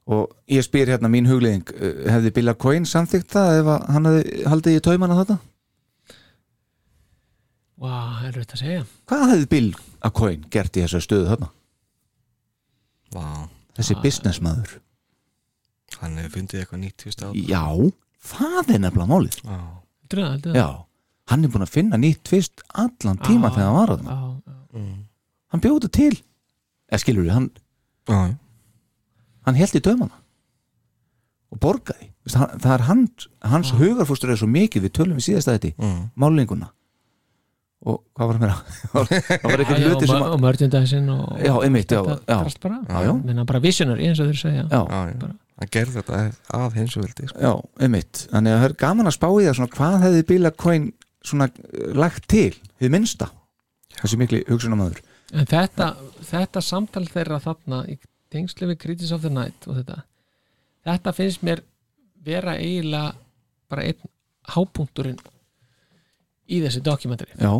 [0.08, 4.10] og ég spyr hérna mín hugleðing uh, hefði Bill Coyne samþygt það ef að hann
[4.10, 5.38] hefði haldið í taumana þetta
[7.78, 7.94] Vá,
[8.26, 8.82] er þetta að segja?
[9.06, 9.68] Hvað hefði Bill
[10.18, 11.50] Coyne gert í þessu stöðu þarna?
[13.14, 13.44] Wow.
[13.78, 14.02] þessi Ah.
[15.98, 17.64] Businessmaður hann hefur fundið eitthvað nýtt tvist á já,
[18.30, 19.58] það er nefnilega málið Já.
[20.08, 20.54] Það, það?
[20.56, 20.68] já,
[21.28, 24.54] hann er búin að finna nýtt tvist allan tíma Já, þegar hann var já, já.
[24.78, 24.96] Mm.
[25.52, 26.14] hann bjóði til
[26.88, 27.50] eða skilur við, hann,
[28.08, 28.38] Já, já.
[29.46, 30.22] hann held í taumana
[31.52, 35.30] og borgaði Veist, hann, það er hans, hans hugarfóstur er svo mikið við tölum við
[35.30, 36.02] síðast að þetta mm.
[36.20, 36.72] málninguna
[37.88, 41.26] og hvað var að meira það var eitthvað Já, hluti sem að og merchandising og,
[41.38, 42.38] Já, einmitt, já, já.
[42.48, 43.12] Já, já.
[43.22, 45.30] Menna bara visionary eins og þeir segja já, Já, já.
[45.58, 46.22] Hann gerði þetta
[46.58, 47.40] af hinsuvildi sko.
[47.42, 47.52] já,
[47.82, 48.24] einmitt.
[48.30, 50.22] Þannig að það er gaman að spá í það svona, hvað hefði
[51.68, 53.32] eh, lagt til við minnsta?
[53.98, 55.02] Þessi mikli hugsunamaður
[55.36, 55.92] en þetta,
[56.24, 57.98] þetta samtal þeirra þarna í
[58.32, 60.02] tengslu við Critics of the Night og þetta
[60.88, 61.64] þetta finnst mér
[62.24, 63.14] vera eiginlega
[63.68, 64.12] bara einn
[64.54, 65.18] hápunkturinn
[66.48, 67.52] í þessi dokumentari já,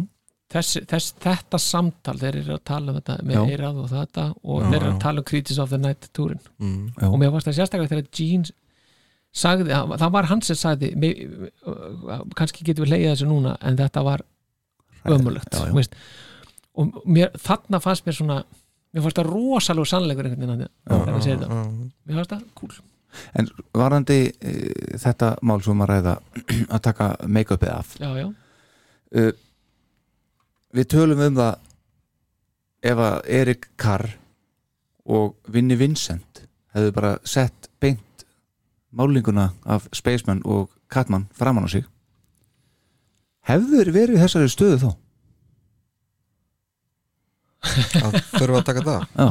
[0.49, 4.62] Þess, þess, þetta samtal þeir eru að tala um þetta með eirað og þetta og
[4.62, 6.40] Já, þeir eru að tala um Critics of the Night túrin.
[6.57, 6.86] Mm.
[6.96, 8.55] já, og mér varst það sérstaklega þegar Gene
[9.38, 11.20] sagði, það var hans sem sagði mig,
[12.38, 14.24] kannski getum við leiðið þessu núna en þetta var
[15.76, 15.99] veist.
[16.80, 18.38] og mér, þarna fannst mér svona
[18.96, 22.78] mér fannst það rosalega sannleikur einhvern veginn mér fannst það cool
[23.38, 24.55] en varandi e,
[25.01, 26.14] þetta mál sem að ræða
[26.74, 27.94] að taka make-upið af.
[28.01, 29.30] Já, já, uh,
[30.76, 31.54] við tölum um það
[32.92, 34.06] ef að Erik Carr
[35.08, 36.44] og Vinni Vincent
[36.76, 38.24] hefðu bara sett beint
[38.92, 41.84] málinguna af Spaceman og Catman framan á sig
[43.48, 44.90] hefðu þeir verið í þessari stöðu þá?
[47.68, 49.06] að þurfa að taka það?
[49.18, 49.28] Já,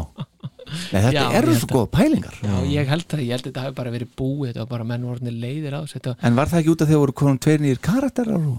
[0.68, 2.34] Nei, þetta Já, eru svo að- góða pælingar.
[2.44, 4.88] Já, ég held það ég held að þetta hafi bara verið búið þetta var bara
[4.90, 7.38] menn vornir leiðir á þetta, en var það ekki út af því að voru konum
[7.40, 8.58] tveir nýjir karakterar og...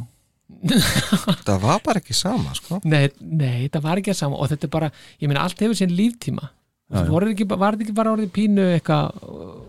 [1.46, 2.80] það var bara ekki sama sko.
[2.84, 4.38] nei, nei, þetta var ekki að sama.
[4.40, 6.50] Og þetta er bara, ég meina allt hefur sinn líftíma.
[6.88, 9.18] Var þetta ekki, þetta bara orðið pínu eitthvað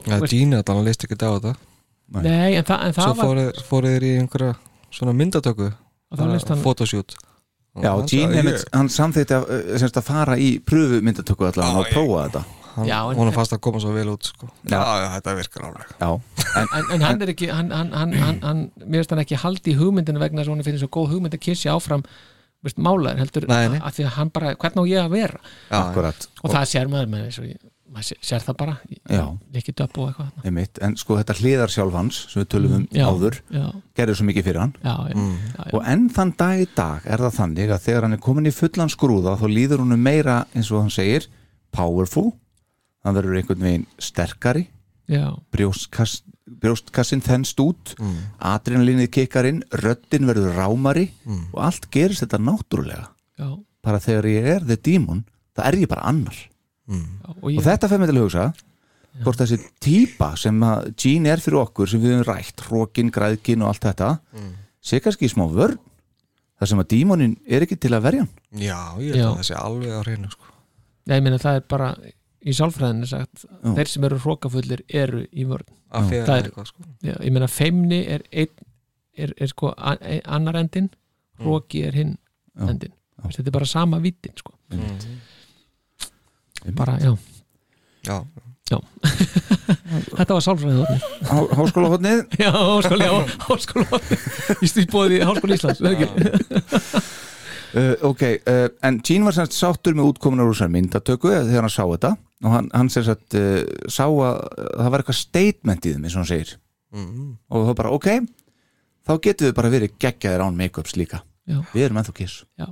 [0.08, 1.56] ja, Gina þannig líst ekki á þetta.
[2.10, 4.54] Nei, en, það, en svo það var fóruð fóru þeir í einhverja
[4.94, 5.68] svona myndatöku
[6.18, 7.18] leist fotoshoot
[7.80, 12.24] Já, sagði, Emmett, hann samþýtti að, semst að fara í pröfu myndatöku allan og prófa
[12.26, 14.50] þetta hann, Já, en- hún er fast að koma svo vel út sko.
[14.64, 14.78] Já.
[14.80, 16.10] já, já, þetta virkar alveg Já,
[16.62, 19.40] en, en, en hann er ekki hann, hann, hann, hann, hann, mér finnst hann ekki
[19.46, 22.04] haldi í hugmyndinu vegna þess að hún finnir svo góð hugmynd að kissi áfram
[22.64, 23.80] veist, málaður heldur Nei, nei.
[23.80, 25.40] að því að hann bara, hvernig á ég að vera
[25.72, 27.52] já, akkurat og það sér maður með þessu
[27.90, 28.74] maður sé- sér það bara,
[29.56, 33.06] líkið döpp og eitthvað en sko þetta hliðar sjálfans sem við tölum um Já.
[33.10, 33.40] áður
[33.98, 35.32] gerði svo mikið fyrir hann já, Mm.
[35.56, 35.74] já, já.
[35.74, 38.54] og enn þann dag í dag er það þannig að þegar hann er komin í
[38.54, 41.26] fullan skrúða þá líður hann meira eins og hann segir
[41.72, 42.34] powerful,
[43.06, 44.68] hann verður einhvern veginn sterkari.
[45.10, 46.22] Já, brjóstkass,
[46.62, 48.18] brjóstkassin þennst út Mm.
[48.40, 51.08] adrenalinnið kikkar inn röddin verður rámari
[51.54, 53.08] og allt gerist þetta náttúrulega
[53.40, 53.48] já,
[53.84, 55.24] bara þegar ég er the demon
[55.56, 56.36] það er ég bara annar.
[56.90, 58.54] Já og og ég, þetta fer mig til að hugsa
[59.24, 63.62] hvort þessi típa sem að Gene er fyrir okkur sem við höfum rætt, hrókin, græðkin
[63.66, 64.20] og allt þetta
[64.82, 65.78] sé kannski í smá vörn
[66.60, 68.32] þar sem að dímonin er ekki til að verja hann.
[68.54, 69.28] Já, ég held Já.
[69.30, 70.46] að það sé alveg á hreinu sko.
[71.08, 71.90] Nei, ég meina það er bara
[72.50, 73.74] í sálfræðinu sagt, Já.
[73.78, 76.84] þeir sem eru hrókafullir eru í vörn Það er- eitthvað sko.
[77.02, 78.52] já, ég meina feimni er, ein,
[79.18, 80.90] er, er sko ein- annar endin
[81.42, 82.14] hróki er hinn
[82.56, 82.70] Já.
[82.70, 82.94] endin
[83.26, 84.54] þetta er bara sama vittin sko.
[84.72, 85.20] mm.
[86.76, 87.16] bara, já,
[88.06, 88.20] já,
[90.20, 90.86] þetta var sálfræðið.
[91.26, 93.14] Há, Háskóla hodnið já, háskóli, já,
[93.48, 93.86] háskóli
[94.64, 95.82] í stíðbóði háskóli Íslands?
[97.76, 101.68] Uh, ok, uh, en Gene var semst sáttur með útkomunar úr sér myndatöku eh, þegar
[101.68, 102.12] hann sá þetta.
[102.40, 103.62] Og hann, hann sem sagt uh,
[103.92, 104.40] sá að
[104.80, 106.58] það var eitthvað statement í þeim eins og hann segir.
[106.90, 107.36] Mm.
[107.54, 108.08] og þá bara ok
[109.06, 111.20] þá getum við bara verið geggjaðir án make-ups líka.
[111.46, 112.66] Já, við erum ennþá kiss, já,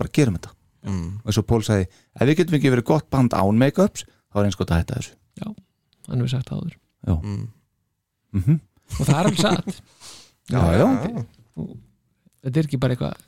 [0.00, 0.54] bara gerum þetta.
[0.88, 1.10] Mm.
[1.20, 1.84] og eins og Pól sagði,
[2.16, 5.00] ef við getum ekki verið gott band án make-ups, þá er eins gott að hætta
[5.02, 5.12] þessu.
[6.08, 6.78] Hann hefur sagt það áður.
[7.08, 7.44] Já, Mm.
[8.38, 9.82] mm og það er alveg satt.
[10.48, 10.86] Já, já.
[12.40, 13.27] þetta er ekki bara eitthvað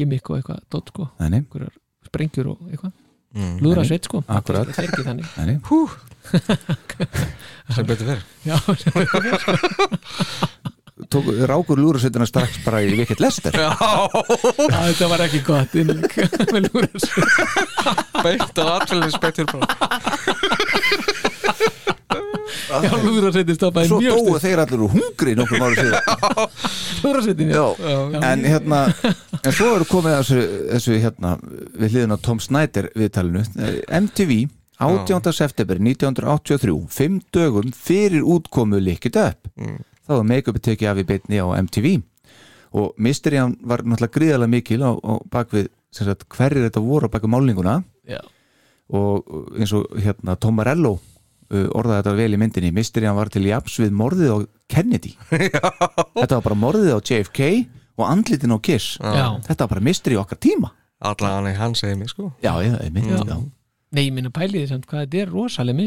[0.00, 1.74] gimmick og eitthvað dot sko, Nei, nei, einhverjar
[2.08, 2.92] sprengjur og eitthvað.
[3.30, 3.60] Mm.
[3.62, 4.66] lúðra sveit sko, Akkurat.
[4.72, 5.26] þetta er ekki þannig.
[5.38, 5.58] Nei, nei.
[7.76, 8.56] sem betur verið já,
[11.10, 13.54] Tók, rákur lúrasveitina strax bara í vikið lester?
[13.56, 13.72] Já,
[14.68, 16.12] þetta var ekki gott innleg
[16.54, 17.24] með lúðra sveit
[18.20, 19.64] beint á aðfélagin spektur bara.
[22.84, 26.04] Já, lúðra sveitin stoppaði svo mjög dóu stuð þeir allir úr hungri nokkur ári síðan
[27.00, 27.98] lúðra sveitin, já, Já,
[28.30, 28.78] en hérna
[29.44, 30.40] en svo eru komið þessu,
[30.74, 33.44] þessu hérna við hliðin á Tom Snyder viðtalinu.
[33.56, 34.34] Eh, MTV
[34.80, 35.32] 18.
[35.36, 39.50] september 1983 fimm dögum fyrir útkomu Lick It Up
[40.10, 42.00] þá var make-upið tekið af í beitni á MTV
[42.80, 45.70] og mysterían var náttúrulega gríðarlega mikil á, á bakvið
[46.30, 47.80] hverjir þetta voru á bakvið málninguna.
[48.06, 48.20] Já,
[48.94, 49.26] og
[49.58, 52.72] eins og hérna Tom Morello uh, orðaði þetta vel í myndinni.
[52.74, 54.38] Mysterían var til japs við morðið á
[54.70, 55.16] Kennedy.
[55.30, 57.50] Þetta var bara morðið á JFK
[58.00, 58.96] og andlitin á Kiss.
[59.00, 60.70] Já, þetta var bara mystery okkar tíma.
[61.00, 62.32] Allan hann í hans heimi sko.
[62.44, 63.38] Já, já, einmitt, já.
[63.90, 65.78] Nei, ég minna pæliði samt hvað þetta er rosalega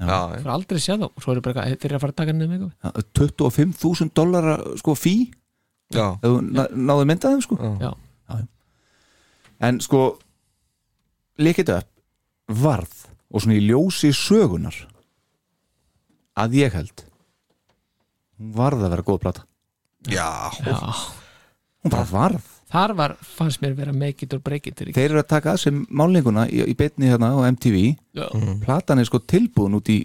[0.00, 1.06] Já, Það er aldrei séð þá.
[1.10, 3.04] Og svo er bara eitthvað, þeir eru að fara að taka eitthvað.
[3.20, 5.12] 25.000 dollara sko fí
[5.94, 7.58] já, ef þú ná- náðu myndaðum sko.
[7.78, 7.92] Já,
[9.68, 10.00] en sko
[11.38, 11.88] líkit upp.
[12.48, 14.74] Varð og svona í ljósi sögunar
[16.36, 17.04] að ég held
[18.40, 19.44] hún varð að vera góð plata.
[20.10, 20.26] Já,
[20.66, 20.74] já
[21.84, 22.50] hún bara varð.
[22.74, 25.60] Þar var, fannst mér vera make it or break it þeir eru að taka að
[25.62, 27.76] sem málninguna í, í beinni hérna á MTV
[28.18, 28.24] Já,
[28.64, 30.00] platan er sko tilbúin út í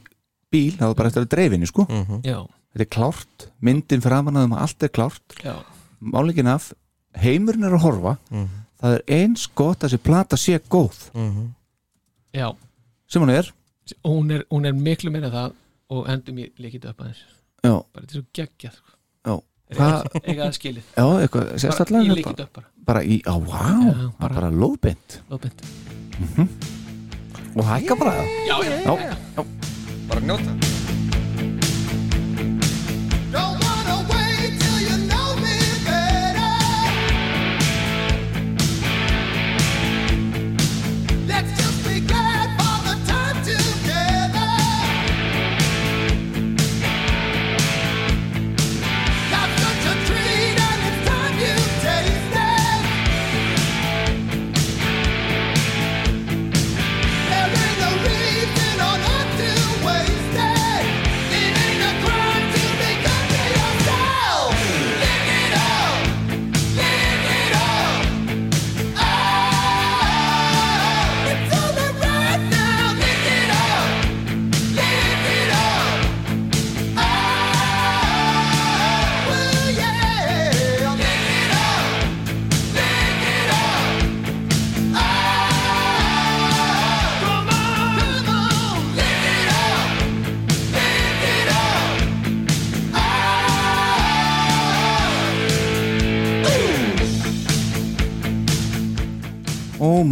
[0.53, 1.85] bíl það var bara eftir að dreifinni sko.
[2.25, 2.43] Já,
[2.75, 5.37] þetta er klárt, myndin framan að um allt er klárt.
[5.41, 5.55] Já.
[5.99, 6.69] Málingin af,
[7.17, 8.15] heimurinn er að horfa.
[8.79, 10.99] Það er eins gott að þessi plata sé góð.
[12.35, 12.51] Já,
[13.09, 13.49] sem hún er.
[14.05, 15.55] Hún er, hún er miklu meira það
[15.89, 17.23] og endum ég leikit upp aðeins.
[17.65, 18.91] Já, bara þetta er svo geggjað sko.
[19.25, 19.35] já,
[19.69, 20.85] Er Hva, ekki, ekki að skilið.
[20.97, 25.19] Já eitthvað sérstaklega bara, leikit upp bara, bara í, á, vá, Já, bara, bara- lóðbeint.
[25.29, 25.61] lóðbind
[27.59, 28.13] og hækka bara.
[28.47, 28.93] Já, já, já,
[29.37, 29.45] já,
[30.09, 30.78] bara njóta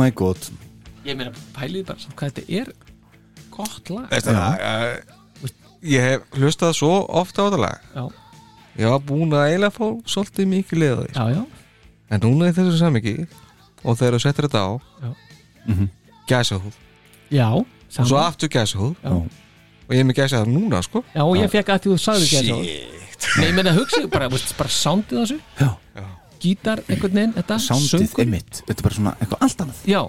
[0.07, 0.49] my god
[1.07, 2.71] Ég meina pælið bara samt hvað þetta er
[3.53, 4.07] gott lag.
[4.11, 5.51] Veistu það, uh,
[5.87, 6.89] ég hef hlustað svo
[7.21, 7.85] ofta á þetta lag.
[7.95, 8.03] Já,
[8.81, 11.13] ég var búin að eiginlega fá svolítið mikið leið á því.
[11.15, 11.71] Já, já,
[12.11, 13.15] en núna í þessu samingi
[13.83, 14.69] og þegar þú settir þetta á
[15.05, 15.09] Já.
[16.33, 16.77] gæsahúð.
[17.31, 18.27] Já og svo saman.
[18.27, 18.93] aftur gæsahúð.
[19.03, 19.15] Já.
[19.87, 21.03] og ég er með gæsahúð núna sko.
[21.15, 22.43] Já, og ég fekk að því þú sagði ekki
[23.17, 23.27] Shit.
[23.39, 25.39] Nei, ég meina hugsa bara, veist, bara soundið á þessu.
[25.57, 25.71] Já.
[26.41, 28.21] Gítar, einhvern veginn, þetta soundið söngur.
[28.25, 29.81] emitt, þetta er bara svona eitthvað allt annað.
[29.89, 30.01] Já,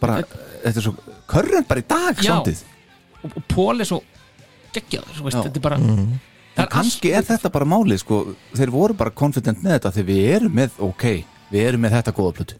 [0.00, 0.16] bara,
[0.64, 0.94] þetta er svo
[1.32, 2.32] körrent bara í dag Já.
[2.36, 2.62] soundið.
[3.22, 4.00] Og, og Pól er svo
[4.74, 5.42] geggjaður, svo veist, Já.
[5.48, 6.12] þetta er bara Mhm.
[6.52, 8.16] Það er kannski er þetta bara málið sko,
[8.54, 11.04] þeir voru bara confident með þetta þegar við erum með, ok,
[11.50, 12.54] við erum með þetta góða plötu.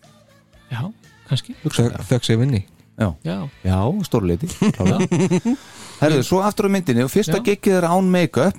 [0.72, 0.92] Já,
[1.28, 1.54] kannski.
[1.64, 2.64] Þögg sér vinni.
[2.98, 4.46] Já, Já, já stórleiti
[6.02, 7.44] Herðu, svo aftur á myndinni og fyrsta Já.
[7.46, 8.58] giggið er án make-up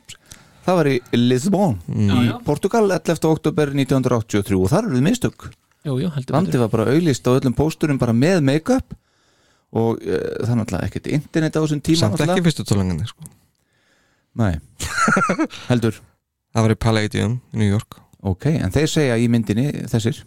[0.66, 2.34] það var í Lisbon í Já, já.
[2.48, 3.28] Portugal 11.
[3.30, 5.48] oktober 1983 og þar eru við mistök.
[5.84, 8.96] Jú, jú, heldur Vandi var bara auglist á öllum pósturum bara með make-up.
[9.74, 13.26] Og uh, það er náttúrulega ekkert internet á þessum tíma samt ekki fyrstu tólanginni sko.
[14.40, 14.54] Nei,
[15.72, 15.98] heldur.
[16.54, 17.98] Það var í Palladium í New York.
[18.24, 20.22] Ok, en þeir segja í myndinni þessir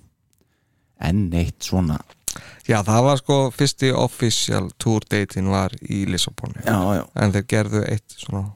[1.07, 2.01] enn eitt svona.
[2.67, 6.57] Já það var sko fyrsti official tour datein var í Lissabon.
[6.67, 8.49] Já, já, en þeir gerðu eitt svona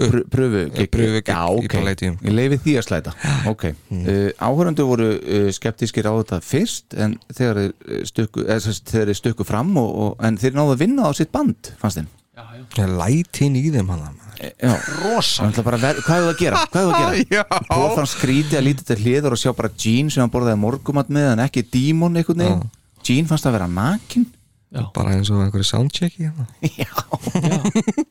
[0.00, 2.16] Pr pröfu pröfugigg Já, í ok, Palladium.
[2.24, 3.14] ég leifi því að slæta.
[3.50, 4.06] Ok, mm.
[4.06, 8.94] uh, áhörundu voru uh, skeptískir á þetta fyrst en þegar þeir stukku, eða, sem sagt,
[8.94, 12.00] þegar þeir stukku fram og, og, en þeir náðu að vinna á sitt band fannst
[12.00, 12.10] þeim.
[12.40, 12.44] Já,
[12.78, 14.72] já, lætin í þeim hann Já,
[15.02, 15.50] rosa.
[15.52, 16.60] Hvað er það að gera?
[16.72, 17.58] Hvað er það að gera?
[17.68, 21.10] Póð þann skríti að lítið til hliður og sjá bara Jean sem hann borðaði morgumat
[21.12, 22.62] með en ekki Dímon einhvern veginn.
[23.04, 26.48] Jean fannst að vera nakin já, bara eins og einhverju soundchecki hérna.
[26.80, 28.08] já.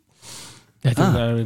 [0.79, 1.15] Þetta Ah.
[1.19, 1.39] er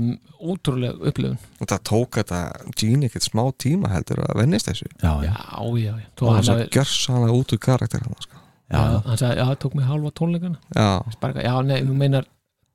[0.44, 1.38] ótrúlega upplifun.
[1.62, 2.40] Og það tók þetta
[2.78, 4.86] Gene ekkert smá tíma heldur að vennist þessu.
[5.02, 8.38] Já, Já, já, já og hann það hafi- gjörsanlega út úr karakter hann, sko.
[8.72, 8.78] já,
[9.08, 10.58] hann sagði, já, það tók mig halva tónleikana.
[10.76, 12.26] Já, bara, eitthvað, já, nei, þú meinar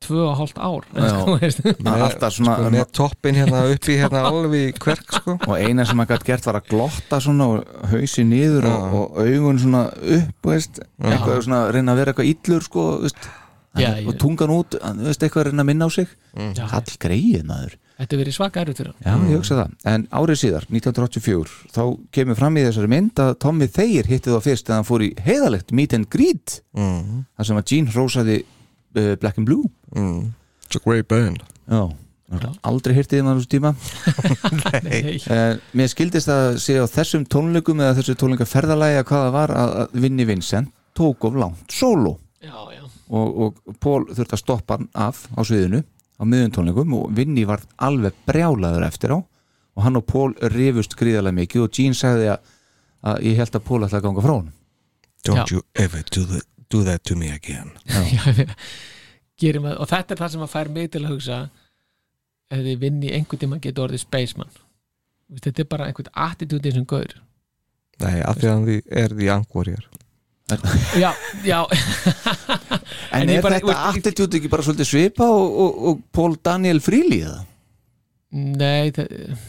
[0.00, 0.82] tvö og hálft ár.
[1.10, 5.38] Sko, með toppin hérna uppi hérna alveg í kverk sko.
[5.46, 9.18] og eina sem hann gætt gert var að glotta svona og hausi niður og, og
[9.26, 13.16] augun svona upp veist, eitthvað svona reyna að vera eitthvað illur sko, veist,
[13.76, 16.10] Já, og tungan út hann, veist, eitthvað að reyna að minna á sig.
[16.34, 16.64] Já.
[16.64, 17.76] all greið maður.
[17.98, 19.04] Þetta verið svaka erut fyrir hann.
[19.04, 21.82] Já, ég hugsa það, en árið síðar 1984, þá
[22.14, 25.08] kemur fram í þessari mynd að Tommy Thayer hitti þá fyrst þegar hann fór í
[25.26, 27.24] heiðalegt meet and greet mm.
[27.36, 29.66] þar sem að Gene hrósaði uh, Black and Blue.
[29.96, 30.30] Mm.
[30.64, 31.42] it's a great band.
[31.68, 31.90] Já,
[32.68, 33.74] aldrei hirtið maður á þessu tíma.
[34.88, 39.34] Nei, Uh, mér skildist að sé á þessum tónleikum eða þessu tónleikaferðalagi að hvað það
[39.34, 44.36] var að, að Vinni Vincent tók of langt solo já, já og, og Pól þurfti
[44.36, 45.82] að stoppa hann af á sviðinu
[46.18, 49.18] á miðjum tónleikum og Vinni var alveg brjálaður eftir á.
[49.78, 52.54] Og hann og Pól rifust gríðarlega mikið og Gene sagði að,
[53.06, 54.54] að ég held að Pól ætla að ganga frá hann
[55.26, 55.50] Don't Já.
[55.50, 56.40] you ever do, the,
[56.70, 57.72] do that to me again.
[59.40, 61.38] Gerum að, og þetta er það sem að fær mig til að hugsa
[62.54, 64.52] þið vinni einhvern tíma getur orðið spaceman.
[65.42, 67.16] Þetta er bara einhvern attitúti sem gaur.
[67.98, 69.88] Nei, af því að hann er því angvorjar
[70.96, 71.12] já,
[71.44, 71.66] já
[73.12, 76.36] En, En er bara- þetta veist- attitút ekki bara svolítið svipa og, og, og Pól
[76.44, 77.44] Daniel Fríli eða?
[78.30, 78.92] nei,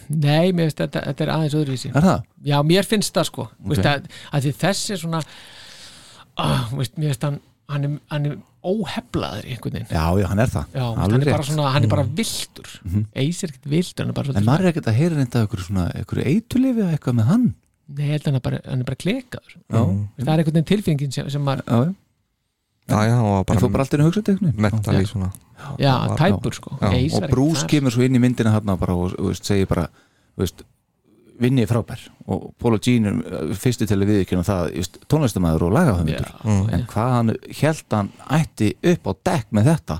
[0.08, 1.90] nei mér finnst þetta, þetta er aðeins öðruvísi.
[1.92, 2.22] Er það?
[2.48, 3.48] já, mér finnst það sko.
[3.60, 3.74] Ok.
[3.74, 3.84] okay.
[3.92, 5.22] að, að því þessi er svona
[6.40, 7.40] ah, veist, mér finnst hann
[7.70, 9.92] hann er, hann er óheflaður í einhvern veginn.
[9.94, 10.72] Já, já, hann er það.
[10.74, 12.72] Já, hann er bara svona, hann er bara viltur
[13.14, 15.44] eis er ekkert viltur, hann er bara En svolítið maður er ekkert að heyra reynda
[15.46, 17.48] ykkur svona ykkur eitulifi eða eitthvað með hann?
[18.00, 21.30] Nei, hann er bara, hann er bara klekaður Já, það er einhvern veginn tilfinningin sem,
[21.34, 22.09] sem maður, já, já
[22.90, 24.62] Já, já, hann var En þú bara bara alltaf hugsa þetta einhvern veginn.
[24.66, 25.30] mentali svona.
[25.80, 26.78] Já, var- tæpur sko.
[26.82, 27.68] Já, Ace og þar.
[27.70, 29.88] kemur svo inn í myndina hann bara og, og veist, segir bara
[30.38, 30.64] veist,
[31.40, 32.00] vinni er frábær.
[32.28, 36.30] Og Paul og Gene er fyrstu til að viðkjöna það veist, tónlistamæður og lagahöfundur.
[36.44, 40.00] Já, en hvað hann held hann ætti upp á dekk með þetta?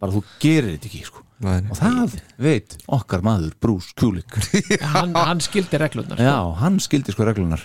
[0.00, 1.22] Bara þú gerir þetta ekki sko.
[1.38, 4.38] Nei, og það veit okkar maður Bruce Kulik
[4.94, 7.60] hann, hann skildi reglurnar já, hann skildi sko reglunar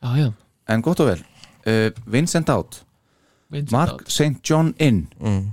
[0.00, 0.30] já, já,
[0.72, 1.20] en gott og vel,
[1.68, 2.78] uh, Vincent Out.
[2.78, 2.91] Vincent
[3.72, 4.06] Mark.
[4.08, 4.40] St.
[4.48, 5.06] John Inn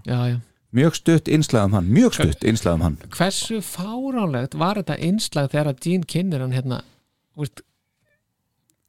[0.06, 0.38] já, já.
[0.76, 5.84] mjög stutt innslagum hann, mjög stutt innslagum hann hversu fáránlegt var þetta einslag þegar að
[5.86, 6.82] Gene kynir hann hérna
[7.40, 7.64] veist,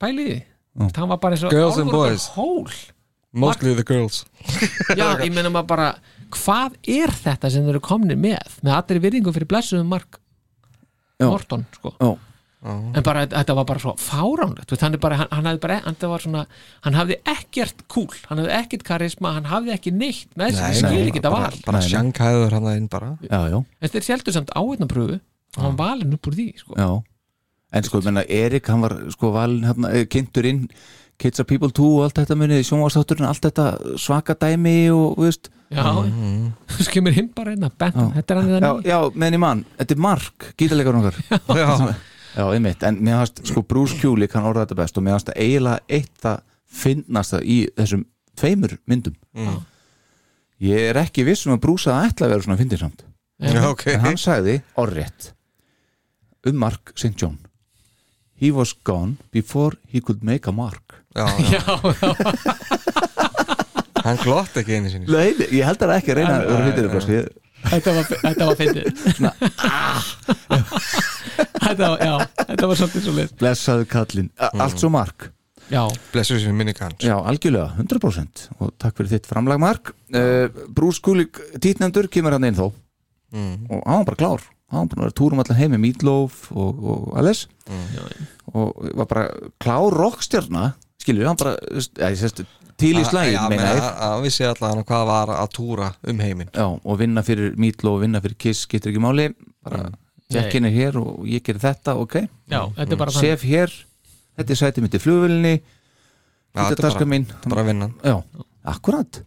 [0.03, 0.41] pæliði
[0.79, 0.95] mm.
[0.97, 2.31] hann var bara eins og Girls and boys.
[2.37, 2.71] hól
[3.31, 4.25] Mostly the girls
[4.99, 5.91] já, ég meina maður bara
[6.35, 10.19] hvað er þetta sem þeir eru komnir með með allir virðingu fyrir blessuðum Mark
[11.21, 11.29] Já.
[11.29, 12.11] Morton sko Já.
[12.61, 14.75] En bara þetta var bara svo fáránlegt.
[14.83, 16.43] Hann, er bara, hann, hann hafði bara hann, það var svona,
[16.85, 20.81] hann hafði ekkert kúl hann hafði ekkert karisma, hann hafði ekki neitt með þessi, Nei,
[20.83, 23.15] skil nei, ekki þetta val bara sjanghæður hann inn bara.
[23.25, 23.59] Já, já.
[23.81, 26.77] En þeir seldu samt áveitnapröfu og hann valinn upp úr því sko.
[26.77, 26.91] Já,
[27.73, 30.67] en sko, ég menna, Erik, hann var sko valin hérna, eh, kynntur inn
[31.21, 35.51] Kids are People 2 og allt þetta munið, sjónvarsátturinn, allt þetta svaka dæmi og, veist,
[35.69, 35.85] já,
[36.73, 38.15] þú skemmir hinn bara hérna Benton, Já.
[38.21, 41.19] þetta er hann já, það já, meðan í mann, þetta er Mark, gítarleikar okkar.
[41.29, 41.93] Já, Já,
[42.37, 45.41] einmitt, en mér fannst, sko, Bruce Kulik, hann orðaði þetta best og mér fannst það
[45.43, 46.41] eiginlega eitt það
[46.81, 48.05] finnast í þessum
[48.39, 49.17] tveimur myndum.
[50.61, 53.05] Ég er ekki viss um að Bruce að ætla að vera svona fyndinsamt,
[53.41, 55.31] já, ok en hann sagði orðrétt
[56.47, 57.15] um Mark St.
[57.17, 57.39] John.
[58.41, 61.01] He was gone before he could make a mark.
[61.17, 61.61] já, já.
[61.61, 62.15] já, já,
[64.01, 66.69] Hann glott ekki einu sinni Nei, ég held að það ekki að reyna að vera
[66.71, 67.17] fyndið.
[67.17, 67.29] Ég-
[67.69, 68.87] þetta var, þetta var fyndið.
[71.61, 75.29] Þetta var, já, þetta var svolítið svo leið Blessaðu kallinn, A- allt svo mark.
[75.71, 79.93] Já, Blessur sem minni kanns Já, algjörlega, 100% og takk fyrir þitt framlag mark.
[80.11, 82.71] Uh, Bruce Kulik, títnefndur, kemur hann inn þó.
[83.31, 84.43] Og hann var bara klár.
[84.71, 87.45] Hann var búin að vera túrum allan heim með Meatloaf og, og alles
[88.55, 89.25] og var bara
[89.63, 92.43] klár rockstjarna skilju, hann bara eða, sérst,
[92.81, 93.81] til í slægin Já, meina ég.
[94.01, 96.51] hann vissi allan hvað var að túra um heiminn.
[96.55, 99.29] Já, og vinna fyrir Meatloaf, vinna fyrir Kiss getur ekki máli,
[99.67, 99.91] bara
[100.31, 102.17] Jackin er hér og ég gerir þetta, ok.
[102.51, 103.31] Já, þetta er bara þannig.
[103.35, 103.73] Sef hér,
[104.39, 105.55] þetta er sætið mitt í flugvölinni
[106.55, 107.27] þetta er taska mín.
[107.47, 108.17] bara vinnan Já,
[108.75, 109.23] akkurat.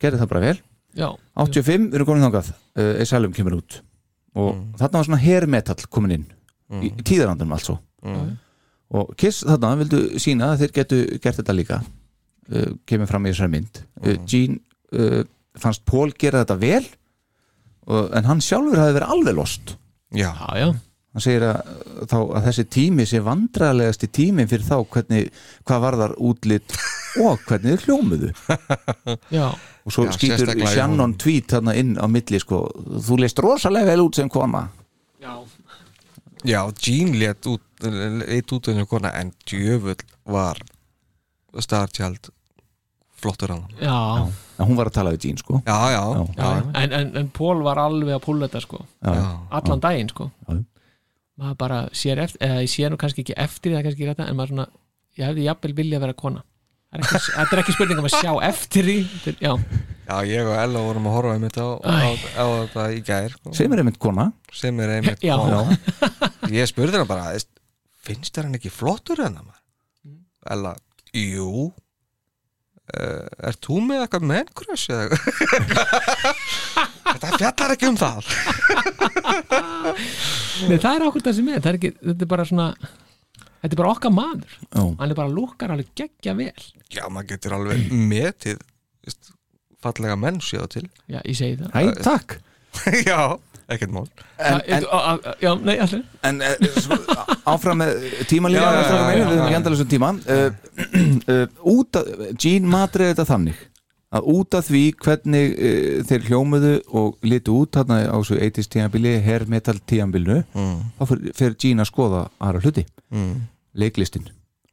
[0.00, 0.58] Gerði það bara vel.
[0.96, 2.52] Já, 85, við erum komin þangað.
[2.76, 3.80] Uh, Asylum kemur út.
[4.36, 6.28] Og þarna var svona hair metal komin inn.
[6.84, 7.80] Í tíðarandunum altså
[8.90, 11.80] og Kiss þarna vildu sína að þeir getu gert þetta líka
[12.50, 13.82] uh, kemur fram í þessari mynd.
[14.02, 14.60] Uh, Gene
[14.94, 15.22] uh,
[15.60, 16.84] fannst Paul gera þetta vel
[17.86, 19.74] og, en hann sjálfur hafi verið alveg lost.
[20.10, 20.68] Já, já, já,
[21.14, 21.74] hann segir að,
[22.10, 25.30] þá, að þessi tími sé vandræðalegasti tími fyrir þá hvernig,
[25.68, 26.76] hvað varðar útlit
[27.20, 28.32] og hvernig þeir hljómuðu.
[29.38, 29.46] Já.
[29.88, 32.60] Og svo Já, skýtur Shannon tweet þarna inn á milli sko,
[33.00, 34.66] þú leist rosalega vel út sem kona.
[35.18, 35.32] Já,
[36.46, 40.60] já Gene lét út út en djöfull var
[41.58, 42.30] Starchild
[43.22, 43.96] flottur hann já,
[44.60, 45.60] en hún var að tala við Jean sko.
[45.66, 46.24] Já, já, Já.
[46.36, 46.64] já, já.
[46.82, 48.82] En, en, en Pól var alveg að púla þetta sko.
[49.04, 49.28] Já, já.
[49.60, 50.30] allan daginn sko.
[50.48, 50.58] Já.
[51.40, 54.36] maður bara sér eftir eða ég sé nú kannski ekki eftir það kannski þetta en
[54.36, 54.66] maður svona,
[55.16, 56.42] ég hefði jafnvel vilja að vera kona.
[56.90, 59.52] Það er ekki, þetta er ekki spurning um að sjá eftir því Þetta er- já,
[60.10, 61.98] Já, ég og Ella vorum að horfa um þetta á, á,
[62.34, 64.24] á þetta í gær sko, sem er einmitt kona.
[64.52, 65.36] Sem er einmitt Já.
[65.38, 65.78] kona.
[66.50, 67.28] Ég spurði hann bara
[68.02, 69.54] finnst þér hann ekki flottur en það
[70.50, 70.72] Ella,
[71.14, 71.70] jú
[72.90, 75.18] Er þú með eitthvað mennkrush eða
[77.10, 78.28] Þetta fjallar ekki um það.
[80.70, 82.66] Nei, það er okkur það sem er, það er ekki, þetta er bara svona
[83.60, 84.54] þetta er bara okkar maður.
[84.68, 86.66] Já, hann er bara lukkar alveg geggja vel.
[86.92, 88.60] Já, maður getur alveg metið
[89.04, 89.32] veist,
[89.82, 90.86] fallega menn séu til.
[91.10, 91.74] Já, ég segi það.
[91.74, 92.38] Æ, takk.
[93.08, 93.20] Já,
[93.70, 94.06] ekkert mál.
[94.38, 94.86] En- en-
[95.40, 96.40] Já, nei, allir En
[96.76, 96.96] svo,
[97.48, 97.96] áfram með
[98.28, 100.10] já, við erum ekki endalausum tíma.
[100.26, 101.46] Uh,
[101.76, 102.10] út að
[102.40, 103.60] Gene matreði þetta þannig
[104.10, 108.70] að út af því hvernig uh, þeir hljómuðu og litu út þarna á þessu 80s
[108.74, 110.76] tímabili, hair metal tímabilinu mm.
[110.98, 113.36] þá fer- fer Gene að skoða aðra hluti, Mm.
[113.74, 114.26] leiklistin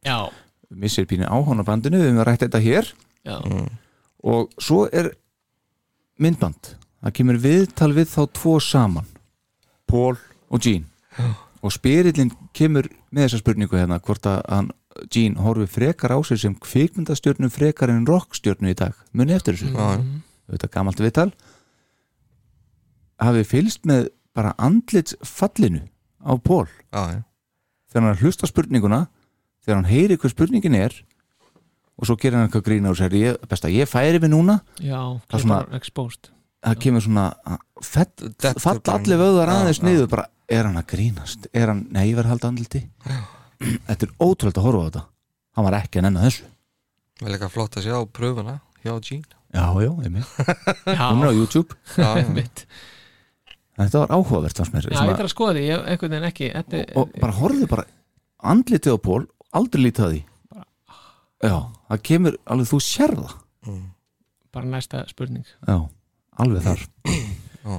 [0.05, 0.29] Já,
[0.69, 2.89] missir pínu áhóna bandinu, við höfum rætt þetta hér.
[3.25, 3.37] Já,
[4.23, 5.11] og svo er
[6.21, 6.73] myndband
[7.03, 9.05] það kemur viðtal við þá tvo saman.
[9.87, 10.17] Paul
[10.49, 10.85] og Gene
[11.65, 14.71] og spyrillin kemur með þessa spurningu hérna hvort að hann
[15.13, 18.95] Gene horfi frekar á sig sem kvikmyndastjörnu frekar en rockstjörnu í dag.
[19.13, 19.69] Muni eftir þessu?
[19.69, 20.01] Já,
[20.49, 21.29] þetta er gamalt viðtal.
[23.21, 25.83] Hafi fylst með bara andlits fallinu
[26.21, 26.65] á Paul.
[26.93, 27.21] Já,
[27.93, 29.03] þegar hann hlusta spurninguna
[29.65, 30.95] þegar hann heyri hvað spurningin er
[31.97, 34.59] og svo gerir hann eitthvað grína og ég, best að ég færi við núna.
[34.81, 34.97] Já
[35.29, 36.29] Það er svona- exposed
[36.65, 37.27] það kemur svona
[37.77, 41.47] Dettur fall allir vöðar aðeins niður bara, er hann að grínast?
[41.53, 42.83] Er hann, nei, ég verð að halda andliti.
[43.59, 45.03] Þetta er ótrúlega að horfa á þetta.
[45.57, 46.45] Hann var ekki að nenna þessu.
[47.21, 49.33] Vel eitthvað flott að sjá pröfuna hjá Gene.
[49.55, 50.31] Já, já, einmitt,
[50.97, 51.77] Já, hún er á YouTube.
[51.95, 52.27] Já, já.
[52.35, 52.65] mitt
[53.77, 56.47] þetta var áhugavert fannst mér Já, ég þarf að skoða því, ég einhvern veginn ekki
[56.53, 57.85] þetta, og bara horfðu bara
[58.51, 59.19] andlitið á Pól,
[59.57, 60.21] aldrei lítið að því.
[61.45, 61.55] Já,
[61.91, 63.35] það kemur alveg þú sér það.
[64.57, 65.45] Bara næsta spurning.
[65.45, 65.77] Já,
[66.43, 66.81] alveg þar.
[67.67, 67.77] Já.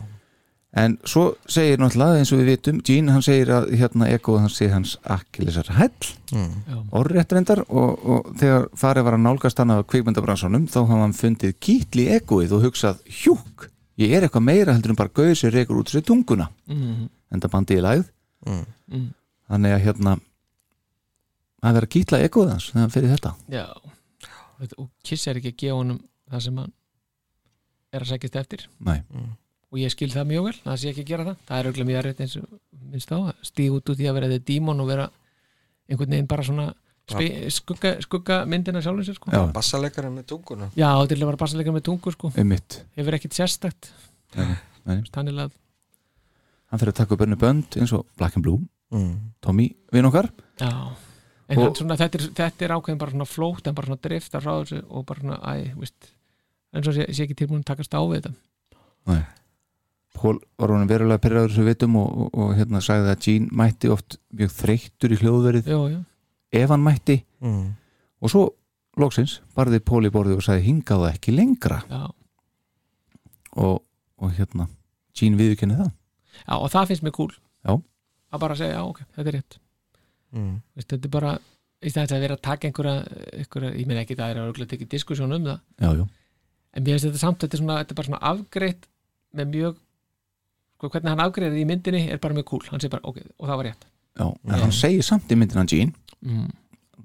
[0.78, 4.50] en svo segir náttúrulega eins og við vitum, Gene hann segir að hérna Ego hann
[4.52, 6.50] sé hans akkilesar hæll Mm.
[6.68, 10.98] Já, orðrétt reyndar og, og þegar farið var að nálgast hann af kvikmyndabransanum þá hafði
[11.06, 15.32] hann fundið kýtli egoið og hugsað hjúk, ég er eitthvað meira heldur en bara gauð
[15.40, 16.50] sér reykur út sér tunguna.
[16.68, 18.04] Mm, en það bandið í lægð
[18.46, 19.06] Mm.
[19.48, 20.12] þannig að hérna
[21.64, 23.32] að vera að kýtla egoið hans þegar hann fyrir þetta.
[23.50, 23.64] Já.
[24.78, 25.98] Og Kiss er ekki að gefa honum
[26.30, 26.72] það sem hann
[27.92, 28.66] er að sækist eftir.
[28.84, 29.02] Nei.
[29.68, 31.88] og ég skil það mjög vel það sé ekki að gera það, það er auðvitað
[31.88, 32.44] mjög erfitt eins og
[32.88, 35.08] minnst á, að stíga út úr því að vera þið dímon og vera
[35.88, 36.66] einhvern veginn bara svona
[37.52, 39.32] skugga, skugga myndina sjálfum sér sko.
[39.32, 39.42] Já.
[39.52, 42.32] Bassalekarinn með tunguna Já, til að vera bassaleika með tungu sko.
[42.36, 43.90] einmitt, hefur ekkit sérstakt.
[44.32, 45.52] Þannig að,
[46.72, 48.60] hann fyrir að taka upp önnu bönd eins og Black and Blue,
[48.92, 49.14] mm.
[49.44, 50.30] Tommy vinn okkar.
[50.60, 50.72] Já.
[51.48, 54.00] En Og- hann svona, þetta, er, þetta er ákveðin bara svona flótt en bara svona
[54.04, 56.12] driftar frá þessu og bara svona, æ, veist
[56.74, 58.34] en svo sé, sé ekki tilbúin að takast á við þetta.
[60.18, 63.50] Pól var hann verulega pyrraður sem við vitum og, og, og hérna sagði að Gene
[63.60, 65.68] mætti oft mjög þreyttur í hljóðverið.
[65.70, 66.00] Já, já,
[66.62, 67.20] ef hann mætti.
[67.44, 67.68] Mm.
[68.18, 68.40] og svo
[68.98, 71.78] loksins barði Pól í borðið og sagði hingaðu ekki lengra.
[71.86, 72.08] Já,
[73.62, 73.84] og,
[74.18, 74.66] og hérna
[75.18, 75.92] Gene viðurkenni það.
[76.42, 77.32] Já og það finnst mér cool.
[77.66, 77.74] Já.
[78.34, 79.60] að bara segja, já, ok, þetta er rétt.
[80.34, 80.54] Mm.
[80.76, 81.32] veist, þetta er bara
[81.78, 84.72] í stæðan að vera að taka einhverja, einhverja ég meina ekki það er að örgulega
[84.74, 85.60] tekið diskussjón um það.
[85.78, 86.04] Já, já,
[86.78, 88.88] en mér finnst þetta samt, þetta er, svona, þetta er bara svona afgreitt
[89.38, 89.76] með mjög
[90.78, 92.64] sko, hvernig hann afgreiði í myndinni er bara mjög cool.
[92.86, 93.88] Bara, ok, og það var rétt.
[94.18, 94.26] Já.
[94.26, 95.92] en hann segir samt í myndina Gene
[96.26, 96.46] mm,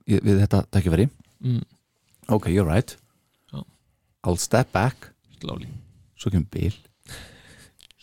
[0.10, 1.04] við þetta takkifæri
[1.46, 1.60] mm,
[2.34, 2.96] ok, you're right.
[3.54, 3.62] Já.
[4.26, 5.12] I'll step back.
[5.42, 5.70] Slowly.
[6.18, 6.80] Svo kemur Bill.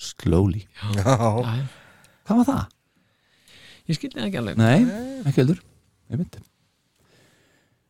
[0.01, 0.62] Slowly.
[0.97, 1.64] Já, já,
[2.29, 2.62] hvað var það?
[3.91, 4.61] ég skildi það ekki alveg.
[4.61, 4.79] Nei,
[5.27, 5.61] ekki heldur.
[6.11, 6.41] Einmitt.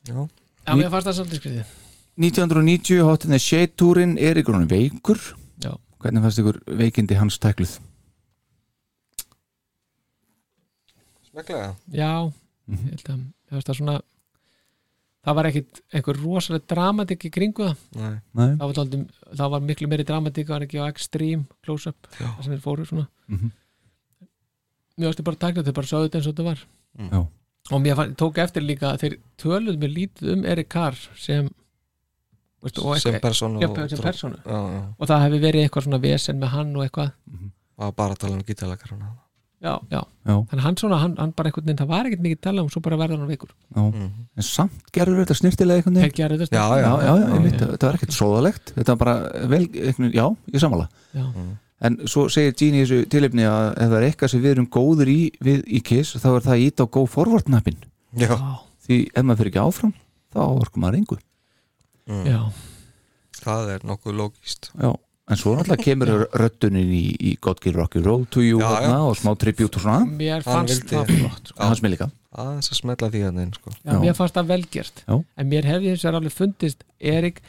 [0.09, 0.17] já.
[0.17, 1.79] já, mér fannst það svolítið skriðið
[2.19, 5.19] 1990 Hot in the Shade túrin er ykkur hann veikur
[5.63, 5.77] Já.
[6.01, 7.79] hvernig fannst ykkur veikindi hans tækluð?
[11.31, 12.33] Smeklega já,
[12.69, 12.77] Mhm.
[12.77, 14.01] ég held að ég fannst það svona
[15.25, 18.21] það var ekkit einhver rosalega dramatik í kringu það Nei.
[18.35, 18.57] Nei.
[18.57, 19.07] það var, dálítið,
[19.37, 22.87] það var miklu meiri dramatik það var ekki á extreme close-up það sem þeir fóru
[22.87, 23.51] svona Mhm.
[24.99, 26.59] mér varstu bara að þetta, þeir bara sögðu þetta eins og þetta var
[26.99, 27.29] Já.
[27.73, 31.51] og mér fann, tók eftir líka að þeir töluð mér lítið um Erik Carr sem
[32.61, 36.55] veistu, og sem eitthvað, persónu já, og og það hefði verið eitthvað svona vesen með
[36.57, 37.11] hann og eitthvað.
[37.31, 39.13] Það var bara að tala um gítarleikarana
[39.61, 40.35] já, já, Já.
[40.49, 42.81] þannig hann svona hann, hann bara einhvern veginn, það var ekkert mikið tala um svo
[42.85, 43.83] bara verða hann veikur Já.
[43.83, 44.07] mm.
[44.41, 47.67] en samt gerður þetta snirtilega gerðu þetta Já, já, já, já, einmitt, já.
[47.75, 48.73] þetta var ekkert sóðalegt.
[48.79, 51.27] Þetta var bara vel, einhvern, já, ég samála já,
[51.81, 54.71] en svo segir Gene í þessu tilefni að ef það er eitthvað sem við erum
[54.73, 57.81] góður í við í KISS þá er það að íta á go forward nappin
[58.17, 58.39] Já, já,
[58.87, 59.95] því ef maður fyrir ekki áfram
[60.33, 61.21] þá orkum maður engu
[62.09, 62.41] já,
[63.43, 64.91] það er nokkuð lógist já.
[65.31, 68.73] en svo náttúrulega kemur röddunin í, í God Give Rocky Roll to You Já, já.
[68.81, 71.61] þarna og smá tribute og svona mér Hann fannst það flott sko.
[71.63, 73.71] Hans með líka aðeins að smetla því hann inn sko.
[73.75, 73.99] já, Já.
[74.05, 75.15] mér fannst það velgjert Já.
[75.37, 77.41] en mér hefði þess að alveg fundist Erik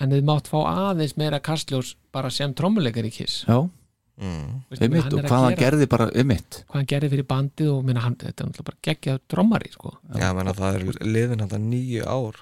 [0.00, 4.46] hann hefði mátt fá aðeins meira kastljós bara sem trommuleikar í Kiss já, mm.
[4.70, 7.72] Veistu, einmitt hann og að hvað hann gerði bara einmitt hvað hann gerði fyrir bandið
[7.74, 9.92] og minna, hann, þetta er náttúrulega bara geggjað trommari sko.
[10.16, 12.40] Já, menna það er liðin þetta nýju ár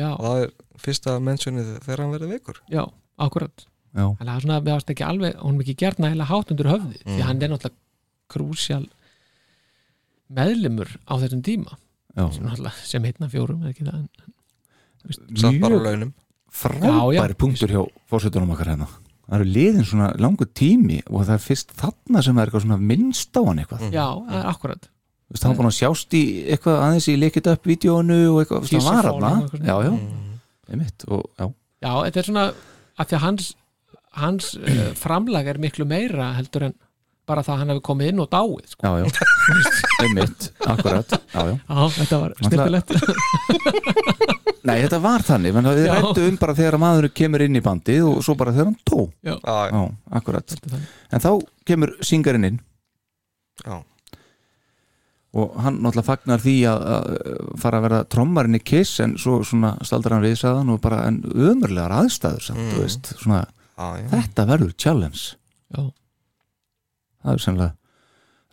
[0.00, 0.52] já, og það er
[0.84, 2.60] fyrsta mentionið þegar hann verið veikur.
[2.72, 2.84] Já,
[3.26, 3.66] akkurat.
[3.90, 6.50] Já, en það er svona, við varst ekki alveg hún er ekki gert nægilega hátt
[6.54, 7.14] undir höfði Mm.
[7.16, 7.78] því hann er náttúrulega
[8.30, 8.84] krúsjál
[10.30, 11.76] meðlimur á þessum tíma.
[12.16, 12.24] Já.
[12.34, 14.00] sem, sem heitna fjórum er ekki það?
[14.02, 16.10] En, samt bara launum.
[16.50, 18.88] frábæri punktur hjá fórsetunum okkar hérna.
[19.30, 22.64] Það eru liðin svona langur tími og það er fyrst þarna sem það er eitthvað
[22.66, 23.84] svona minnst á hann eitthvað.
[23.86, 23.92] Mm.
[23.94, 24.88] já, það er akkurat
[25.30, 28.40] Þú veist, hann var búin að sjást í eitthvað aðeins í leikit upp vídjónu og
[28.42, 30.38] eitthvað, veist, hann var hann já, já, Mm.
[30.74, 31.46] einmitt og já,
[31.86, 33.50] já, þetta er svona að því að hans
[34.20, 36.74] hans uh, framlag er miklu meira heldur en
[37.30, 38.90] bara það að hann hefur komið inn og dáið sko.
[38.90, 39.06] já, já.
[40.02, 41.14] Einmitt, akkurat.
[41.30, 41.54] Já, já.
[41.62, 42.90] já, þetta var snippilegt
[44.68, 45.94] Nei, þetta var þannig, menn við Já.
[45.96, 49.06] rættu um bara þegar maðurinn kemur inn í bandið og svo bara þegar hann tó
[49.24, 49.84] já, Já,
[50.20, 50.56] akkurat.
[50.74, 50.82] Er.
[51.16, 51.30] En þá
[51.70, 52.58] kemur syngarinn inn.
[53.64, 53.78] Já,
[55.32, 59.36] og hann náttúrulega fagnar því að, að fara að vera trommarinn í Kiss en svo
[59.46, 62.80] svona staldar hann við sagðan og bara en ömurlegar aðstæður samt, Mm.
[62.80, 63.44] veist, svona,
[63.78, 64.08] já.
[64.10, 65.22] þetta verður challenge
[65.70, 65.84] já,
[67.22, 67.76] það er sennilega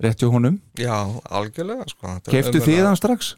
[0.06, 0.94] rétt hjá honum já
[1.40, 3.34] algjörlega sko, þetta Keftu ömurlega- hann strax?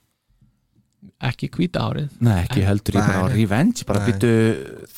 [1.24, 4.32] ekki hvíta árið Nei, ekki heldur ég bara revenge bara byttu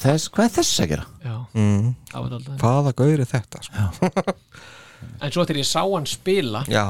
[0.02, 1.06] þess, hvað er þess að gera?
[1.22, 1.92] já, mm.
[2.10, 4.10] það var alltaf hvaða gaur er þetta sko?
[5.22, 6.86] en svo þegar ég sá hann spila já,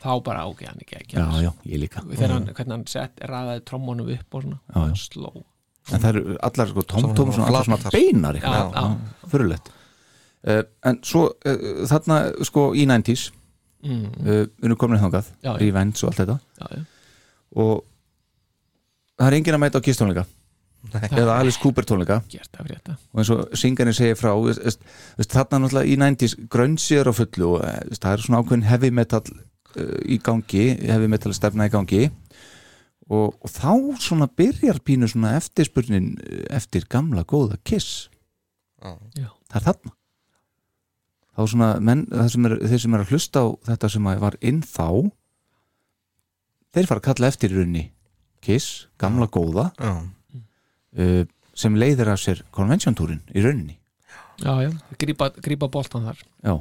[0.00, 2.02] þá bara ok, hann ekki ekki Já, já, ég líka.
[2.06, 4.94] Þegar hann, hvernig hann sett, ræði trommónum upp og svona, Já, já.
[5.02, 5.32] sló.
[5.90, 8.82] En það eru allar sko tómtóma Svona svona, allar svona beinar já, já,
[9.32, 13.30] fyrirlegt uh, En svo uh, þarna sko í 90s
[13.82, 15.54] mm, uh, við erum komin þangað, Já, já.
[15.64, 16.36] Revenge og allt þetta.
[16.60, 16.84] Já, já.
[17.64, 17.72] og
[19.20, 20.26] það er enginn að mæta á kistónleika
[20.94, 21.02] Nei.
[21.12, 22.22] eða Alice Cooper tónleika.
[22.32, 22.94] Gert af rétta.
[23.12, 27.82] Og eins og syngarinn segir frá þarna náttúrulega í 90s grönnsýður á fullu og eh,
[28.00, 29.24] það er svona ákveðin heavy metal
[29.76, 32.08] í gangi heavy metal stefna í gangi.
[33.10, 38.08] Og, og þá svona byrjar pínu svona eftirspurnin eh, eftir gamla góða Kiss.
[38.80, 38.94] Já.
[39.18, 39.30] Já.
[39.50, 39.94] það er þarna.
[41.30, 44.22] Þá svona menn, það sem er, þeir sem er að hlusta á þetta sem að
[44.22, 44.86] var inn þá
[46.74, 47.84] þeir fara að kalla eftir í runni
[48.40, 49.90] Kiss, gamla góða já,
[50.96, 53.76] uh, sem leiðir af sér konvensjóntúrin í rauninni.
[54.40, 56.22] Já, já, grípa, grípa boltan þar.
[56.40, 56.54] Já,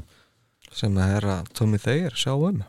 [0.76, 2.60] sem það er að Tommy Thayer sjá um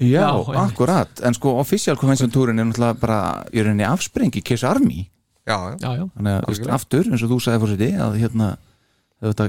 [0.00, 1.20] já, Já, akkurat.
[1.24, 3.18] En sko official konvensjóntúrin er náttúrulega bara
[3.52, 5.06] í rauninni afsprengi Kiss Army.
[5.46, 8.48] Já, já, já, já, þannig að veist, aftur eins og þú sagði fórseti að hérna
[9.22, 9.44] þetta,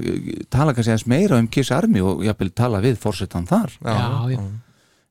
[0.53, 3.73] tala kannski aðeins meira um Kiss Army og jafnvel tala við fórsetan þar.
[3.81, 4.43] Já, Já, já.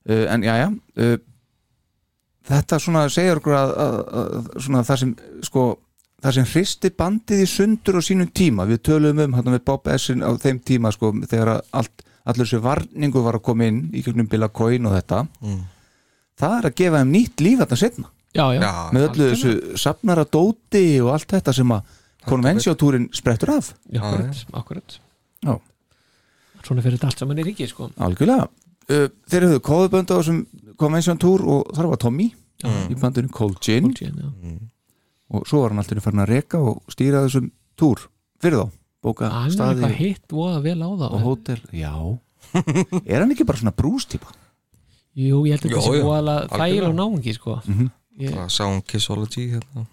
[0.09, 1.17] uh, en já, já uh,
[2.47, 5.11] þetta svona segir okkur að, að, að svona það sem
[5.49, 5.65] sko
[6.23, 8.65] það sem hristi bandið í sundur á sínum tíma.
[8.65, 12.59] Við töluðum um hérna með Bob Essin á þeim tíma sko þegar allt, allur þessu
[12.63, 15.61] varningu var að koma inn í gegnum Billa Coin og þetta Mm.
[16.37, 18.59] það er að gefa þeim nýtt líf þetta setna já, já.
[18.61, 21.95] já, með öllu þessu safnara dóti og allt þetta sem að
[22.27, 24.97] konvensjótúrin sprettur af já, akkurat, akkurat
[25.45, 25.53] Já.
[26.67, 27.87] svona fyrir þetta allt saman í ríki sko.
[27.97, 30.41] algjörlega uh, þeir höfðu kóðubönd á þessum
[30.81, 32.27] konvensjóntúr og þar var Tommy
[32.63, 32.71] Já.
[32.91, 34.57] í bandinu Cold Gin Cold Gin, já.
[35.37, 38.07] og svo var hann alltaf farin að reka og stýra þessum túr
[38.43, 38.67] fyrir þá
[39.07, 41.93] bóka hann er staði eitthvað hitt voða vel á það og hótel já
[43.11, 44.33] er hann ekki bara svona brústýpa
[45.17, 46.57] jú, ég held að þetta sé jú, voða algjörlega.
[46.61, 47.55] þægil og náungi sko.
[47.65, 47.87] Mhm.
[48.21, 49.85] ég, það sá hún Kissology hérna.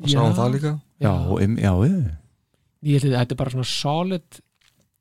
[0.00, 1.12] og sá hún það líka já,
[1.44, 1.98] em, já, já,
[2.88, 4.40] ég held að þetta er bara svona solid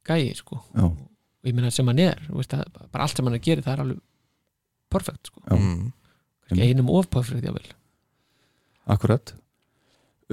[0.10, 0.60] gæi sko.
[0.76, 3.46] já, og ég meina sem hann er þú veist, að, bara allt sem hann er
[3.48, 4.02] gerir það er alveg
[4.90, 5.44] perfekt sko.
[5.54, 5.92] Mm.
[6.50, 7.68] Einum of perfekt jável
[8.90, 9.36] akkurat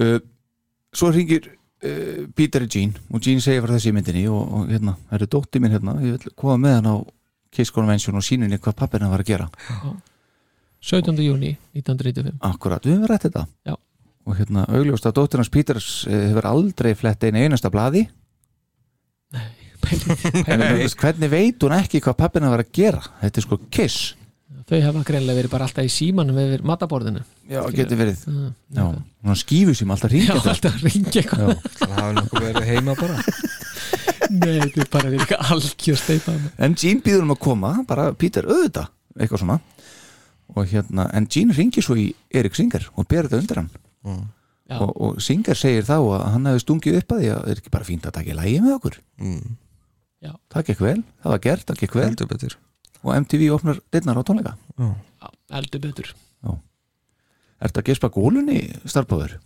[0.01, 0.17] uh,
[0.93, 1.51] svo ringir
[1.83, 5.29] uh, Peter í Gene og Gene segir frá þessi myndinni og, og hérna, það eru
[5.37, 6.95] dótti minn hérna ég vil koma með hann á
[7.53, 9.47] Kiss Convention og síninni hvað pappina var að gera.
[10.83, 11.15] 17.
[11.23, 13.45] júni 1995 akkurat, við höfum rætt þetta.
[13.65, 13.75] Já.
[14.27, 18.03] og hérna, augljóst að dóttir hans Peters uh, hefur aldrei flett einu einasta blaði.
[19.87, 23.01] Pælið- en pælið- þú veist, hvernig veit hún ekki hvað pappina var að gera?
[23.21, 24.15] Þetta er sko Kiss
[24.67, 27.23] þau hafa greinlega verið bara alltaf í símanum yfir mataborðinu.
[27.47, 28.23] Já, getur verið.
[28.27, 28.85] Já, já,
[29.27, 31.51] hún skífu sem alltaf já, ringja alltaf ringja eitthvað.
[31.51, 31.71] Já.
[31.81, 33.17] það hafi nokkuð verið heima bara.
[34.37, 38.47] Nei, þetta er bara eitthvað algjör steipa en Gene býður um að koma, bara Peter
[38.47, 39.59] auðvitað, eitthvað svona.
[40.55, 43.71] Og hérna, en Gene ringir svo í Erik Singer og ber þetta undir hann.
[44.67, 44.81] Já.
[44.83, 47.61] og, og Singer segir þá að hann hefði stungið upp að því að það er
[47.61, 48.97] ekki bara fínt að taka í lægi með okkur?
[49.23, 49.57] Mm.
[50.51, 52.57] það gekk vel, það var gert, það gekk vel
[53.07, 54.55] og MTV opnar dittnar á tónleika.
[54.77, 55.29] Já,
[55.59, 56.13] eldur betur.
[57.57, 59.39] Ertu að gespa gólunni, starfbáður?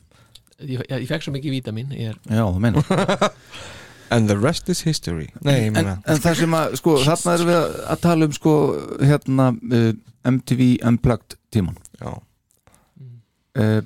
[0.62, 2.78] ég, ég, ég fekk svo mikið vítamin er, Já, þú menn
[4.12, 5.30] and the rest is history.
[5.47, 8.55] Nei, en, en það sem að, sko, þarna erum við að, að tala um sko,
[8.99, 9.88] hérna uh,
[10.28, 12.12] MTV Unplugged tíman já,
[13.64, 13.80] uh,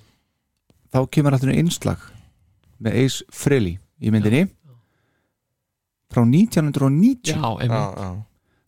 [0.90, 2.08] þá kemur alltaf innslag
[2.82, 4.48] með Ace Frehley í myndinni.
[6.12, 8.02] Frá 1990 já, já, einmitt.
[8.02, 8.10] Já.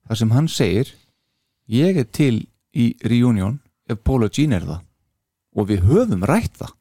[0.07, 0.93] Þar sem hann segir
[1.71, 2.47] ég er til
[2.77, 4.83] í reunion ef og Gene er það.
[5.57, 6.73] Og við höfum rætt það.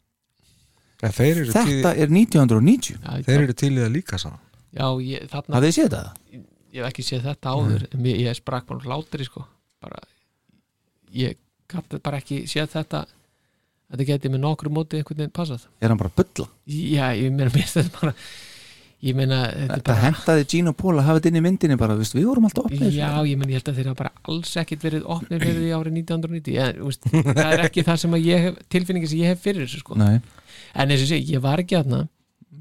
[1.04, 4.40] En þeir eru, til, þetta er 1990 já, þeir eru til í það líka saman
[4.72, 6.08] já, ég, þarna hafið þið séð það?
[6.76, 8.06] ég hef ekki séð þetta áður mm.
[8.08, 9.44] ég, ég sprakk bara hlátri sko.
[9.84, 10.00] Bara,
[11.16, 11.38] ég
[11.70, 13.04] gæti bara ekki séð þetta.
[13.86, 15.68] Þetta geti með nokkru móti einhvern veginn passað.
[15.80, 16.48] Er hann bara að bulla?
[16.66, 18.14] já, ég meina mér þetta bara
[19.04, 22.14] ég meina þetta bara hendaði og Paul að hafa þetta inn í myndinni bara, veist,
[22.16, 24.86] við vorum alltaf opnið Já, ég menn ég held að þeir hafa bara alls ekkit
[24.86, 28.46] verið opnir fyrir því árið 1990 en, úst, það er ekki það sem að ég
[28.46, 29.98] hef tilfinningi sem ég hef fyrir þessu sko.
[30.00, 30.16] Nei,
[30.72, 32.02] en eins og sé, ég var ekki aðna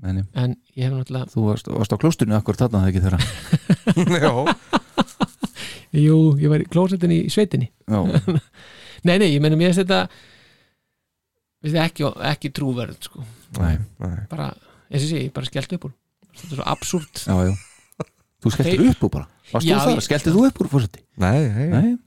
[0.03, 3.19] meni, en ég hef náttúrulega, þú varst, varst á klóstunni akkur þarna það ekki þeirra
[4.19, 4.33] Já,
[6.05, 7.71] jú, ég var í klósetinni í sveitinni.
[7.87, 8.01] Já,
[9.05, 10.07] Nei, nei, ég menn mér þetta
[11.61, 13.21] þetta ekki, ekki trúverð sko,
[13.61, 14.23] nei, nei.
[14.31, 14.49] bara
[14.89, 15.93] eins og sé, ég bara skellt upp úr
[16.39, 17.23] þetta er svo absúrt.
[17.25, 17.53] Já, já.
[18.45, 19.27] Þú skelltir Þeir- upp úr bara.
[19.53, 20.01] Varst þú það?
[20.05, 20.99] Skelltir þú upp úr fórseti?
[21.17, 21.97] Nei, nei, Nei,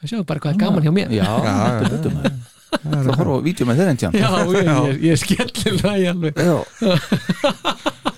[0.00, 1.08] það séu bara hvað er gaman hjá mér.
[1.14, 2.34] Já, Já, þetta er þetta maður.
[2.74, 4.12] Þú horfa á vídeo með þeir en tján.
[4.18, 6.34] Já, ég, ég, ég skellir það í alveg.
[6.38, 6.56] Já.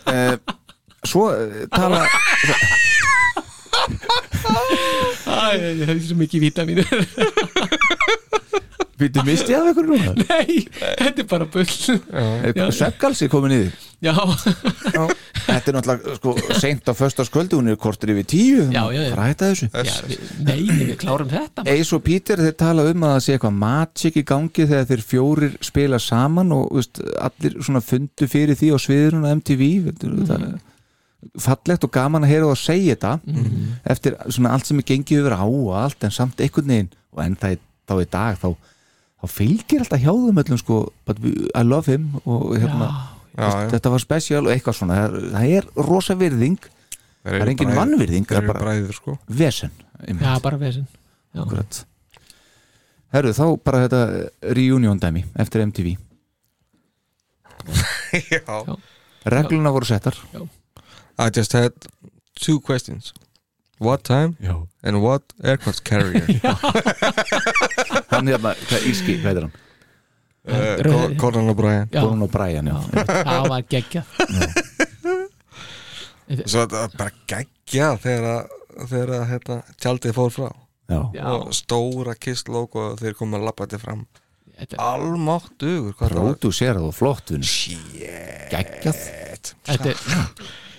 [0.06, 0.36] Eh,
[1.02, 2.04] Svo eh, tala
[5.26, 6.86] Æ, það er svo mikið vítamínur
[8.96, 10.14] Býttu misti af ykkur núna?
[10.22, 11.66] Nei, þetta er bara bull.
[12.72, 13.74] Sveppgalsi komið niður
[14.04, 14.12] Já,
[15.46, 19.12] Þetta er náttúrulega sko, seint á föstaskvöldu hún er kortur yfir tíu Já, já, já.
[19.14, 19.68] Hvað hætta þessu?
[19.72, 23.36] já við, nei, við klárum þetta Eis og Peter þeir tala um að það sé
[23.36, 28.60] eitthvað magic í gangi þegar þeir fjórir spila saman og veist, allir svona fundu fyrir
[28.60, 30.60] því á sviðurinn á MTV mm -hmm.
[31.40, 33.18] fallegt og gaman að heyra og að segja þetta
[33.84, 37.24] eftir svona allt sem er gengið yfir á og allt en samt einhvern veginn og
[37.24, 38.48] en það er þá í dag þá,
[39.22, 40.92] þá fylgir alltaf hjá þeim öllum sko
[41.54, 43.68] I love him og hérna Já, já.
[43.74, 44.96] þetta var special og eitthvað svona.
[45.00, 46.70] Það er, það er rosa virðing.
[47.26, 49.18] Það er engin vannvirðing það er bara bræður sko.
[49.28, 49.72] vesen.
[50.06, 50.86] Já, bara vesen.
[53.14, 54.00] Herru, þá bara þetta
[54.56, 55.94] reunion dæmi eftir MTV
[58.32, 58.76] Já.
[59.26, 60.14] Regluna voru settar.
[61.18, 61.72] I just had
[62.34, 63.12] two questions.
[63.78, 64.66] What time Já.
[64.82, 66.24] and what aircraft carrier?
[68.12, 69.56] Hann hérna, hvað íski, hvað er hann?
[71.20, 71.88] Conan O'Brien.
[71.90, 72.76] Já, Conan O'Brien, já,
[73.06, 74.12] það var geggjað.
[76.26, 78.54] Svo þetta var bara geggja þegar að,
[78.90, 80.48] þegar að hérna, tjaldið fór frá.
[80.86, 81.00] Já.
[81.32, 84.06] Og stóra kiss logo og þeir komið að lappa þetta fram
[84.80, 86.28] Almátt dugur hvað það var.
[86.30, 87.32] Pródúserað og flott
[88.52, 89.00] Geggjað.
[89.66, 89.98] Þetta er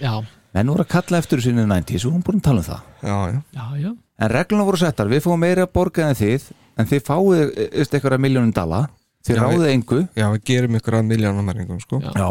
[0.01, 0.13] Já,
[0.55, 2.65] Menn voru að kalla eftir þessu inn í 90s og hún búin að tala um
[2.65, 2.85] það.
[3.03, 3.91] Já, já, já, já.
[4.17, 6.47] En regluna voru settar, við fáum meira að borga en þið
[6.77, 8.79] en þið fáið eftir eitthvað miljónum dala
[9.25, 9.99] þið Já, ráðið engu.
[10.17, 12.01] Já, við gerum ykkur að miljónamæringum sko.
[12.03, 12.11] Já.
[12.15, 12.29] já.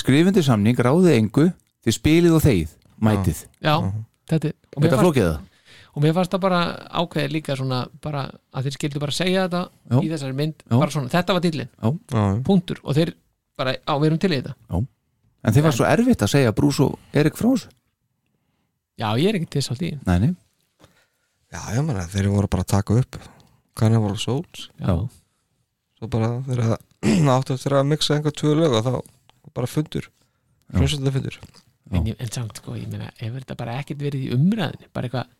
[0.00, 1.46] skrifundir samning, ráðið engu
[1.84, 3.38] þið spilið og þegið, mætið.
[3.64, 3.74] Já,
[4.30, 5.38] þetta er mér, Þetta fannst, flókið það?
[5.90, 6.60] og mér fannst það bara
[7.00, 8.22] ákveðið líka svona bara
[8.54, 9.96] að þeir skildu bara segja þetta Já.
[9.98, 10.76] í þessari mynd, Já.
[10.76, 12.22] bara svona, þetta var dillin Já, já.
[12.46, 13.14] punktur, og þeir
[13.58, 14.54] bara, á, við erum til í þetta.
[15.40, 17.70] En þið var svo erfitt að segja Brús og Erik þessu?
[19.00, 20.32] Já, ég er ekki til sátt í Nei, nei,
[21.50, 23.16] já, ég meina þeir voru bara að taka upp.
[23.80, 24.68] Carnival of Souls.
[24.76, 25.08] Já,
[26.00, 26.62] svo bara þeir
[27.36, 30.08] áttu eftir að mixa einhver tvö lög og þá bara fundur.
[30.72, 31.36] Hljómsveitlega fundur.
[31.90, 35.30] En, en samt, sko, ég meina ef þetta bara ekkert verið í umræðinni bara eitthvað,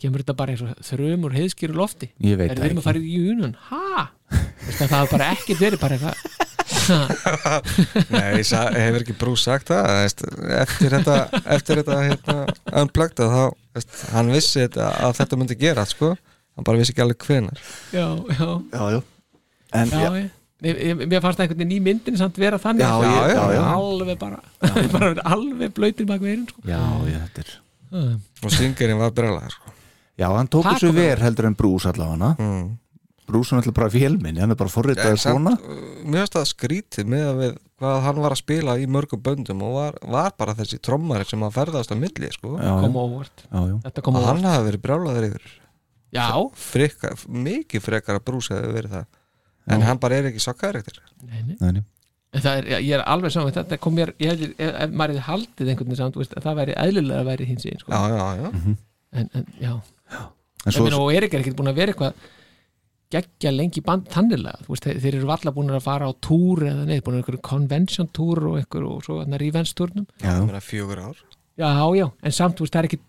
[0.00, 2.08] kemur þetta bara eins og þrömur heiðskýru lofti?
[2.22, 4.04] Ég veit er það við erum að fara í júnun, ha?
[4.78, 6.46] Það hafa bara ekkert verið bara eitthvað.
[8.10, 11.16] Nei, ég sa- hefur ekki brú sagt það eftir þetta,
[11.56, 12.36] eftir þetta hérna,
[12.82, 13.42] unplugged þá
[13.76, 16.12] veist, hann vissi þetta, að þetta myndi gera sko.
[16.56, 17.58] hann bara vissi ekki alveg hvenar
[17.94, 19.00] Já, já, Já, já
[19.76, 20.30] En, já, já, ég,
[20.66, 22.82] ég, ég, mér fannst einhvern veginn í myndin samt vera þannig.
[22.84, 23.64] Já, að já, það já, var já.
[23.76, 24.40] alveg bara,
[24.96, 26.64] bara alveg blöytir bak veirin sko.
[26.66, 27.54] já, já, þetta er
[27.94, 28.12] uh,
[28.44, 29.74] og syngurinn var brjálæður sko.
[30.20, 32.34] Já, hann tók Það þessu ver heldur en Brús allavega.
[32.36, 32.64] Mm.
[33.30, 35.54] Brús er alltaf bara félminni, hann er bara samt, svona.
[35.56, 39.22] uh, mér finnst það skrítið með að við hvað hann var að spila í mörgum
[39.24, 42.58] böndum og var, var bara þessi trommari sem að ferðast á milli sko.
[42.60, 43.46] Já, kom óvart.
[43.54, 45.46] Hann hafi verið brjálæður yfir.
[46.10, 46.26] Já,
[46.58, 49.08] frika, mikið frekar að brús hefði verið það
[49.70, 49.86] en Já.
[49.88, 50.98] hann bara er ekki svo karakter.
[51.22, 51.56] Nei, nei.
[51.60, 51.84] Nei, nei.
[52.34, 53.78] en það er, ég er alveg saman þetta.
[53.82, 56.60] Kom mér, ég hefði, ef, maður hefði haldið einhvern veginn samt, þú veist, að það
[56.60, 57.94] væri eðlilega að væri hins einn sko.
[57.94, 58.76] já, já, já,
[59.20, 59.72] en, en já,
[60.60, 62.28] En Svo, meina, og Erik er ekkert búin að vera eitthvað
[63.10, 64.60] geggja lengi band tannilega.
[64.66, 67.22] Þú veist, þeir, þeir eru valla búin að fara á túr eða neitt, búin að
[67.22, 71.22] einhverju convention túr og einhver og svo þarna revenge túrnum já, það meina fjögur ár.
[71.60, 73.06] Já, já, en samt, þú veist, það er ekkit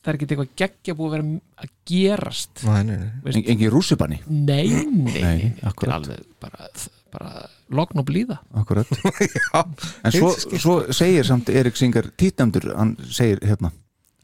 [0.00, 2.64] það er ekkit eitthvað geggja búið að vera að gerast.
[2.64, 3.10] Nei, nei, nei.
[3.26, 5.94] veist, en, engin rússibanni nei, nei, þetta er akkurat.
[5.98, 6.70] alveg bara,
[7.12, 7.34] bara
[7.70, 8.40] logn og blíða.
[8.62, 8.88] Akkurat.
[10.04, 13.70] En svo, svo segir samt Erik Singer títnæmdur, hann segir hérna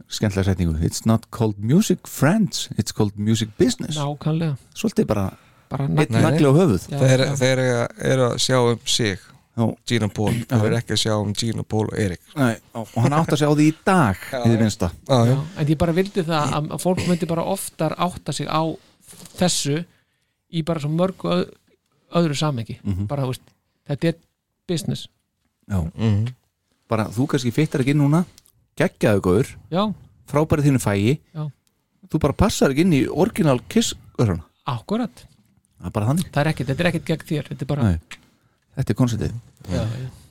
[0.09, 3.99] skemmtilega setningu, it's not called music friends, it's called music business.
[3.99, 4.57] Nákvæmlega.
[4.75, 5.27] Svolítið bara
[5.69, 6.47] bara nagli.
[6.47, 6.87] á höfuð.
[6.91, 7.33] Já, þeir, já.
[7.41, 9.19] þeir eru- eru að sjá um sig
[9.57, 9.73] Og
[10.13, 11.31] Paul, þeir eru ekki að sjá um
[11.63, 14.57] og Paul og Erik Nei, og hann átt að sjá því í dag í því
[14.61, 14.91] minnsta.
[15.09, 18.63] Já, Já, en ég bara vildi það að, fólk myndi bara oftar átta sig á
[19.41, 19.79] þessu
[20.53, 21.47] í bara svo mörgu öð,
[22.21, 22.77] öðru samengi
[23.09, 23.47] bara, þú veist,
[23.89, 24.19] þetta er
[24.69, 25.07] business.
[25.67, 25.81] Já.
[25.95, 26.27] Mhm.
[26.87, 28.25] bara þú kannski fittar ekki inn núna
[28.79, 29.83] geggjaðu góður, já,
[30.31, 31.49] frábærið þínu fægi Já.
[32.13, 33.95] þú bara passar ekki inn í orginal kiss
[34.67, 35.25] akkurat.
[35.81, 37.83] Það er bara þannig, það er ekkert, þetta er ekkert gegn þér þetta er bara,
[37.91, 37.99] Nei.
[38.77, 39.33] þetta er já,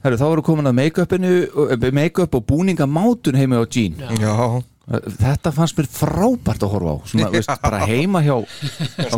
[0.05, 4.33] Herru, þá erum við komin að make-upinu make-up og búningamátun heima á Jean já,
[4.85, 6.97] þetta fannst mér frábært að horfa á.
[7.09, 8.35] Svona, veist, bara heima hjá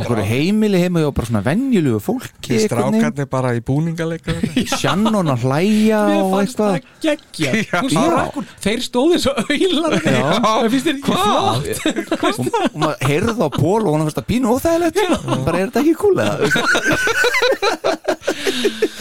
[0.07, 4.37] hverju heimili heima hjá bara svona venjulegu fólki strákarnir bara í búningaleika
[4.79, 7.91] Shannon að hlæja Mér og fannst eitthvað.
[7.91, 11.67] það þeir stóðu svo auðlar það finnst þér ekki flott.
[12.15, 12.31] Og,
[12.71, 15.03] og maður heyrði á Pól og hún fannst að pínu óþægilegt.
[15.43, 16.35] Bara er þetta ekki eða?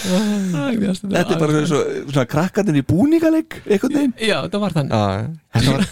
[0.06, 1.80] Þetta er bara svo,
[2.10, 4.14] svona krakkarnir í búningaleg einhvern veginn.
[4.22, 5.02] Já, þetta var þannig, Já,
[5.56, 5.82] þetta var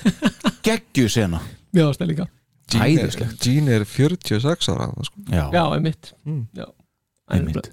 [0.64, 1.40] geggju sena.
[1.74, 2.26] Já, það líka.
[2.74, 3.36] Er, Æðislegt.
[3.44, 5.16] Gene er 46 ára sko.
[5.30, 6.04] já, já, einmitt.
[6.26, 6.46] Mm.
[6.56, 6.64] já,
[7.30, 7.68] einmitt.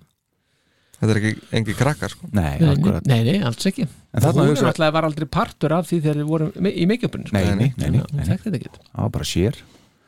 [1.01, 2.27] Þetta er ekki engi krakkar sko.
[2.29, 3.05] nei, Nei, nei, akkurat.
[3.09, 3.87] Nei, nei, alls ekki.
[4.13, 6.75] En þarna hún er hugsa- náttúrulega var aldrei partur af því þegar við vorum me-
[6.75, 7.33] í make-upinu sko.
[7.33, 9.55] nei, nei, nei, nei, hún nei, þekkti þetta ekki það var bara sér.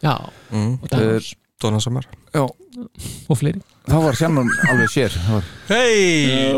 [0.03, 0.15] Já,
[0.51, 0.73] mm.
[0.84, 1.34] og Daniels
[1.64, 2.03] Donna Summer.
[2.34, 2.43] Já,
[3.30, 3.61] og fleiri.
[3.88, 5.10] Þá var Shannon alveg sér.
[5.15, 6.51] Það var Hei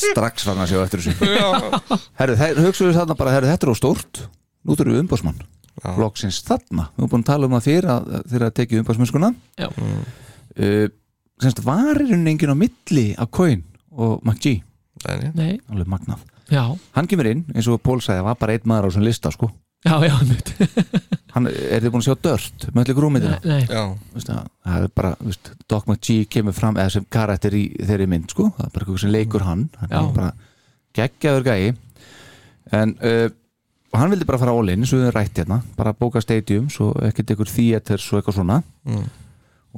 [0.00, 1.30] strax fann að sjá eftir þessu.
[2.20, 4.22] Herru, hugsaðu þarna bara, herru, þetta er á stórt.
[4.66, 5.38] Nú þurfum við umbásmann
[5.80, 5.92] Já.
[5.96, 9.30] loksins þarna, við erum búin að tala um það fyrir að þeirra að tekið umbásmennskuna
[9.56, 10.88] já, uh,
[11.40, 13.62] semst var í rauninni enginn á milli af Coin
[13.96, 14.60] og McGee?
[15.06, 16.60] Nei, nei, alveg magnað, já,
[16.98, 19.48] hann kemur inn eins og Pól sagði, var bara einn maður á þessum lista sko
[19.86, 20.52] já, já einmitt.
[21.34, 23.82] hann, er þið búin að sjá Dört með allir grúmiðina nei, nei, Já,
[24.14, 24.36] Veistu,
[24.66, 28.50] það er bara, veist, Doc McGee kemur fram eða sem karakter í þeirri mynd sko.
[28.56, 29.66] það er bara eitthvað sem leikur hann.
[29.80, 30.00] Hann Já.
[30.02, 30.30] er bara
[31.00, 31.74] geggjaður gæi.
[32.76, 33.26] En uh,
[33.90, 36.94] og hann vildi bara fara all-in svo við höfum rætt hérna, bara bóka stadiums og
[37.08, 38.60] ekkert ykkur theaters og eitthvað svona.
[38.86, 39.08] Mm.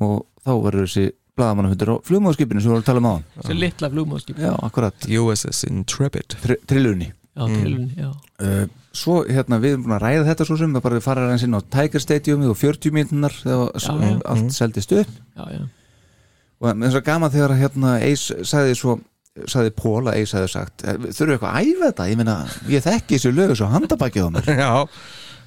[0.03, 1.07] og þá verður þessi
[1.37, 4.39] blaðamannafundur á flugmóðskipinu sem við vorum að tala um á hann þessi litla flugmóðskip.
[4.41, 6.37] Já, já, akkurat, USS Intrepid.
[6.43, 8.11] Tr trillunni tilun, já,
[8.45, 8.65] uh,
[8.97, 11.57] svo hérna við erum búin að ræða þetta svo sem við bara fara aðeins inn
[11.57, 14.19] á Tiger Stadium og 40 minnar þegar Já, já.
[14.35, 15.15] allt seldist upp.
[15.39, 15.63] Já, já.
[16.63, 18.99] Og með þess að gaman þegar hérna Eis sagði svo
[19.49, 22.37] sagði Pól að Eis hefði sagt "Eh, þurfum við eitthvað að æfa þetta, ég meina
[22.69, 24.51] ég þekki þessu lögu svo handabækið á mér.
[24.63, 24.73] Já,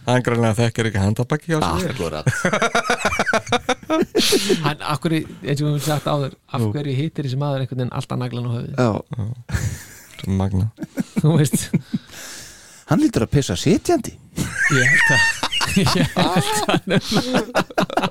[0.09, 1.93] hann greinlega þekkir ekki handabakki á sér.
[1.93, 2.26] Akkurat.
[4.65, 7.93] Hann, akkur, eins og við höfum sagt áður af hverju hittir þessi maður einhvern veginn
[7.95, 8.91] alltaf naglan á höfuð Já,
[10.39, 10.67] Magna.
[11.22, 11.67] Þú veist,
[12.90, 14.14] hann lítur að pissa sitjandi.
[14.76, 15.22] Ég held að
[15.76, 17.02] ég held að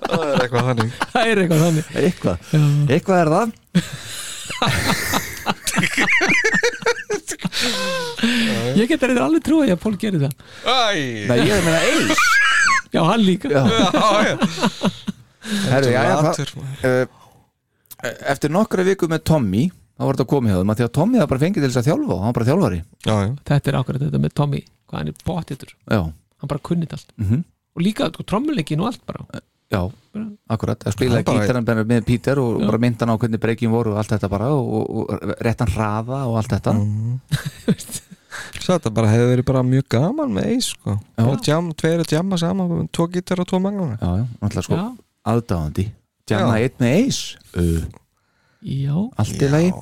[0.04, 0.90] Það er eitthvað þannig.
[1.12, 1.86] Það er eitthvað þannig.
[2.04, 2.36] Eitthvað,
[2.94, 3.48] eitthvað er það.
[8.74, 10.34] Ég get reyður alveg trúið að Pól gerir það.
[10.66, 12.22] Nei, ég er að meina Eis
[12.94, 13.50] já, hann líka.
[13.50, 13.88] Já, já,
[14.28, 14.34] já.
[15.68, 17.06] Herru, já, já, Latur, það uh,
[18.32, 19.64] Eftir nokkra viku með Tommy
[19.94, 21.80] þá var þetta komið hjá þeim að því að Tommy það bara fengið til þess
[21.80, 22.78] að þjálfa og hann var bara þjálfari.
[23.06, 23.30] Já, já.
[23.50, 24.60] Þetta er ákveður þetta með Tommy
[24.90, 27.12] hvað hann er bóttitur, Já, hann bara kunnit allt.
[27.18, 27.44] Mhm.
[27.74, 29.26] Og líka trommuleikin og allt bara.
[29.72, 29.80] Já,
[30.54, 32.66] akkurat, að spila bara- gítaran bara með Peter og Já.
[32.66, 36.26] bara myndan á hvernig breykin voru og allt þetta bara og, og, og réttan hraða
[36.28, 36.74] og allt þetta.
[38.60, 40.98] Svo þetta bara hefði verið bara mjög gaman með eis sko.
[41.16, 41.24] Já.
[41.24, 44.78] Bara jam, Tveir að jamma saman, tvo gítar og tvo náttúrulega sko
[45.24, 45.86] aðdáðandi
[46.28, 46.40] Já.
[46.40, 47.18] einn með eis
[47.56, 47.84] uh,
[48.64, 49.72] já, Allt í lagi.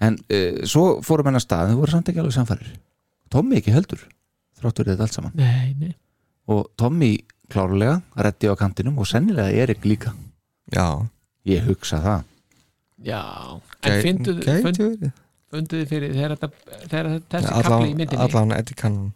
[0.00, 2.72] En uh, svo fórum hennar stað þau voru samt ekki alveg samfærir
[3.30, 4.02] Tommy ekki heldur
[4.60, 5.36] þráttur þetta allt saman.
[5.38, 5.92] Nei, nei.
[6.50, 7.14] Og Tommy
[7.52, 10.12] klárlega reddi á kantinum og sennilega Erik líka.
[10.74, 11.06] Já,
[11.48, 12.26] Ég hugsa það.
[13.00, 13.20] Já,
[13.88, 15.12] en fynduð Gæti fund, verið.
[15.50, 16.34] funduð fyrir þegar,
[17.32, 18.20] þessi kapli í myndinni?
[18.26, 19.06] Allan Eddie Cannon.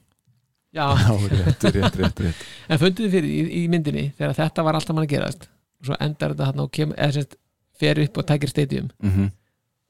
[0.75, 2.45] Já, rétt, rétt, rétt, rétt.
[2.73, 5.45] en funduð fyrir í, í myndinni þegar þetta var alltaf mann að gerast?
[5.83, 7.37] Og svo endar þetta hann og kemur eða sérst,
[7.81, 8.91] fer upp og tækir stadium.
[9.03, 9.31] Mm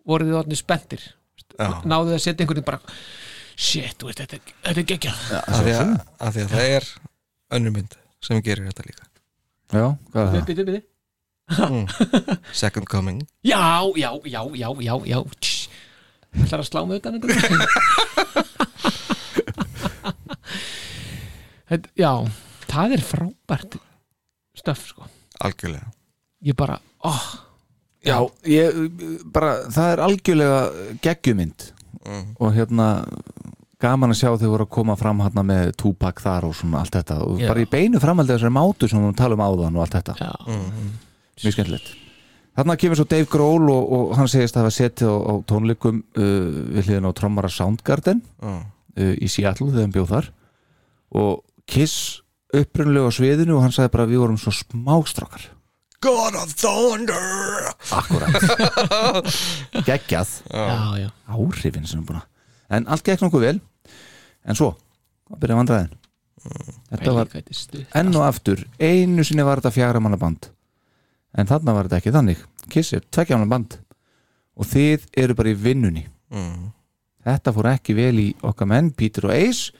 [0.04, 1.00] voruð þið orðinni spenntir?
[1.56, 2.80] Náðu þið að setja einhvern veginn bara
[3.56, 5.20] shit, þú veist, þetta, er- þetta er geggjað.
[5.40, 5.92] Af því að,
[6.26, 6.88] að því að það er
[7.56, 9.06] önnur mynd sem gerir þetta líka.
[9.72, 10.44] Já, hvað er það?
[10.50, 10.82] Bíddu, bíddu.
[11.56, 11.86] mm.
[12.60, 13.22] Second Coming.
[13.48, 13.62] Já,
[13.96, 15.18] já, já, já, já, já.
[15.40, 15.68] Tss.
[16.44, 18.44] ætlar að slá mig utan þetta?
[21.70, 22.12] Þetta- já,
[22.68, 23.78] það er frábært
[24.60, 25.08] stöf sko.
[25.40, 25.88] Algjörlega.
[26.44, 26.76] Ég bara,
[27.08, 27.24] oh,
[28.04, 28.18] Já,
[28.50, 28.76] ég,
[29.32, 30.58] bara, það er algjörlega
[31.04, 31.70] geggjumynd.
[32.36, 32.88] Og hérna
[33.84, 36.96] gaman að sjá þau voru að koma fram hérna með túpak þar og svona allt
[36.98, 37.18] þetta.
[37.24, 37.48] Og Já.
[37.50, 39.96] bara í beinu framhaldi þessari mátu sem við vorum að tala um áðan og allt
[39.98, 40.16] þetta.
[40.20, 40.32] Já,
[41.42, 41.92] mjög skemmtilegt.
[42.54, 45.96] Þarna kemur svo Dave Grohl og, og hann segist að hafa setið á, á tónleikum
[46.04, 48.52] uh, við hliðin á trommara Soundgarden Já.
[48.62, 50.28] uh, í Seattle þegar hann bjóð þar.
[51.18, 51.32] Og
[51.66, 52.20] Kiss
[52.54, 55.48] upprunlega á sviðinu og hann sagði bara við vorum svo smástrákar
[56.02, 57.70] God of Thunder.
[57.94, 58.38] Akkurat.
[59.88, 60.38] Geggjað.
[60.50, 62.30] Áhrifin sem er búin að
[62.72, 63.60] en allt gekk nokkuð vel.
[64.44, 64.72] En svo,
[65.32, 65.92] að byrja vandræðin.
[66.92, 67.30] Þetta var
[68.00, 70.50] enn og aftur einu sinni var þetta fjara manna band.
[71.34, 72.42] En þarna var þetta ekki þannig.
[72.72, 73.78] Kiss er tveggja manna band.
[74.54, 76.08] Og þið eru bara í vinnunni.
[76.34, 76.70] Mm.
[77.24, 79.70] þetta fór ekki vel í okkar menn Peter og Ace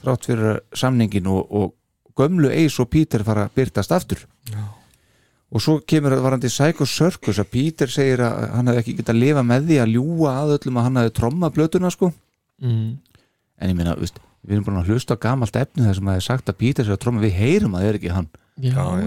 [0.00, 4.24] þrátt fyrir samningin og, og gömlu Ace og Peter fara að byrtast aftur.
[4.50, 4.64] Já.
[5.52, 9.20] Og svo kemur varandi Psycho Circus að Peter segir að hann hefði ekki getað að
[9.22, 12.12] lifa með því að ljúga að öllum að hann hefði trommað blötuna sko.
[12.62, 12.96] Mm.
[13.60, 16.14] en ég meina, veist, við erum búin að hlusta á gamalt efni þar sem að
[16.16, 17.22] það er sagt að Peter sé að tromma.
[17.24, 18.28] Við heyrum að það er ekki hann.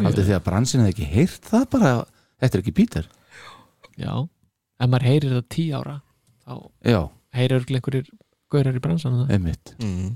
[0.06, 1.91] Aldrei því að bransin hefði ekki heyrt það bara?
[2.40, 3.10] Þetta er ekki Peter.
[3.99, 4.14] Já.
[4.80, 5.95] Ef maður heyrir það tí ára
[6.45, 6.53] þá
[6.88, 6.99] já,
[7.36, 8.11] heyrir örugglega einhverjir
[8.49, 9.18] gaurar í bransan
[9.84, 10.14] Mm.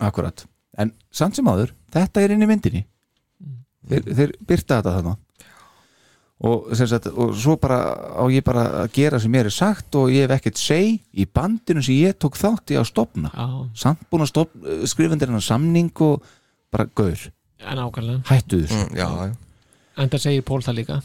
[0.00, 0.46] akkurat
[0.78, 2.84] en samt sem áður, þetta er inn í myndinni.
[3.84, 5.12] Þeir, þeir byrta þetta þarna
[6.40, 7.78] og, sagt, og svo bara
[8.18, 11.26] á ég bara að gera sem mér er sagt og ég hef ekkert seg í
[11.30, 15.44] bandinu sem ég tók þátt í að stopna já, samt búin að stopna, skrifundir hennar
[15.46, 16.22] samning og
[16.74, 17.28] bara gaur,
[17.62, 19.36] en ákvæmlega hættu þessu Mm, já, já.
[19.96, 21.02] en það segir Pól það líka.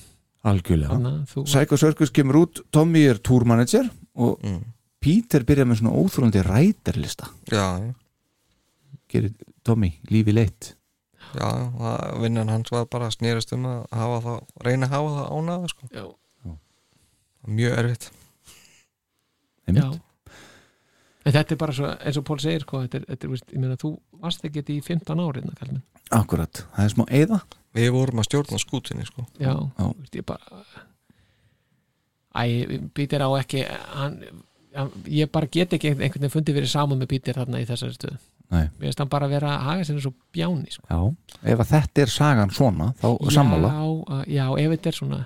[0.50, 0.96] Algjörlega.
[0.98, 4.64] Að þú Psycho Circus kemur út, Tommy er túrmanager og Mm.
[5.00, 7.94] Peter byrjar með svona óþrúlandi ræterlista já, já.
[9.10, 9.34] gerir
[9.64, 10.74] Tommy lífi leitt
[11.36, 11.50] já,
[11.80, 15.32] það- vinnan hans var bara að snerist um að hafa það, reyna að hafa það
[15.38, 15.90] ánaða sko.
[15.94, 16.06] já,
[17.48, 18.14] mjög erfitt já.
[19.70, 20.02] Einmitt.
[21.26, 23.52] en þetta er bara svo, eins og Pól segir sko, þetta er, þetta er, veist,
[23.54, 23.94] ég meina þú
[24.24, 25.82] varst ekki í 15 árið kallinn.
[26.12, 27.42] akkurat, það er smá eða
[27.78, 29.26] við vorum að stjórna skútinni sko.
[29.40, 29.94] já, Já.
[30.00, 30.64] Veist, ég bara
[32.36, 34.20] æ, Pítur á ekki hann,
[34.76, 37.96] hann, ég bara get ekki einhvern veginn fundið verið saman með Pítur þarna í þessari
[37.98, 38.18] stöðu
[38.50, 38.64] Nei.
[38.80, 40.86] mér finnst hann bara að vera að haga sinni svo bjáni sko.
[40.90, 41.00] já,
[41.54, 43.70] ef að þetta er sagan svona þá sammála.
[43.70, 43.84] já,
[44.16, 45.20] að- já, ef þetta er svona.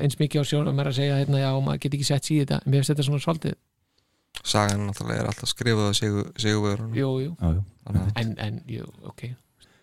[0.00, 2.60] Eins mikið á sjónum er að segja hérna, já, maður get ekki sett síði þetta.
[2.64, 3.54] En mér finnst þetta svona svolítið,
[4.42, 7.36] sagan náttúrulega er alltaf skrifað að sigur, sigurverðurinn jú, jú.
[7.42, 7.62] Já, já.
[7.84, 9.22] Þannig að- en, en, jú, ok.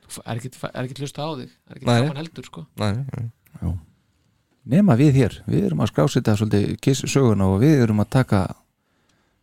[0.10, 1.50] Þú er ekki, er ekki hlusta á þig?
[1.70, 2.66] Er ekki gaman heldur, sko?
[2.82, 3.30] Nei, nei,
[3.62, 3.78] nei.
[4.66, 8.42] nema við hér, við erum að skrásita svolítið kiss söguna og við erum að taka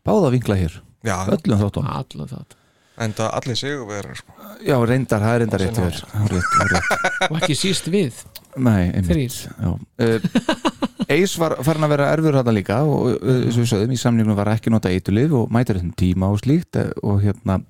[0.07, 0.81] báða vinkla hér.
[1.07, 1.87] Já, öllum þáttum.
[1.87, 2.45] Allan það
[3.03, 4.35] en það allir sigurverðar sko.
[4.65, 5.99] já, reyndar, það er reyndar rétt hér
[6.33, 7.27] rétt, rétt.
[7.31, 8.23] og ekki síst við.
[8.57, 9.37] Nei, einmitt.
[10.01, 10.17] Uh,
[11.13, 14.01] Ace var farin að vera erfur þetta líka og uh, eins og við sögðum í
[14.01, 17.61] samningnum var ekki nota eitulif og mætir þessum tíma og slíkt eh, og hérna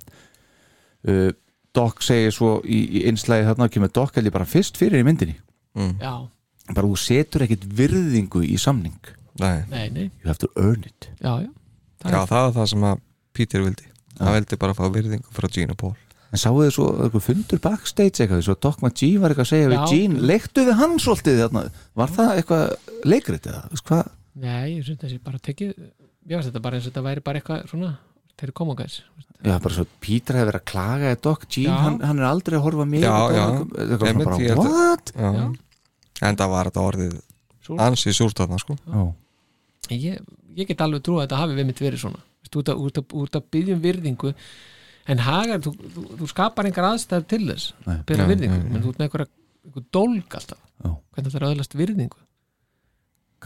[1.10, 1.32] uh,
[1.76, 5.06] Doc segir svo í, í einslæði þarna kemur Doc held ég bara fyrst fyrir í
[5.06, 5.36] myndinni.
[5.76, 5.98] Mm.
[6.00, 6.14] já,
[6.72, 8.96] bara þú setur ekkit virðingu í samning.
[9.42, 9.66] Nei.
[9.68, 11.10] nei, nei, you have to earn it.
[11.20, 11.50] Já, já.
[12.00, 13.04] Það já, er- það það sem að
[13.36, 13.90] Peter vildi
[14.20, 15.94] hann vildi bara fá virðingu frá Gene og Paul
[16.32, 19.68] en sáu þið svo eitthvað fundur backstage eitthvað svo Doc McGee var eitthvað að segja
[19.68, 19.72] Já.
[19.72, 21.62] við Gene leiktu við hann svolítið þarna
[22.02, 22.64] var það eitthvað
[23.12, 24.10] leikrit eða Veist hvað?
[24.34, 27.40] nei, ég syns þessi bara tekið ég veist þetta bara eins og þetta væri bara
[27.40, 27.92] eitthvað svona
[28.36, 28.98] þeir eru komangæs
[29.46, 31.76] Já, bara svo Peter hefur verið að klaga eða Doc Gene, Já.
[31.86, 33.44] hann, hann er aldrei að horfa mér Já, já.
[33.86, 35.12] eitthvað Einmitt, svona ég bara, held að- what?
[35.14, 35.30] já.
[35.36, 36.28] Já.
[36.30, 37.14] en það var þetta orðið
[37.66, 37.80] Súrt.
[37.86, 38.76] ansi súrt þarna sko.
[38.86, 39.02] Já,
[39.90, 40.20] ég,
[40.56, 42.20] ég get alveg trú að þetta hafi við mitt verið svona
[42.52, 44.32] Þú ert að, út að, út að byggjum virðingu.
[45.06, 48.90] En hagar, þú, þú, þú skapar engar aðstæður til þess að byrja virðingu, menn þú
[48.94, 49.28] ert með einhverja
[49.66, 50.90] einhver dólg alltaf, Já.
[51.14, 52.18] hvernig það er öðlast virðingu?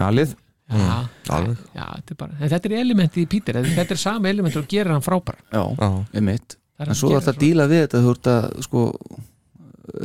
[0.00, 0.36] Galið?
[0.36, 0.38] Já,
[0.70, 1.62] Mm, alveg.
[1.74, 4.68] já, þetta er bara en þetta er elementið í Pítur, þetta er sama elementur og
[4.70, 5.40] gerir hann frábær.
[5.50, 6.54] Já, já, einmitt.
[6.78, 8.82] Það er En svo er þetta að díla við þetta þú ert að sko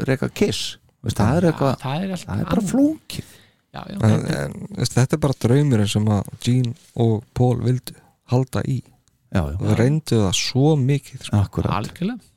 [0.09, 0.63] reyka kiss.
[1.05, 3.29] Veist, það er eitthvað, það er, það er bara flókið.
[3.75, 6.73] Já, já, en, en veist, þetta er bara draumurinn sem að Gene
[7.05, 7.93] og Paul vildu
[8.31, 8.81] halda í.
[9.35, 11.39] Já, og já, það reyndu það svo mikið sko.
[11.43, 11.77] akkurat.
[11.79, 12.31] Algjörlega.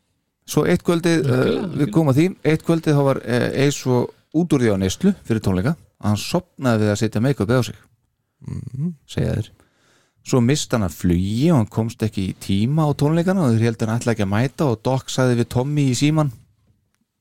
[0.49, 2.31] Svo eitt kvöldið, uh, við komum að því.
[2.49, 4.09] Eitt kvöldið þá var uh, eins og
[4.39, 5.77] út úr því á neyslu fyrir tónleika.
[5.99, 7.79] Að hann sopnaði við að setja make-up á sig
[8.47, 8.93] mm.
[9.09, 9.51] segja þér
[10.29, 13.71] Svo mist hann að flugi og hann komst ekki í tíma á tónleikana og þeir
[13.71, 16.33] heldur hann ætla ekki að mæta og Doc sagði við Tommy í síman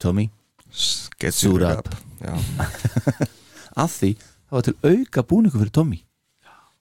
[0.01, 0.27] Tommy,
[1.17, 1.87] get Suit suited up.
[2.19, 2.35] já,
[3.83, 6.01] að því það var til auka búningu fyrir Tommy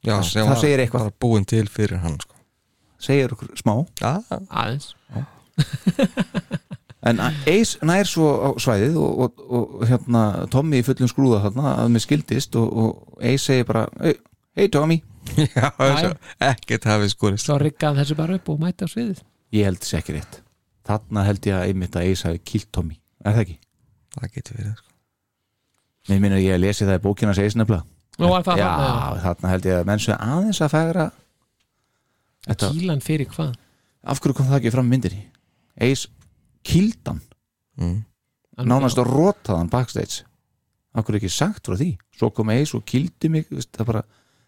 [0.06, 1.06] já, Það- það segir eitthvað.
[1.08, 2.34] bara búin til fyrir hann sko.
[2.98, 3.74] segir okkur smá.
[4.50, 4.94] Aðeins.
[7.06, 11.74] En Ace nær svo á svæðið og, og, og hérna Tommy í fullum skrúða þarna
[11.84, 14.16] að mér skildist og, og Ace segir bara hey,
[14.58, 14.96] hey Tommy,
[15.36, 16.10] Já, þessu,
[16.48, 17.46] ekkert hafið skorist.
[17.46, 19.22] Svo riggaði þessu bara upp og mæti á sviðið.
[19.54, 20.40] Ég held þess ekki rétt.
[20.86, 22.98] Þarna held ég að einmitt að Ace hafi kilt Tommy.
[23.22, 23.56] Er það ekki?
[24.16, 24.90] Það getur verið sko.
[26.10, 27.84] Mér minnir ég að lesi það í bókina Ace nefnilega
[28.16, 31.06] Nú Já, þarna, þarna held ég að menn svo aðeins að færa
[32.46, 33.56] Þetta, Kílan fyrir hvað?
[34.06, 35.22] af hverju kom það ekki fram myndir í
[35.86, 36.08] Ace
[36.66, 37.20] kildan
[37.80, 37.96] mm.
[38.64, 40.24] nánast að rota hann backstage.
[40.96, 41.90] Af hverju ekki sagt frá því?
[42.16, 44.04] Svo kom Ace og kildi mig veist, það bara,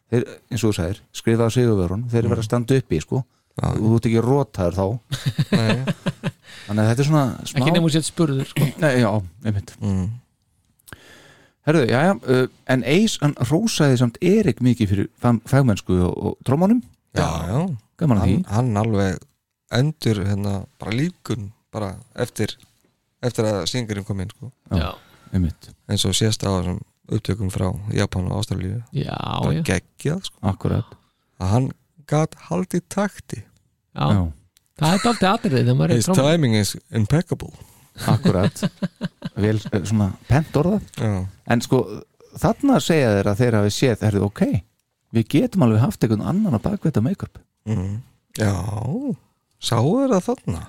[0.08, 3.24] þeir, eins og þú sagðir, skrifaði sigurvörun þeir eru verið að standa uppi sko.
[3.58, 3.72] Já.
[3.72, 4.86] og þú ert ekki rotaður þá.
[5.58, 5.70] Nei,
[6.68, 8.68] þannig að þetta er svona smá Ekki nefnum sér spurður sko.
[8.84, 9.08] Nei, já,
[9.44, 9.72] einmitt.
[9.82, 10.04] Mm.
[11.68, 16.14] Herðu, já, já, uh, en Ace hann rósaði samt Erik mikið fyrir fag- fagmennsku og,
[16.30, 16.78] og trómanum
[17.18, 17.58] Já, já.
[18.00, 18.36] gaman að því.
[18.54, 19.18] Hann, alveg
[19.78, 22.54] endur hérna bara líkun bara eftir
[23.20, 24.48] eftir að syngurinn kom inn sko.
[24.72, 24.94] Já,
[25.34, 26.78] einmitt, eins og sést á þessum
[27.12, 28.80] upptökum frá Japan og Ástralíu.
[28.96, 30.38] Já, bara já, geggjað sko.
[30.52, 30.96] akkurat
[31.40, 31.68] að hann
[32.08, 33.42] gat haldið takti.
[33.92, 34.06] Já.
[34.14, 34.22] já,
[34.78, 37.52] Það er dálítið atrið þegar maður er his tróma timing is impeccable
[38.06, 38.62] akkurat.
[39.38, 41.82] Vel, eh, svona pent orða já, en sko,
[42.38, 44.42] þarna segja þeir að þeir hafi séð, herðu, ok
[45.16, 47.40] við getum alveg haft einhvern annan að bakveita make-up.
[47.68, 48.00] Mm.
[48.38, 48.52] já.
[49.58, 50.64] Sáu þeir það þarna?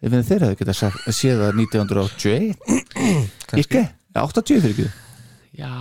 [0.00, 0.78] Ef þeir hefðu getað
[1.12, 2.54] séð það 1981
[3.60, 3.82] ekki,
[4.16, 4.88] 80 fyrir ekki.
[5.60, 5.72] Já.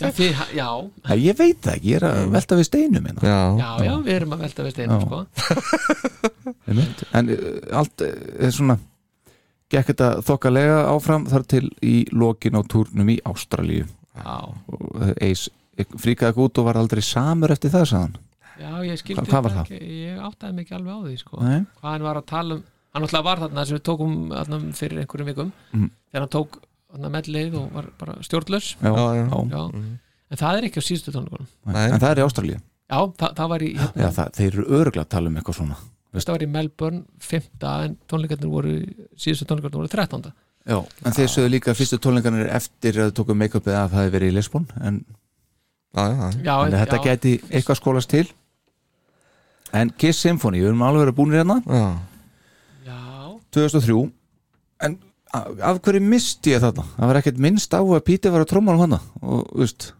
[0.00, 0.68] Já, þið, já,
[1.04, 3.20] Æ, ég veit það ekki, ég er að velta við steinum hérna.
[3.26, 5.18] já, já, já, við erum að velta við steinum sko.
[7.18, 7.42] En uh,
[7.82, 8.78] allt er svona
[9.70, 13.86] gekk þetta þokkalega áfram þar til í lokin á túrnum í Ástralíu.
[14.16, 15.46] Já, og Eis
[15.78, 18.16] fríkaði ekki út og var aldrei samur eftir það sagðan
[18.60, 21.38] já, ég skildi var þetta ekki, Ég áttaði mig ekki alveg á því sko.
[21.40, 24.98] Hvað hann var að tala um Hann alltaf var þarna sem við tókum þarna, fyrir
[25.04, 25.52] einhverjum vikum.
[25.70, 25.90] Mhm.
[26.10, 26.56] þegar hann tók
[26.98, 28.72] mellið og var bara stjórnlaus.
[28.82, 29.26] Já, Já, já.
[29.30, 29.38] já.
[29.46, 29.60] Já,
[30.30, 31.46] en það er ekki á síðustu tónleikunum.
[31.66, 31.86] Nei.
[31.86, 32.58] en það er í Ástralíu.
[32.90, 35.58] Já, það, það var í já, hérna, það, þeir eru öruglega að tala um eitthvað
[35.60, 35.76] svona
[36.14, 37.48] það var í Melbourne 5.
[37.86, 38.74] en tónleikarnir voru
[39.14, 40.32] síðustu tónleikarnir voru 13.
[40.66, 44.14] já, en þeir sögðu líka fyrstu tónleikanir eftir að þau tóku make-upið að það hefði
[44.16, 45.00] verið í Lisbon en
[45.94, 46.54] já, já, já.
[46.54, 48.26] Þannig að þetta já, gæti eitthvað skólast til
[49.70, 51.84] En Kiss Symphony, við erum alveg verið búinir hérna já.
[52.88, 52.98] já,
[53.54, 54.10] 2003
[54.82, 54.98] En
[55.30, 56.82] af hverju misti ég þarna?
[56.96, 59.92] Það var ekkert minnst á að Píti var að tróma hana og, þú veist,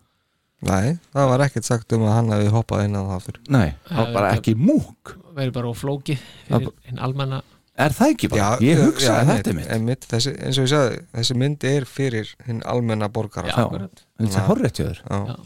[0.62, 3.38] Nei, það var ekkert sagt um að hann hefði hoppað inn á það aftur.
[3.48, 5.14] Nei, það var bara ekki múk.
[5.36, 6.18] verið bara á flóki
[6.48, 7.42] fyrir hinn almenna
[7.80, 8.48] Er það ekki bara?
[8.60, 10.02] ég hugsaði þetta mitt einmitt.
[10.10, 13.48] þessi, eins og ég sagði, þessi mynd er fyrir hinn almenna borgara.
[13.48, 13.64] Já, Já.
[13.64, 14.02] akkurat.
[14.20, 14.90] Þetta er horrið Já.
[15.08, 15.36] Já.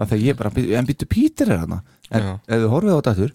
[0.00, 0.50] Það þegar ég bara,
[0.80, 2.34] en býttu Pítur er hana En Já.
[2.48, 3.32] ef þú horfið á þetta aftur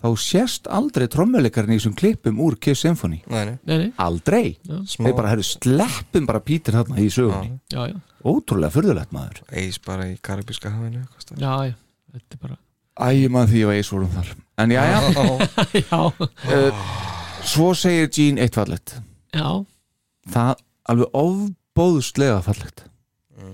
[0.00, 4.56] þá sést aldrei trommuleikarinn í þessum klippum úr Kiss Symphony Nei, nei, Nei, nei, Aldrei.
[4.88, 7.58] Smá Þeir bara, herru, sleppum bara Pítur þarna í sögunni.
[7.68, 7.96] Já, já,
[8.26, 9.40] Ótrúlega furðulegt maður.
[9.56, 11.04] Eis bara í Karabíska hafinu
[11.40, 11.74] já, já
[12.10, 12.58] Þetta er bara,
[13.00, 14.30] Æ, maður því var eis vorum þar.
[14.60, 15.00] En já, já,
[15.86, 16.80] já, uh,
[17.48, 18.96] svo segir Gene eitt fallegt.
[19.32, 19.64] Já,
[20.30, 20.60] Það
[20.90, 22.84] alveg ofbóðslega fallegt.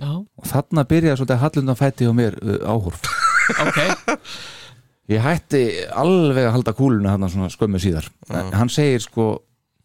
[0.01, 0.10] Já.
[0.18, 3.05] Og þarna byrjaði svolítið hallundan fætti á mér uh, áhorf.
[3.62, 3.78] Ok,
[5.12, 5.60] Ég hætti
[5.94, 8.09] alveg að halda kúluna hann svona skömmu síðar.
[8.34, 9.26] En Hann segir sko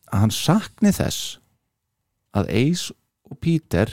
[0.10, 1.36] að hann sakni þess
[2.34, 2.96] að Ace
[3.30, 3.92] og Peter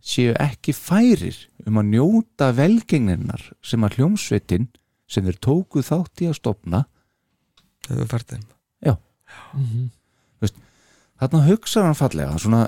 [0.00, 1.36] séu ekki færir
[1.66, 4.68] um að njóta velgengninnar sem að hljómsveitin
[5.10, 6.84] sem þeir tóku þátt í að stopna
[7.90, 8.42] Hefur fært þeim.
[11.20, 12.60] Þarna hugsaði hann fallega svona,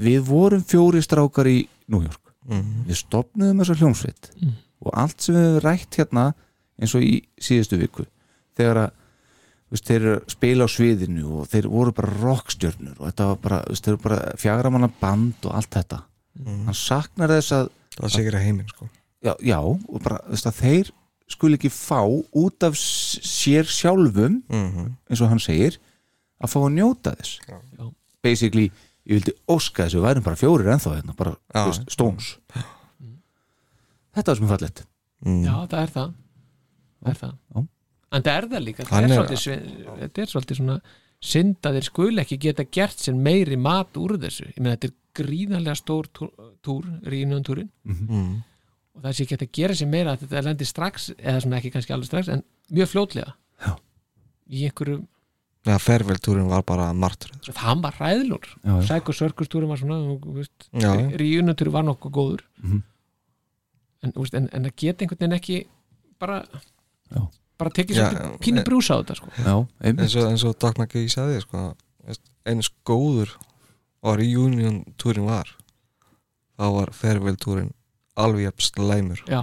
[0.00, 1.58] við vorum fjóri strákar í
[1.92, 2.30] New York.
[2.48, 2.86] Mhm.
[2.88, 4.52] við stopnuðum þessa hljómsveit Mm.
[4.80, 6.34] og allt sem við hefur rætt hérna
[6.80, 8.06] eins og í síðustu viku
[8.56, 8.90] þegar að
[9.70, 13.84] veist, þeir spila á sviðinu og þeir voru bara rockstjörnur og þetta var bara, veist,
[13.84, 16.02] þeir eru bara fjagramanna band og allt þetta
[16.46, 17.70] hann saknar þess að
[18.00, 18.86] Það sigur að heiminn sko.
[19.20, 20.90] Já, já og bara, veist, að þeir
[21.30, 25.76] skul ekki fá út af sér sjálfum mm eins og hann segir
[26.40, 27.40] að fá að njóta þess.
[27.48, 27.90] Já.
[28.22, 28.70] basically,
[29.08, 31.66] ég vildi óska þess að við værum bara fjórir ennþá hérna, bara Já.
[31.66, 32.30] veist, Stones.
[34.14, 34.82] Þetta var sem er fallegt.
[35.24, 35.42] Mm.
[35.44, 36.14] já, það er það.
[37.00, 37.34] Það er það.
[37.54, 37.62] Já.
[38.10, 40.80] En það er það líka, það Hann er er- Þetta er svolítið svona
[41.20, 44.48] synd að þeir skuli ekki geta gert sér meiri mat úr þessu.
[44.48, 46.30] Ég meina þetta er gríðarlega stór túr,
[46.62, 48.42] túr rínum túrin Mm.
[48.94, 51.70] og það sé ekki að gera sér meira að þetta lendi strax, eða svona ekki
[51.72, 53.32] kannski alveg strax en mjög fljótlega
[53.66, 53.76] Já.
[54.50, 55.06] í einhverju,
[55.66, 57.52] Já, ferveltúrin var bara martröð sko.
[57.52, 58.80] það var ræðlur Já, já.
[58.86, 59.98] Psycho Circus túrin var svona
[61.20, 62.82] ríunutúrin var nokkuð góður Mhm.
[64.02, 65.66] en, þú veist, en, en að geta einhvern veginn ekki
[66.18, 66.44] bara
[67.10, 67.28] Já.
[67.58, 69.28] bara tekið svolítið pínu en- brúsa á þetta sko.
[69.84, 71.74] eins og, eins og Doc McGee sagði sko,
[72.46, 73.36] eins góður
[74.02, 75.50] og reunion túrin var
[76.60, 77.70] þá var farewell túrin
[78.20, 79.22] alveg jafn slæmur.
[79.28, 79.42] Já,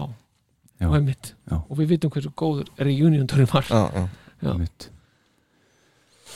[0.77, 0.87] Já.
[0.89, 1.33] og einmitt.
[1.49, 1.57] Já.
[1.57, 3.65] og við vitum hversu góður reunion törn var.
[3.69, 4.07] Já,
[4.43, 4.61] já.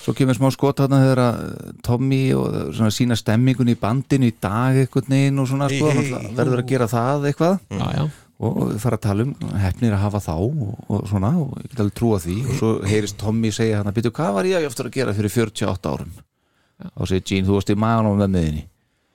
[0.02, 1.41] Svo kemur smá skot þarna þegar að
[1.85, 6.07] Tommy og svona sína stemmingun í bandinu í dag eitthvað neginn og svona sko, Hey,
[6.10, 7.60] hey, verður að gera það eitthvað.
[7.69, 8.07] Já, já,
[8.41, 11.84] og fara að tala um hefnir að hafa þá og, og svona og ég get
[11.84, 12.39] alveg trúa því.
[12.48, 15.35] Og svo heyrist Tommy segja hann að byrju hvað var ég eftir að gera fyrir
[15.38, 16.18] 48 árum
[16.89, 18.67] þá segir Gene þú varst í maðan með miðinni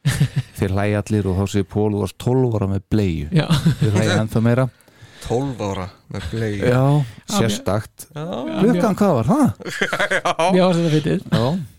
[0.58, 3.28] þeir hlæja allir og þá segir Paul þú varst 12 ára með bleiu.
[3.34, 3.46] Já,
[3.80, 4.68] þeir hlæja ennþá meira.
[5.26, 6.82] 12 ára með play já,
[7.34, 8.06] sérstakt.
[8.14, 8.26] Já,
[8.60, 9.72] klukkan hvað var það?
[10.54, 11.16] mér var þetta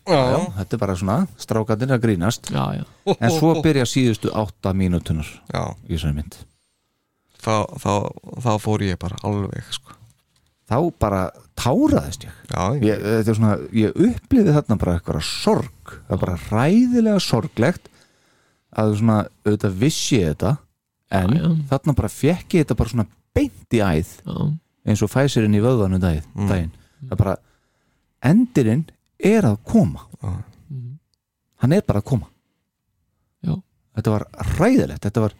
[0.07, 2.51] Já, já, þetta er bara svona strákandir að grínast.
[2.51, 2.83] Já, já,
[3.15, 5.63] en svo byrja síðustu átta mínútunar já.
[5.87, 6.37] í þessari mynd.
[7.43, 7.91] Þá, þá,
[8.43, 9.96] þá fór ég bara alveg sko.
[10.67, 11.21] Þá bara
[11.57, 16.15] táraðist ég já, ég, ég, þetta er svona, ég upplifði þarna bara eitthvað sorg, það
[16.17, 17.87] er bara ræðilega sorglegt
[18.77, 20.51] að svona auðvitað vissi ég þetta
[21.17, 23.07] en Já, þarna bara fekk ég þetta bara svona
[23.37, 24.37] beint í æð já,
[24.87, 26.47] eins og fæsirinn í vöðvanum daginn, Mm.
[26.51, 26.71] daginn.
[27.07, 27.37] það bara
[28.27, 28.85] endirinn
[29.19, 30.33] er að koma Já.
[31.63, 32.27] hann er bara að koma
[33.45, 33.55] Já.
[33.97, 34.25] þetta var
[34.59, 35.33] ræðilegt þetta var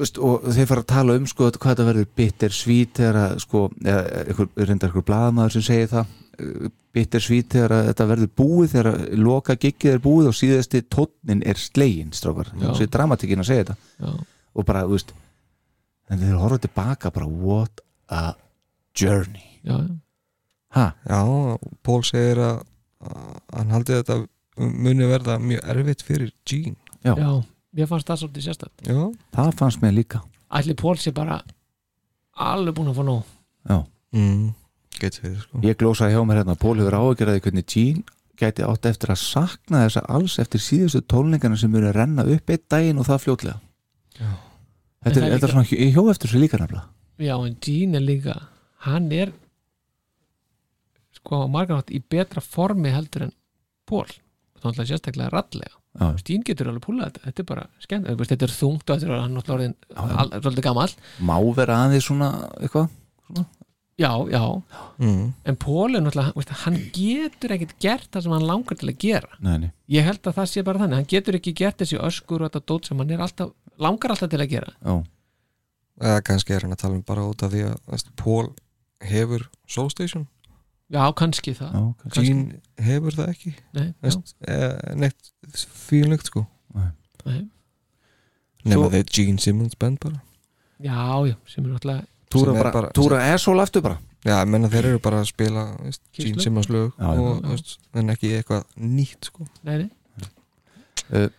[0.00, 4.90] og þeir fara að tala um sko, hvað þetta verður bitter sweet þegar sko, reyndar
[4.90, 9.56] einhver blaðamaður sem segir það eh, bitter sweet þegar að þetta verður búið þegar loka
[9.60, 13.76] giggið er búið og síðasti tónnin er slegin strákar, þessi dramatikinn að segja þetta.
[14.00, 15.12] Já, og bara, þú veist
[16.10, 18.34] en þeir horfa tilbaka bara what a
[18.98, 19.46] journey.
[19.62, 19.94] Já, já.
[20.74, 21.20] ha, já,
[21.86, 22.62] Pól segir að,
[23.04, 24.18] að hann haldi þetta
[24.60, 26.76] muni verða mjög erfitt fyrir Gene.
[27.04, 27.14] Já.
[27.14, 27.30] já,
[27.76, 29.00] mér fannst það svolítið sérstætt já,
[29.36, 30.22] það fannst mér líka.
[30.50, 31.40] Ætli Pól sé bara
[32.40, 33.34] alveg búin að fá nóg.
[33.68, 33.78] Já.
[34.16, 34.46] Mm,
[34.98, 35.60] getur við sko.
[35.66, 36.58] Ég glósaði hjá mér hérna.
[36.58, 41.58] Pól hefur áhyggjaraði hvernig Gene gæti átt eftir að sakna þessa alls eftir síðustu tólningarna
[41.60, 43.58] sem muni að renna upp einn daginn og það fljótlega.
[44.16, 44.30] Já.
[45.04, 46.88] Þetta er, er er svona, ég hjó eftir þessu líka nefnilega.
[47.20, 48.36] Já, en Gene er líka
[48.86, 49.32] hann er
[51.20, 53.34] sko á margarnátt í betra formi heldur en
[53.88, 54.08] Pól.
[54.60, 55.72] Þannig að sérstaklega rallega.
[55.72, 58.10] Já, Gene getur alveg púlað þetta, þetta er bara skemmt.
[58.30, 60.92] Þetta er þungt og þetta er hann náttúrulega svolítið gamall.
[61.18, 62.28] Má vera aðeins svona
[62.60, 62.92] eitthvað?
[64.00, 64.40] Já, já,
[65.02, 68.88] mm, en Pól er náttúrulega veist, hann getur ekkert gert það sem hann langar til
[68.88, 69.28] að gera.
[69.44, 72.40] Nei, nei, ég held að það sé bara þannig, hann getur ekki gert þessi öskur
[72.40, 74.72] og þetta dót sem hann er alltaf langar alltaf til að gera.
[74.80, 74.94] Já,
[76.00, 78.48] eða kannski er hann að tala um bara út af því að Pól
[79.04, 80.24] hefur Soul Station
[80.90, 82.24] Já, kannski það já kannski.
[82.26, 87.48] Gene hefur það ekki Nei, veist, eh, neitt fílegt sko nei.
[88.64, 90.20] nema Svo- þeir Gene Simmons band bara
[90.80, 90.96] já,
[91.30, 94.68] já, sem er náttúrulega Túra er bara, bara- túra asshole aftur bara já, ég menna
[94.68, 96.40] þeir eru bara að spila veist, Gene.
[96.42, 97.48] Simmons lög Já, og, já.
[97.54, 101.30] veist, en ekki eitthvað nýtt sko nei, nei.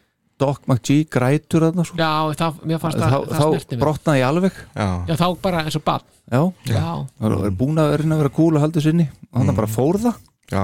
[0.41, 1.97] Doc McGee grætur þarna svo.
[1.99, 2.11] Já,
[2.41, 4.59] það, mér fannst þá, það, það snerti þá brotnaði ég alveg.
[4.75, 6.41] Já, Já, þá bara eins og bann já,
[6.71, 6.85] Já,
[7.21, 9.07] það er búin að reyna að vera cool að halda sinni.
[9.31, 9.59] Og hann Mm.
[9.61, 10.15] bara fór það.
[10.51, 10.63] Já,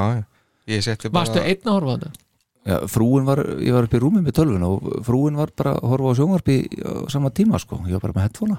[0.68, 2.24] ég setti bara varstu einn að horfa á þetta?
[2.68, 5.86] Já, frúin var, ég var upp í rúmi með tölvun og frúin var bara að
[5.94, 8.58] horfa á sjónvarpi á sama tíma sko, ég var bara með headphonea.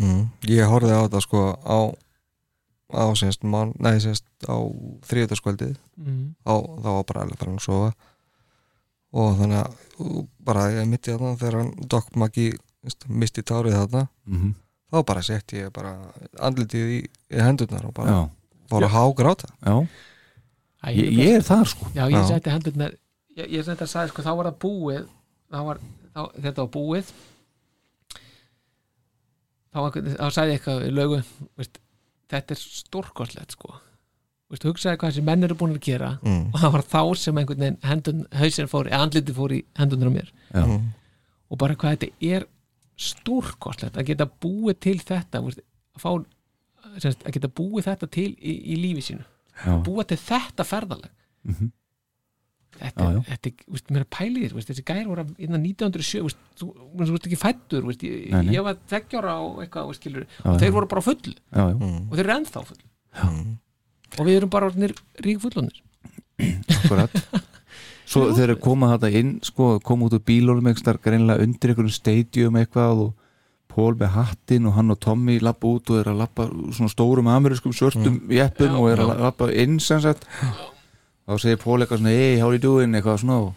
[0.00, 1.78] Mm, ég horfði á þetta sko á
[2.90, 3.06] á
[3.46, 4.56] mann, nei semst á
[5.06, 6.34] þriðutaskvöldið Mm.
[6.44, 7.94] á, þá var bara alveg farin að sofa
[9.10, 12.50] og þannig að bara ég mitti þarna þegar hann Doc Maggi
[12.84, 14.52] veist, misti tárið þarna mm -hmm.
[14.92, 15.96] þá bara setti ég bara
[16.38, 17.00] andlitið í,
[17.34, 18.28] í hendurnar og bara
[18.70, 19.50] fór að hágráta.
[20.94, 21.90] Ég, ég er þar sko.
[21.94, 22.94] Já, ég setti hendurnar
[23.36, 25.04] ég, ég setti að sagði sko, þá var það búið
[25.50, 25.82] þá var,
[26.14, 27.12] þá, þetta var búið.
[29.70, 31.22] Þá, var, þá sagði ég eitthvað í lögu
[31.58, 31.78] veist,
[32.30, 33.74] þetta er stórkostlegt sko
[34.50, 36.50] veist, hugsaði hvað þessi menn eru búin að gera mm.
[36.54, 40.10] og það var þá sem einhvern veginn hendun, hausin fór, eða andliti fór í hendunir
[40.10, 40.64] á mér Já.
[40.66, 40.88] Mm.
[41.50, 42.46] og bara hvað þetta er
[43.00, 45.62] stórkostlegt að geta búið til þetta veist,
[45.96, 46.10] að fá
[47.00, 49.24] semst, að geta búið þetta til í, í lífi sínu
[49.64, 49.76] Já.
[49.86, 51.10] búa til þetta ferðaleg
[51.40, 51.70] Mhm.
[52.80, 53.20] þetta, Já, já.
[53.30, 56.66] þetta er, veist, mér er pælið þessi gæri voru að- innan 1907 veist, þú,
[56.98, 58.54] þú veist ekki fættur veist, ég, Nei, nei.
[58.56, 60.74] ég var þeggjára á eitthvað veist, skilur, Já, og þeir já.
[60.76, 62.10] voru bara full Já, já, Mm.
[62.10, 63.58] og þeir eru ennþá full Mm.
[64.18, 65.80] Og við erum bara orðnir rík fullonir
[66.40, 67.14] akkurat.
[68.10, 71.94] Svo þeir eru komað þetta inn sko, koma út úr bílórum einhverstar greinlega undir einhverjum
[71.94, 73.16] stadium eitthvað og
[73.70, 77.28] Pól með hattinn og hann og Tommy lappa út og er að lappa svona stórum
[77.30, 80.26] amerískum svörtum jeppum Já, og er að lappa inn sem sagt.
[81.22, 82.96] Þá segir Pól eitthvað svona hey, how are you doing?
[82.98, 83.52] Eitthvað svona og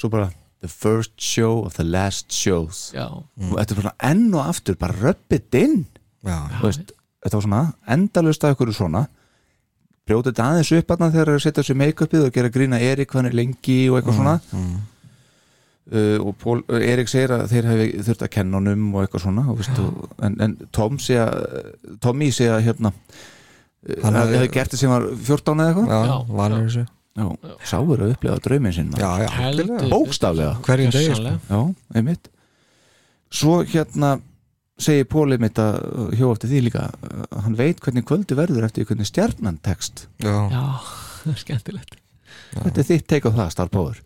[0.00, 0.30] svo bara
[0.64, 2.86] the first show of the last shows.
[2.96, 5.78] Já, og þetta er svona enn og aftur bara röppið inn.
[6.24, 7.62] Já, Þú veist, þetta var svona
[7.98, 9.04] endalust að ykkur svona
[10.08, 13.28] brjóta þetta aðeins upp aðna þegar þeir setja sér make-upið og gera grína Erik hann
[13.30, 14.36] er lengi og eitthvað svona
[15.92, 19.24] uh, og Pól, uh, Erik segir að þeir hefði þurft að kenna honum og eitthvað
[19.26, 21.26] svona og, veist, og, en, en Tom segja
[22.02, 26.86] Tommy segja hérna uh, Hann hann hefði- gert þetta sem var 14 eða eitthvað þessu
[27.66, 29.02] sáur að upplega drauminn sinn maður.
[29.02, 29.64] já, já, Heldur.
[29.66, 29.88] algjörlega.
[29.90, 31.10] bókstaflega hverjum degi sko.
[31.10, 31.38] Gjörsamlega.
[31.50, 32.28] já, einmitt
[33.40, 34.10] svo hérna
[34.80, 36.86] segir Póli mitt að hjó eftir því líka
[37.44, 40.06] hann veit hvernig kvöldi verður eftir hvernig stjarnan tekst.
[40.22, 40.62] Já, Já,
[41.24, 41.98] það er skemmtilegt.
[42.54, 44.00] Þetta er þitt take á það, Star Power.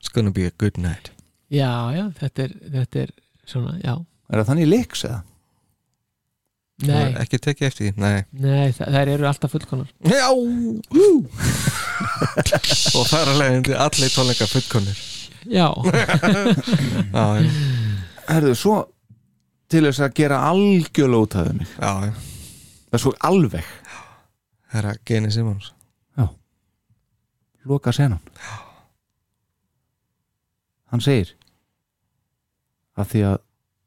[0.00, 1.12] It's gonna be a good night.
[1.52, 3.14] Já, já, þetta er, þetta er
[3.46, 3.94] svona, já.
[4.32, 5.22] Er það þannig leiks eða?
[6.82, 8.24] Nei, ekki tekið eftir því, nei.
[8.42, 10.26] Nei, þa þær eru alltaf fullkonar já!
[12.98, 14.98] Og það er að leiðindi allir tónleika fullkonir
[15.44, 15.68] Já,
[17.14, 17.50] já, já,
[18.26, 18.74] Herðu, svo
[19.74, 22.12] til þess að gera algjörlega út af mig já, já.
[22.88, 23.72] það er svo alveg.
[24.74, 25.72] Herra Geni Simons.
[27.64, 28.20] Loka senan.
[30.92, 31.32] Hann segir
[33.00, 33.36] að því að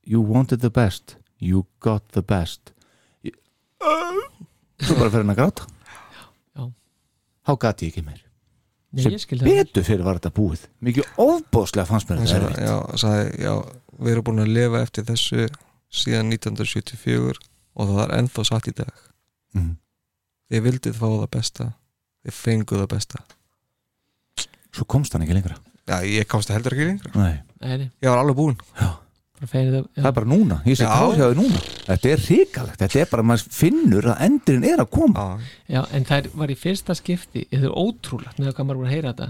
[0.10, 2.74] you wanted the best you got the best.
[4.82, 5.68] Svo bara fyrir hann að gráta.
[6.58, 6.64] Já.
[7.46, 8.24] þá gati ég ekki meir.
[8.98, 10.66] Nei, Sem það betur fyrir var þetta búið.
[10.82, 12.66] Mikið ofbóðslega fannst mér þetta erfitt.
[12.66, 13.54] já, sagði, já,
[14.00, 15.48] við erum búin að lifa eftir þessu
[15.94, 17.40] síðan 1974
[17.78, 18.94] og það er ennþá satt í dag.
[19.54, 19.76] Mhm.
[20.48, 21.66] þið vildið fá það besta.
[22.24, 23.24] Þið fenguð það besta.
[24.72, 25.58] Svo komst hann ekki lengra.
[25.88, 27.12] Já, ég komst heldur ekki lengra.
[27.16, 27.42] Nei.
[27.60, 28.58] Nei, ég var alveg búinn.
[29.38, 29.52] Það
[29.94, 30.90] það er bara núna, ég sé Já.
[30.98, 31.60] tárhjáði núna.
[31.86, 35.26] Þetta er ríkalegt, þetta er bara maður finnur að endurinn er að koma.
[35.70, 38.96] Já, Já, en það var í fyrsta skipti þetta er ótrúlegt maður er búin að
[38.96, 39.28] heyra þetta.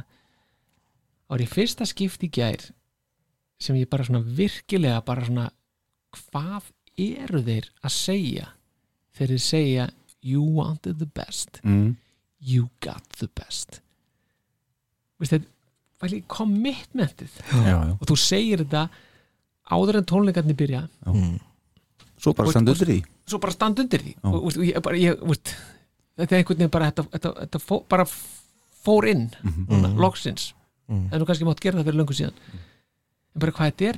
[1.27, 2.69] Það var í fyrsta skipti gær
[3.59, 5.49] sem ég bara svona virkilega bara svona
[6.15, 8.51] hvað eru þeir að segja
[9.17, 9.89] þegar þeir segja
[10.21, 11.59] you wanted the best.
[11.63, 11.97] Mm.
[12.39, 13.81] you got the best.
[15.17, 15.49] Veist þetta
[16.01, 17.37] væli commitmentið.
[17.49, 17.93] Já, já.
[17.97, 18.83] og þú segir þetta
[19.73, 20.83] áður en tónleikarnir byrja.
[21.09, 21.39] Mm.
[22.17, 22.99] svo bara standa undir því.
[23.29, 24.13] svo bara standa undir því.
[24.23, 25.55] Og, og, ég, bara, ég, veist,
[26.17, 30.53] þetta er einhvern veginn bara þetta, þetta, þetta fó, bara fór inn núna, loksins.
[30.87, 31.09] Mhm.
[31.11, 32.37] en nú kannski mátt gera það fyrir löngu síðan.
[33.35, 33.97] En bara hvað þetta er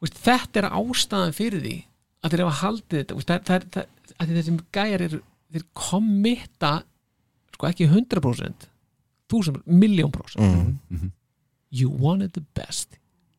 [0.00, 1.74] veist, þetta er ástæðan fyrir því
[2.24, 5.20] að þeir hafa haldið þetta veist, það, það, það, að þessum gæjar eru
[5.50, 6.72] þeir kommitta
[7.54, 8.68] sko ekki 100%
[9.30, 11.10] þúsund, miljón prósent Mm.
[11.70, 12.96] you wanted the best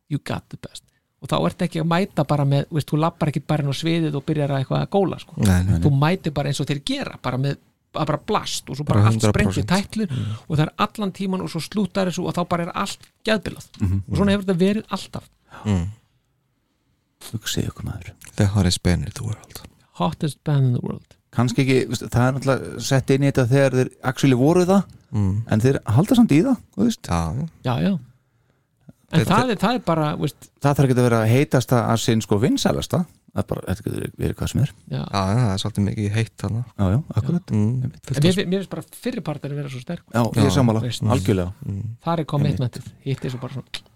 [0.10, 0.84] you got the best
[1.22, 3.76] og þá ertu ekki að mæta bara með veist, þú lappar ekki bara inn á
[3.78, 5.36] sviðið og byrjar að eitthvað að góla sko.
[5.38, 5.82] Nei, nei, nei.
[5.84, 7.60] þú mætir bara eins og þeir gera bara með
[7.92, 9.68] að bara blast og svo bara, Bara allt sprengt í 100%.
[9.68, 10.16] tætlur
[10.48, 13.68] og það er allan tíman og svo slútar þessu og þá bara er allt geðbilað
[13.84, 15.30] og svona hefur þetta verið alltaf
[15.68, 15.90] Mm.
[17.32, 18.14] Hugsið ykkur maður.
[18.40, 19.64] The hottest band in the world.
[20.02, 21.18] Hottest band in the world.
[21.32, 24.82] Kannski ekki, veist, það er náttúrulega sett inn í þetta þegar þeir actually voru það
[25.16, 25.36] mm.
[25.48, 26.58] en þeir halda samt í það
[27.08, 27.20] já,
[27.64, 27.76] já.
[27.86, 31.80] já, en Þetta- það er, það er bara veist, það þarf ekki að vera heitasta
[31.88, 33.04] að sinn sko vinsælasta.
[33.32, 34.72] Það er bara, þetta getur verið hvað sem er.
[34.92, 35.00] Já.
[35.00, 37.54] já, það er svolítið mikið heitt já, já, akkurat.
[37.56, 37.70] Mm.
[37.86, 41.06] Mér, fin- mér finnst bara fyrirpartar að vera svo sterk já, ég er veist.
[41.16, 41.54] algjörlega.
[41.64, 41.96] Mm.
[42.04, 43.91] það er commitmentið, hitt er svo bara svona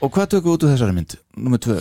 [0.00, 1.16] og hvað tökum við út úr þessari mynd?
[1.38, 1.78] Númer tvö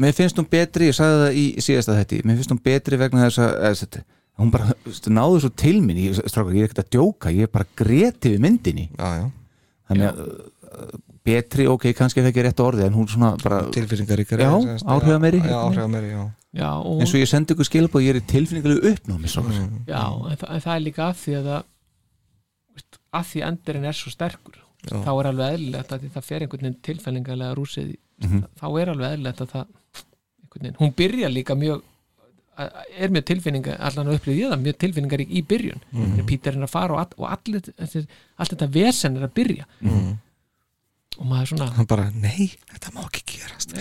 [0.00, 3.26] mér finnst hún betri, ég sagði það í síðasta þætti mér finnst hún betri vegna
[3.26, 4.02] þess að þetta,
[4.40, 7.48] hún bara veist, náðu svo til mín ég, strákar, ég er ekkert að djóka, ég
[7.48, 9.26] er bara greti við myndinni já, já.
[9.90, 10.92] þannig að uh,
[11.30, 14.88] betri, ok, kannski fekk ég rétt orðið en hún svona bara tilfinningaríkari Já, sem sagt,
[14.94, 15.42] áhrifameiri.
[15.44, 16.22] já, áhrifameiri, já
[16.56, 19.60] já, og, eins og ég sendi ykkur skilabóð, ég er í tilfinningalegu uppnámi strákar.
[19.60, 19.84] mm.
[19.90, 21.52] já en, það, en það er líka af því að
[23.20, 24.56] að því endurinn er svo sterkur
[24.88, 24.96] Já.
[25.04, 28.44] þá er alveg eðlilegt að það fer einhvern veginn tilfællingarlega rúsið í- Mhm.
[28.60, 29.66] þá er alveg eðlilegt að það
[30.80, 31.82] hún byrja líka mjög
[32.98, 36.16] er mjög tilfinninga, allan að upplýði ég það mjög tilfinningar í byrjun mm Mhm.
[36.18, 36.26] -hmm.
[36.28, 38.06] Pítur er að fara og, all, og allir, allir,
[38.38, 40.18] allt þetta vesen er að byrja Mm.
[41.18, 43.72] og maður er svona hann bara, nei, þetta má ekki gerast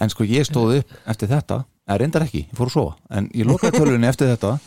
[0.00, 3.28] en sko ég stóð upp eftir þetta eða reyndar ekki, ég fór að sofa en
[3.34, 4.58] ég lokaði tölunni eftir þetta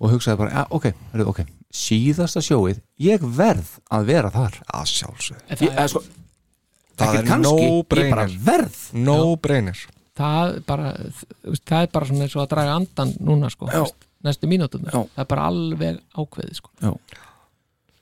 [0.00, 0.86] og hugsaði bara, ja, ok,
[1.26, 1.40] ok
[1.74, 4.60] síðasta sjóið, ég verð að vera þar.
[4.78, 6.02] Að sjálfsög, það, er, sko,
[6.96, 7.68] það ekki er kannski,
[8.00, 8.80] ég bara verð.
[8.96, 9.84] No-brainer.
[10.16, 13.66] Það, bara, þú veist, það er bara svona eins og að draga andan núna sko,
[13.68, 13.82] Já.
[13.84, 14.96] veist, næstu mínútum Já.
[15.02, 16.72] það er bara alveg ákveðið sko.
[16.80, 17.20] já,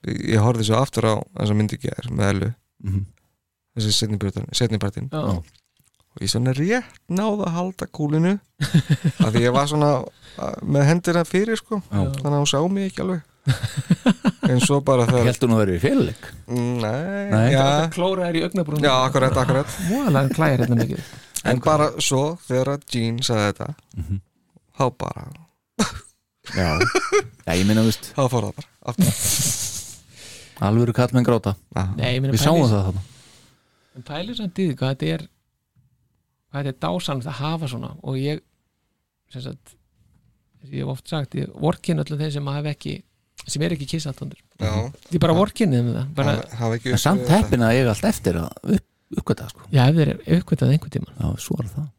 [0.07, 2.51] ég, ég horfði svo aftur á þessa myndi ger með Elu
[2.85, 3.05] mhm,
[3.75, 3.97] þessi
[4.55, 5.23] setnipartin Já.
[5.35, 8.35] og ég svona rétt náða að halda kúlinu
[9.25, 11.83] af því ég var svona uh, með hendina fyrir sko.
[11.91, 12.05] Já.
[12.21, 15.75] þannig að hún sá mig ekki alveg en svo bara þegar heldur nú að vera
[15.77, 17.55] í félag nei, Nei.
[17.55, 19.75] það klóra er í augnabrún já, akkurat, akkurat.
[19.91, 21.03] Móðalega klæðir hérna mikið.
[21.45, 23.69] En bara svo þegar að Jean sagði þetta
[23.99, 24.21] Mhm.
[24.79, 25.27] þá bara,
[26.55, 26.69] já,
[27.47, 28.69] já ég minna, veist þá fór það bara.
[28.85, 29.13] Aftur.
[30.65, 31.55] alvöru kallmenn gráta.
[31.77, 31.85] Já.
[31.97, 33.03] Nei, við pælis- það þarna.
[33.97, 35.29] En pælir samt í því hvað þetta er
[36.51, 37.91] hvað þetta er dásanlegt að hafa svona.
[38.03, 38.41] Og ég
[39.33, 39.75] sem sagt
[40.71, 43.03] ég hef oft sagt, ég vorkin öllum þeim sem hafa ekki
[43.47, 46.35] sem er ekki kissatondur Já, ég bara vorkinni þeim það bara,
[46.79, 47.41] ekki en samt þetta.
[47.43, 48.87] heppin að eiga allt eftir að upp,
[49.19, 49.67] uppgöta sko.
[49.73, 51.91] já, ef þeir eru uppkvæmtað einhvern tímann já, svo er það.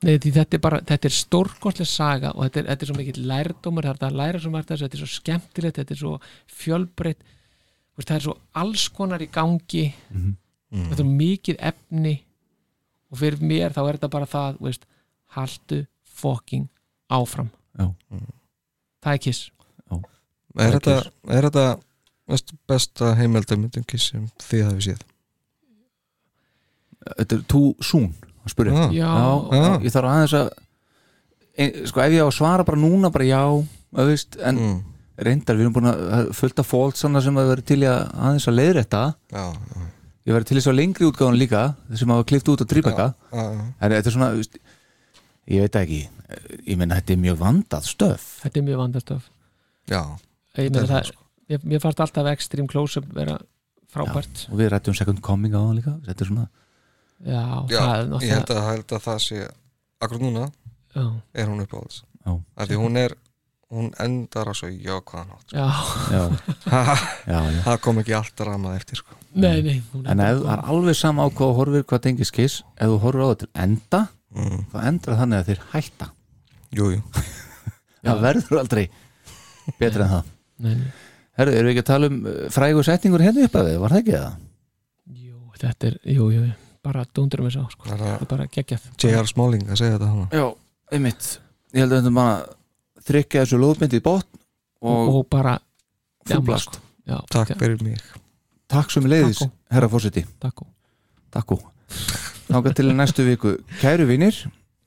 [0.00, 2.96] Nei, því þetta er bara, þetta er stórkostlega saga og þetta er, þetta er svo
[2.96, 6.00] mikill lærdómur það er læra svo margt af þessu, þetta er svo skemmtilegt þetta er
[6.00, 6.12] svo
[6.60, 7.20] fjölbreytt.
[7.20, 9.84] Þú veist, það er svo alls konar í gangi.
[10.08, 10.36] Mhm.
[10.88, 12.14] þetta er mikið efni
[13.10, 14.84] og fyrir mér þá er þetta bara það þú veist,
[15.36, 15.80] haltu
[16.20, 16.68] fucking
[17.10, 17.50] áfram.
[17.78, 17.90] Já.
[19.04, 19.50] það er kiss
[20.58, 20.96] Er þetta,
[21.30, 21.66] er þetta
[22.70, 25.04] besta heimildamöndum kiss sem þið hafið séð?
[27.16, 28.10] þetta er too soon
[28.44, 28.88] að spyrja Já.
[28.92, 29.06] já,
[29.50, 29.72] já, Já.
[29.86, 30.50] ég þarf aðeins að
[31.60, 33.40] ein, sko ef ég á að svara bara núna bara já,
[33.96, 34.78] að veist, en Mm.
[35.20, 39.02] reyndar við erum búin að fullta fólksana sem að vera til að aðeins að leiðrétta
[39.32, 39.80] Já, já,
[40.26, 41.62] ég verið til þess að lengri útgáðan líka
[41.96, 42.66] sem að klift út á
[43.32, 43.40] já.
[43.80, 44.58] en þetta er svona, þú veist,
[45.50, 46.08] ég veit ekki
[46.68, 49.30] ég menna þetta er mjög vandað stöf þetta er mjög vandastöf
[49.90, 50.02] já.
[50.56, 51.14] Ég Þetta meina það,
[51.52, 53.38] ég, mér fannst alltaf extreme close-up vera
[53.90, 56.46] frábært og við rættum second coming á það líka þetta er svona,
[57.22, 59.40] já, já það er ég held að, held að það sé
[60.00, 60.46] akkur núna
[60.94, 61.04] já,
[61.34, 63.16] er hún upp á alls já, af því hún er,
[63.70, 65.66] hún endar á svo jákvæðan átt já,
[66.14, 66.22] já,
[67.32, 67.60] já, já.
[67.66, 69.18] það kom ekki allt ramað eftir sko.
[69.34, 72.34] nei, nei hún en ef það er alveg sama á hvað þú horfir hvað tengis
[72.34, 74.66] kiss, ef þú horfir á til enda mm.
[74.72, 76.10] þá endrar þannig að þeir hætta
[76.78, 77.24] jú, jú.
[78.06, 78.84] það verður aldrei
[79.78, 80.36] betra en það.
[80.60, 83.94] Herru, erum við ekki að tala um uh, frægu setningur hérna upp að við, var
[83.94, 84.32] það ekki það?
[85.20, 86.42] Jú, þetta er, jú, jú,
[86.84, 88.88] bara dundur mig sá, sko, að er bara geggjað.
[89.00, 89.28] J.R.
[89.30, 90.44] Smalling að segja þetta hana Já,
[90.96, 91.30] einmitt.
[91.72, 92.34] Ég held að þetta bara
[93.10, 94.40] þrykja þessu lóðbindi í botn
[94.80, 95.56] og, og, bara
[96.28, 96.82] fúlblast sko.
[97.08, 98.02] já, Takk já, fyrir mig.
[98.70, 99.52] Takk sem leiðis, Takkó.
[99.74, 100.66] herra fórseti takk.
[101.34, 101.56] Takk.
[102.50, 104.34] Náka til næstu viku Kæru vinir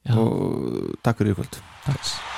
[0.03, 1.59] já, og takk fyrir kvöld.
[1.87, 2.31] Takk